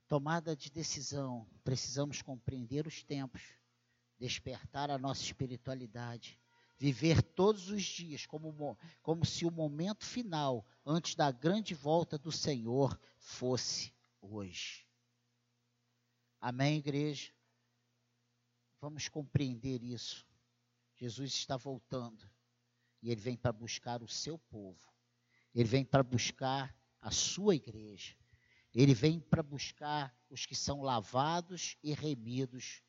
Tomada 0.08 0.56
de 0.56 0.70
decisão, 0.72 1.48
precisamos 1.64 2.22
compreender 2.22 2.88
os 2.88 3.04
tempos, 3.04 3.42
despertar 4.18 4.90
a 4.90 4.98
nossa 4.98 5.24
espiritualidade 5.24 6.40
viver 6.78 7.22
todos 7.22 7.70
os 7.70 7.84
dias 7.84 8.26
como, 8.26 8.78
como 9.02 9.26
se 9.26 9.46
o 9.46 9.52
momento 9.52 10.06
final, 10.06 10.66
antes 10.86 11.16
da 11.16 11.32
grande 11.32 11.74
volta 11.74 12.18
do 12.18 12.32
Senhor, 12.32 13.00
fosse 13.18 13.94
hoje. 14.22 14.86
Amém, 16.40 16.78
igreja? 16.78 17.32
Vamos 18.80 19.08
compreender 19.08 19.82
isso. 19.84 20.28
Jesus 20.96 21.34
está 21.34 21.58
voltando 21.58 22.30
e 23.02 23.12
ele 23.12 23.22
vem 23.22 23.36
para 23.36 23.52
buscar 23.52 24.02
o 24.02 24.08
seu 24.08 24.38
povo, 24.38 24.94
ele 25.54 25.68
vem 25.68 25.84
para 25.86 26.04
buscar 26.04 26.76
a 27.02 27.12
sua 27.12 27.56
igreja, 27.56 28.16
ele 28.74 28.94
vem 28.94 29.20
para 29.20 29.44
buscar 29.44 30.16
os 30.30 30.46
que 30.46 30.56
são 30.56 30.82
lavados 30.82 31.78
e 31.84 31.94
remidos 31.94 32.82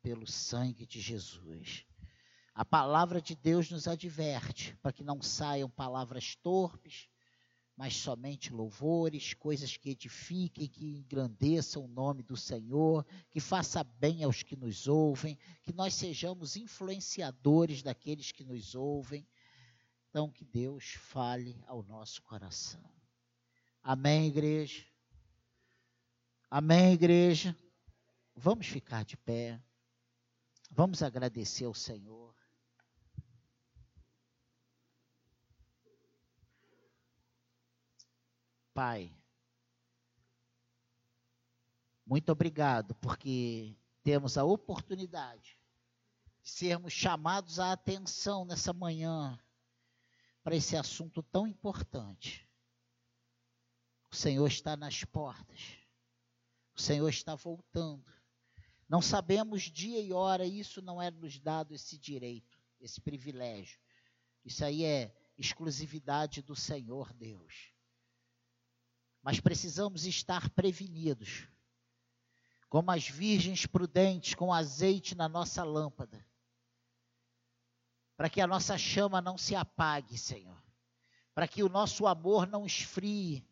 pelo 0.00 0.26
sangue 0.26 0.86
de 0.86 1.00
Jesus. 1.00 1.86
A 2.54 2.64
palavra 2.64 3.20
de 3.20 3.34
Deus 3.34 3.70
nos 3.70 3.88
adverte 3.88 4.76
para 4.82 4.92
que 4.92 5.02
não 5.02 5.22
saiam 5.22 5.70
palavras 5.70 6.36
torpes, 6.36 7.08
mas 7.74 7.96
somente 7.96 8.52
louvores, 8.52 9.32
coisas 9.32 9.76
que 9.76 9.90
edifiquem, 9.90 10.68
que 10.68 10.98
engrandeçam 10.98 11.84
o 11.84 11.88
nome 11.88 12.22
do 12.22 12.36
Senhor, 12.36 13.06
que 13.30 13.40
faça 13.40 13.82
bem 13.82 14.22
aos 14.22 14.42
que 14.42 14.54
nos 14.54 14.86
ouvem, 14.86 15.38
que 15.62 15.72
nós 15.72 15.94
sejamos 15.94 16.54
influenciadores 16.54 17.82
daqueles 17.82 18.30
que 18.30 18.44
nos 18.44 18.74
ouvem. 18.74 19.26
Então, 20.10 20.30
que 20.30 20.44
Deus 20.44 20.92
fale 20.92 21.58
ao 21.66 21.82
nosso 21.82 22.22
coração. 22.22 22.84
Amém, 23.82 24.26
igreja? 24.26 24.84
Amém, 26.50 26.92
igreja? 26.92 27.56
Vamos 28.36 28.66
ficar 28.66 29.06
de 29.06 29.16
pé. 29.16 29.58
Vamos 30.70 31.02
agradecer 31.02 31.64
ao 31.64 31.72
Senhor. 31.72 32.41
Pai, 38.74 39.14
muito 42.06 42.32
obrigado, 42.32 42.94
porque 42.96 43.76
temos 44.02 44.38
a 44.38 44.44
oportunidade 44.44 45.58
de 46.42 46.50
sermos 46.50 46.92
chamados 46.92 47.58
à 47.58 47.72
atenção 47.72 48.44
nessa 48.44 48.72
manhã 48.72 49.38
para 50.42 50.56
esse 50.56 50.76
assunto 50.76 51.22
tão 51.22 51.46
importante. 51.46 52.48
O 54.10 54.16
Senhor 54.16 54.46
está 54.46 54.76
nas 54.76 55.04
portas, 55.04 55.76
o 56.74 56.80
Senhor 56.80 57.08
está 57.08 57.34
voltando. 57.34 58.10
Não 58.88 59.00
sabemos 59.00 59.62
dia 59.62 60.00
e 60.00 60.12
hora, 60.12 60.44
isso 60.44 60.82
não 60.82 61.00
é 61.00 61.10
nos 61.10 61.38
dado 61.38 61.74
esse 61.74 61.96
direito, 61.96 62.58
esse 62.80 63.00
privilégio. 63.00 63.78
Isso 64.44 64.64
aí 64.64 64.84
é 64.84 65.14
exclusividade 65.38 66.42
do 66.42 66.56
Senhor 66.56 67.12
Deus. 67.14 67.71
Mas 69.22 69.38
precisamos 69.38 70.04
estar 70.04 70.50
prevenidos, 70.50 71.46
como 72.68 72.90
as 72.90 73.08
virgens 73.08 73.66
prudentes 73.66 74.34
com 74.34 74.52
azeite 74.52 75.14
na 75.14 75.28
nossa 75.28 75.62
lâmpada, 75.62 76.26
para 78.16 78.28
que 78.28 78.40
a 78.40 78.46
nossa 78.46 78.76
chama 78.76 79.20
não 79.20 79.38
se 79.38 79.54
apague, 79.54 80.18
Senhor, 80.18 80.60
para 81.34 81.46
que 81.46 81.62
o 81.62 81.68
nosso 81.68 82.06
amor 82.06 82.46
não 82.46 82.66
esfrie, 82.66 83.46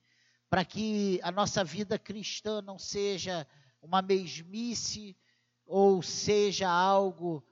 para 0.49 0.64
que 0.64 1.21
a 1.23 1.31
nossa 1.31 1.62
vida 1.62 1.99
cristã 1.99 2.61
não 2.61 2.79
seja 2.79 3.47
uma 3.81 4.03
mesmice 4.03 5.16
ou 5.64 6.03
seja 6.03 6.68
algo 6.68 7.47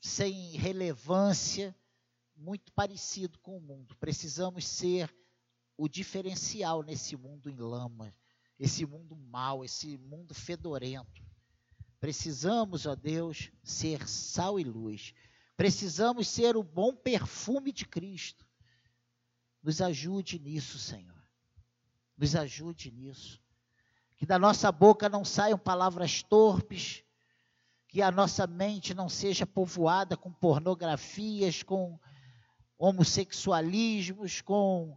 sem 0.00 0.52
relevância, 0.52 1.76
muito 2.36 2.72
parecido 2.72 3.38
com 3.40 3.56
o 3.56 3.60
mundo. 3.60 3.96
Precisamos 3.96 4.66
ser 4.66 5.12
o 5.76 5.88
diferencial 5.88 6.82
nesse 6.82 7.16
mundo 7.16 7.50
em 7.50 7.56
lama, 7.56 8.14
esse 8.58 8.86
mundo 8.86 9.14
mau, 9.14 9.64
esse 9.64 9.98
mundo 9.98 10.34
fedorento. 10.34 11.22
Precisamos, 12.00 12.86
ó 12.86 12.94
Deus, 12.94 13.50
ser 13.62 14.08
sal 14.08 14.58
e 14.58 14.64
luz. 14.64 15.12
Precisamos 15.56 16.28
ser 16.28 16.56
o 16.56 16.62
bom 16.62 16.94
perfume 16.94 17.72
de 17.72 17.86
Cristo. 17.86 18.46
Nos 19.62 19.80
ajude 19.80 20.38
nisso, 20.38 20.78
Senhor. 20.78 21.22
Nos 22.16 22.36
ajude 22.36 22.90
nisso. 22.90 23.42
Que 24.16 24.24
da 24.24 24.38
nossa 24.38 24.70
boca 24.72 25.08
não 25.08 25.24
saiam 25.24 25.58
palavras 25.58 26.22
torpes, 26.22 27.02
que 27.88 28.00
a 28.00 28.10
nossa 28.10 28.46
mente 28.46 28.94
não 28.94 29.08
seja 29.08 29.46
povoada 29.46 30.16
com 30.16 30.32
pornografias, 30.32 31.62
com 31.62 31.98
homossexualismos, 32.78 34.40
com 34.40 34.96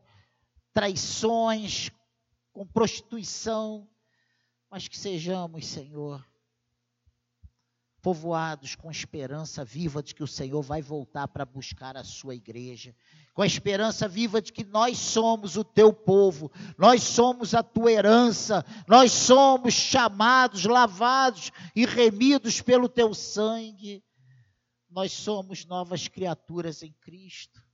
traições, 0.80 1.92
com 2.54 2.66
prostituição, 2.66 3.86
mas 4.72 4.88
que 4.88 4.98
sejamos, 4.98 5.68
Senhor, 5.68 6.26
povoados 8.02 8.76
com 8.76 8.90
esperança 8.90 9.66
viva 9.66 10.02
de 10.02 10.16
que 10.16 10.24
o 10.24 10.28
Senhor 10.28 10.62
vai 10.62 10.82
voltar 10.82 11.28
para 11.28 11.44
buscar 11.44 11.98
a 11.98 12.04
sua 12.06 12.34
igreja, 12.34 12.96
com 13.34 13.42
a 13.42 13.46
esperança 13.46 14.08
viva 14.08 14.42
de 14.42 14.54
que 14.54 14.64
nós 14.64 14.98
somos 14.98 15.58
o 15.58 15.66
teu 15.66 15.92
povo, 15.92 16.50
nós 16.78 17.04
somos 17.04 17.54
a 17.54 17.62
tua 17.62 17.92
herança, 17.92 18.66
nós 18.88 19.12
somos 19.12 19.74
chamados, 19.74 20.64
lavados 20.64 21.52
e 21.76 21.86
remidos 21.86 22.62
pelo 22.62 22.88
teu 22.88 23.14
sangue, 23.14 24.02
nós 24.90 25.12
somos 25.12 25.66
novas 25.66 26.08
criaturas 26.08 26.84
em 26.84 26.94
Cristo. 27.02 27.68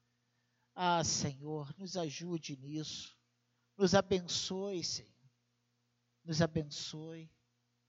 Ah, 0.75 1.03
Senhor, 1.03 1.73
nos 1.77 1.95
ajude 1.95 2.57
nisso, 2.57 3.17
nos 3.77 3.95
abençoe, 3.95 4.83
Senhor, 4.83 5.31
nos 6.23 6.41
abençoe, 6.41 7.31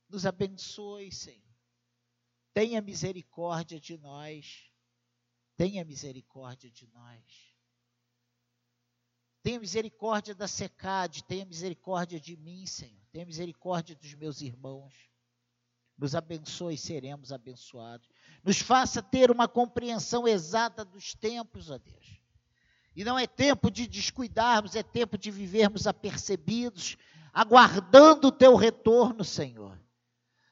nos 0.08 0.24
abençoe, 0.24 1.10
Senhor. 1.10 1.46
Tenha 2.54 2.80
misericórdia 2.80 3.78
de 3.78 3.98
nós. 3.98 4.70
Tenha 5.56 5.84
misericórdia 5.84 6.70
de 6.70 6.86
nós. 6.86 7.54
Tenha 9.42 9.60
misericórdia 9.60 10.34
da 10.34 10.48
secade, 10.48 11.22
tenha 11.24 11.44
misericórdia 11.44 12.18
de 12.18 12.36
mim, 12.36 12.64
Senhor. 12.66 13.04
Tenha 13.12 13.26
misericórdia 13.26 13.94
dos 13.94 14.14
meus 14.14 14.40
irmãos. 14.40 14.94
Nos 15.98 16.14
abençoe 16.14 16.78
seremos 16.78 17.30
abençoados. 17.30 18.08
Nos 18.42 18.58
faça 18.58 19.02
ter 19.02 19.30
uma 19.30 19.46
compreensão 19.46 20.26
exata 20.26 20.84
dos 20.84 21.14
tempos, 21.14 21.70
ó 21.70 21.76
Deus. 21.76 22.15
E 22.96 23.04
não 23.04 23.18
é 23.18 23.26
tempo 23.26 23.70
de 23.70 23.86
descuidarmos, 23.86 24.74
é 24.74 24.82
tempo 24.82 25.18
de 25.18 25.30
vivermos 25.30 25.86
apercebidos, 25.86 26.96
aguardando 27.30 28.28
o 28.28 28.32
teu 28.32 28.56
retorno, 28.56 29.22
Senhor. 29.22 29.78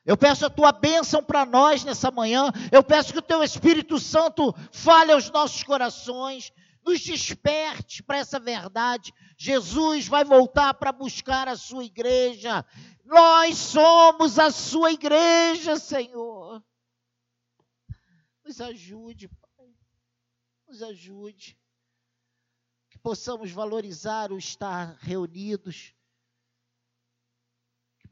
Eu 0.05 0.15
peço 0.15 0.45
a 0.45 0.51
tua 0.51 0.71
bênção 0.71 1.25
para 1.25 1.47
nós 1.47 1.83
nessa 1.85 2.11
manhã. 2.11 2.53
Eu 2.71 2.85
peço 2.85 3.15
que 3.15 3.19
o 3.19 3.23
teu 3.23 3.43
Espírito 3.43 3.99
Santo 3.99 4.55
fale 4.71 5.11
aos 5.11 5.31
nossos 5.31 5.63
corações, 5.63 6.53
nos 6.85 7.01
desperte 7.01 8.03
para 8.03 8.19
essa 8.19 8.39
verdade. 8.39 9.15
Jesus 9.39 10.07
vai 10.07 10.23
voltar 10.23 10.75
para 10.75 10.93
buscar 10.93 11.49
a 11.49 11.57
sua 11.57 11.87
igreja. 11.87 12.63
Nós 13.07 13.57
somos 13.57 14.39
a 14.39 14.51
sua 14.51 14.93
igreja, 14.93 15.79
Senhor. 15.79 16.63
Nos 18.45 18.61
ajude, 18.61 19.29
Pai. 19.29 19.75
Nos 20.69 20.83
ajude. 20.83 21.57
Que 23.05 23.09
possamos 23.11 23.51
valorizar 23.51 24.33
o 24.33 24.39
estar 24.39 24.97
reunidos 25.01 25.95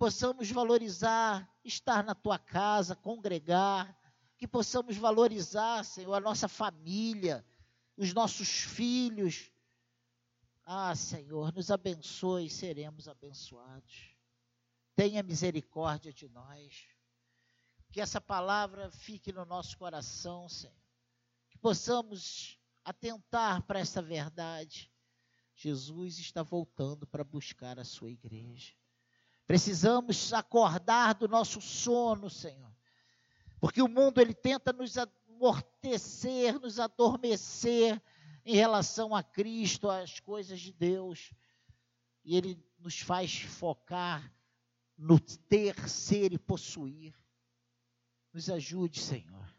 possamos 0.03 0.51
valorizar 0.51 1.49
estar 1.65 2.03
na 2.03 2.13
tua 2.13 2.37
casa, 2.37 2.97
congregar, 2.97 3.97
que 4.37 4.49
possamos 4.49 4.97
valorizar, 4.97 5.85
Senhor, 5.85 6.13
a 6.13 6.19
nossa 6.19 6.49
família, 6.49 7.47
os 7.97 8.13
nossos 8.13 8.49
filhos. 8.49 9.53
Ah, 10.65 10.93
Senhor, 10.97 11.55
nos 11.55 11.71
abençoe 11.71 12.51
seremos 12.51 13.07
abençoados. 13.07 14.17
Tenha 14.97 15.23
misericórdia 15.23 16.13
de 16.13 16.29
nós. 16.29 16.89
Que 17.93 18.01
essa 18.01 18.21
palavra 18.21 18.91
fique 18.91 19.33
no 19.33 19.45
nosso 19.45 19.79
coração, 19.79 20.49
Senhor. 20.49 20.75
Que 21.49 21.59
possamos 21.59 22.59
atentar 22.85 23.63
para 23.63 23.81
essa 23.81 24.03
verdade. 24.03 24.91
Jesus 25.55 26.19
está 26.19 26.43
voltando 26.43 27.07
para 27.07 27.23
buscar 27.23 27.79
a 27.79 27.85
sua 27.85 28.11
igreja. 28.11 28.73
Precisamos 29.47 30.33
acordar 30.33 31.15
do 31.15 31.29
nosso 31.29 31.61
sono, 31.61 32.31
Senhor. 32.31 32.73
Porque 33.61 33.83
o 33.83 33.89
mundo 33.89 34.21
ele 34.21 34.35
tenta 34.35 34.73
nos 34.73 34.97
amortecer, 34.97 36.59
nos 36.59 36.81
adormecer 36.81 38.03
em 38.45 38.57
relação 38.57 39.15
a 39.15 39.23
Cristo, 39.23 39.89
às 39.89 40.19
coisas 40.21 40.61
de 40.61 40.73
Deus. 40.73 41.33
E 42.25 42.37
ele 42.37 42.59
nos 42.79 43.01
faz 43.01 43.43
focar 43.43 44.33
no 44.97 45.19
ter, 45.21 45.89
ser 45.89 46.33
e 46.33 46.39
possuir. 46.39 47.15
Nos 48.33 48.49
ajude, 48.49 49.01
Senhor. 49.01 49.52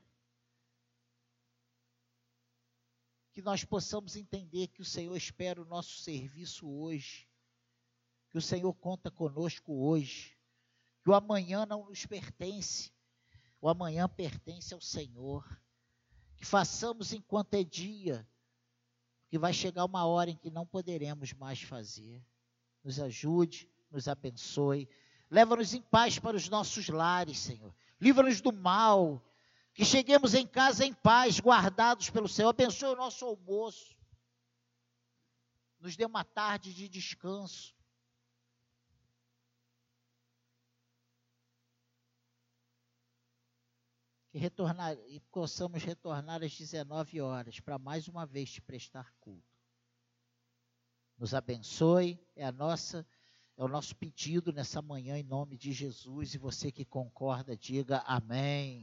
Que 3.33 3.41
nós 3.41 3.65
possamos 3.65 4.15
entender 4.15 4.67
que 4.67 4.81
o 4.81 4.85
Senhor 4.85 5.15
espera 5.17 5.61
o 5.61 5.65
nosso 5.65 5.97
serviço 5.97 6.69
hoje 6.69 7.27
que 8.33 8.37
o 8.39 8.41
Senhor 8.41 8.73
conta 8.73 9.11
conosco 9.11 9.71
hoje, 9.85 10.35
que 11.03 11.09
o 11.11 11.13
amanhã 11.13 11.67
não 11.67 11.85
nos 11.85 12.03
pertence, 12.03 12.91
o 13.61 13.69
amanhã 13.69 14.09
pertence 14.09 14.73
ao 14.73 14.81
Senhor. 14.81 15.45
Que 16.35 16.43
façamos 16.43 17.13
enquanto 17.13 17.53
é 17.53 17.63
dia, 17.63 18.27
que 19.29 19.37
vai 19.37 19.53
chegar 19.53 19.85
uma 19.85 20.07
hora 20.07 20.31
em 20.31 20.35
que 20.35 20.49
não 20.49 20.65
poderemos 20.65 21.31
mais 21.31 21.61
fazer. 21.61 22.25
Nos 22.83 22.99
ajude, 22.99 23.69
nos 23.91 24.07
abençoe, 24.07 24.89
leva-nos 25.29 25.75
em 25.75 25.81
paz 25.83 26.17
para 26.17 26.35
os 26.35 26.49
nossos 26.49 26.89
lares, 26.89 27.37
Senhor. 27.37 27.71
Livra-nos 28.01 28.41
do 28.41 28.51
mal, 28.51 29.23
que 29.73 29.83
cheguemos 29.83 30.33
em 30.33 30.45
casa 30.45 30.85
em 30.85 30.93
paz, 30.93 31.39
guardados 31.39 32.09
pelo 32.09 32.27
Senhor. 32.27 32.49
Abençoe 32.49 32.89
o 32.89 32.95
nosso 32.95 33.25
almoço. 33.25 33.95
Nos 35.79 35.95
dê 35.95 36.05
uma 36.05 36.23
tarde 36.23 36.73
de 36.73 36.87
descanso. 36.87 37.75
e, 44.33 44.39
retornar, 44.39 44.97
e 45.07 45.19
possamos 45.31 45.83
retornar 45.83 46.43
às 46.43 46.57
19 46.57 47.21
horas 47.21 47.59
para 47.59 47.77
mais 47.77 48.07
uma 48.07 48.25
vez 48.25 48.51
te 48.51 48.61
prestar 48.61 49.13
culto. 49.19 49.53
Nos 51.17 51.33
abençoe, 51.33 52.19
é 52.35 52.43
a 52.45 52.51
nossa 52.51 53.05
é 53.55 53.63
o 53.63 53.67
nosso 53.67 53.95
pedido 53.95 54.51
nessa 54.51 54.81
manhã 54.81 55.15
em 55.15 55.23
nome 55.23 55.55
de 55.55 55.71
Jesus 55.71 56.33
e 56.33 56.39
você 56.39 56.71
que 56.71 56.83
concorda 56.83 57.55
diga 57.55 57.99
amém. 57.99 58.81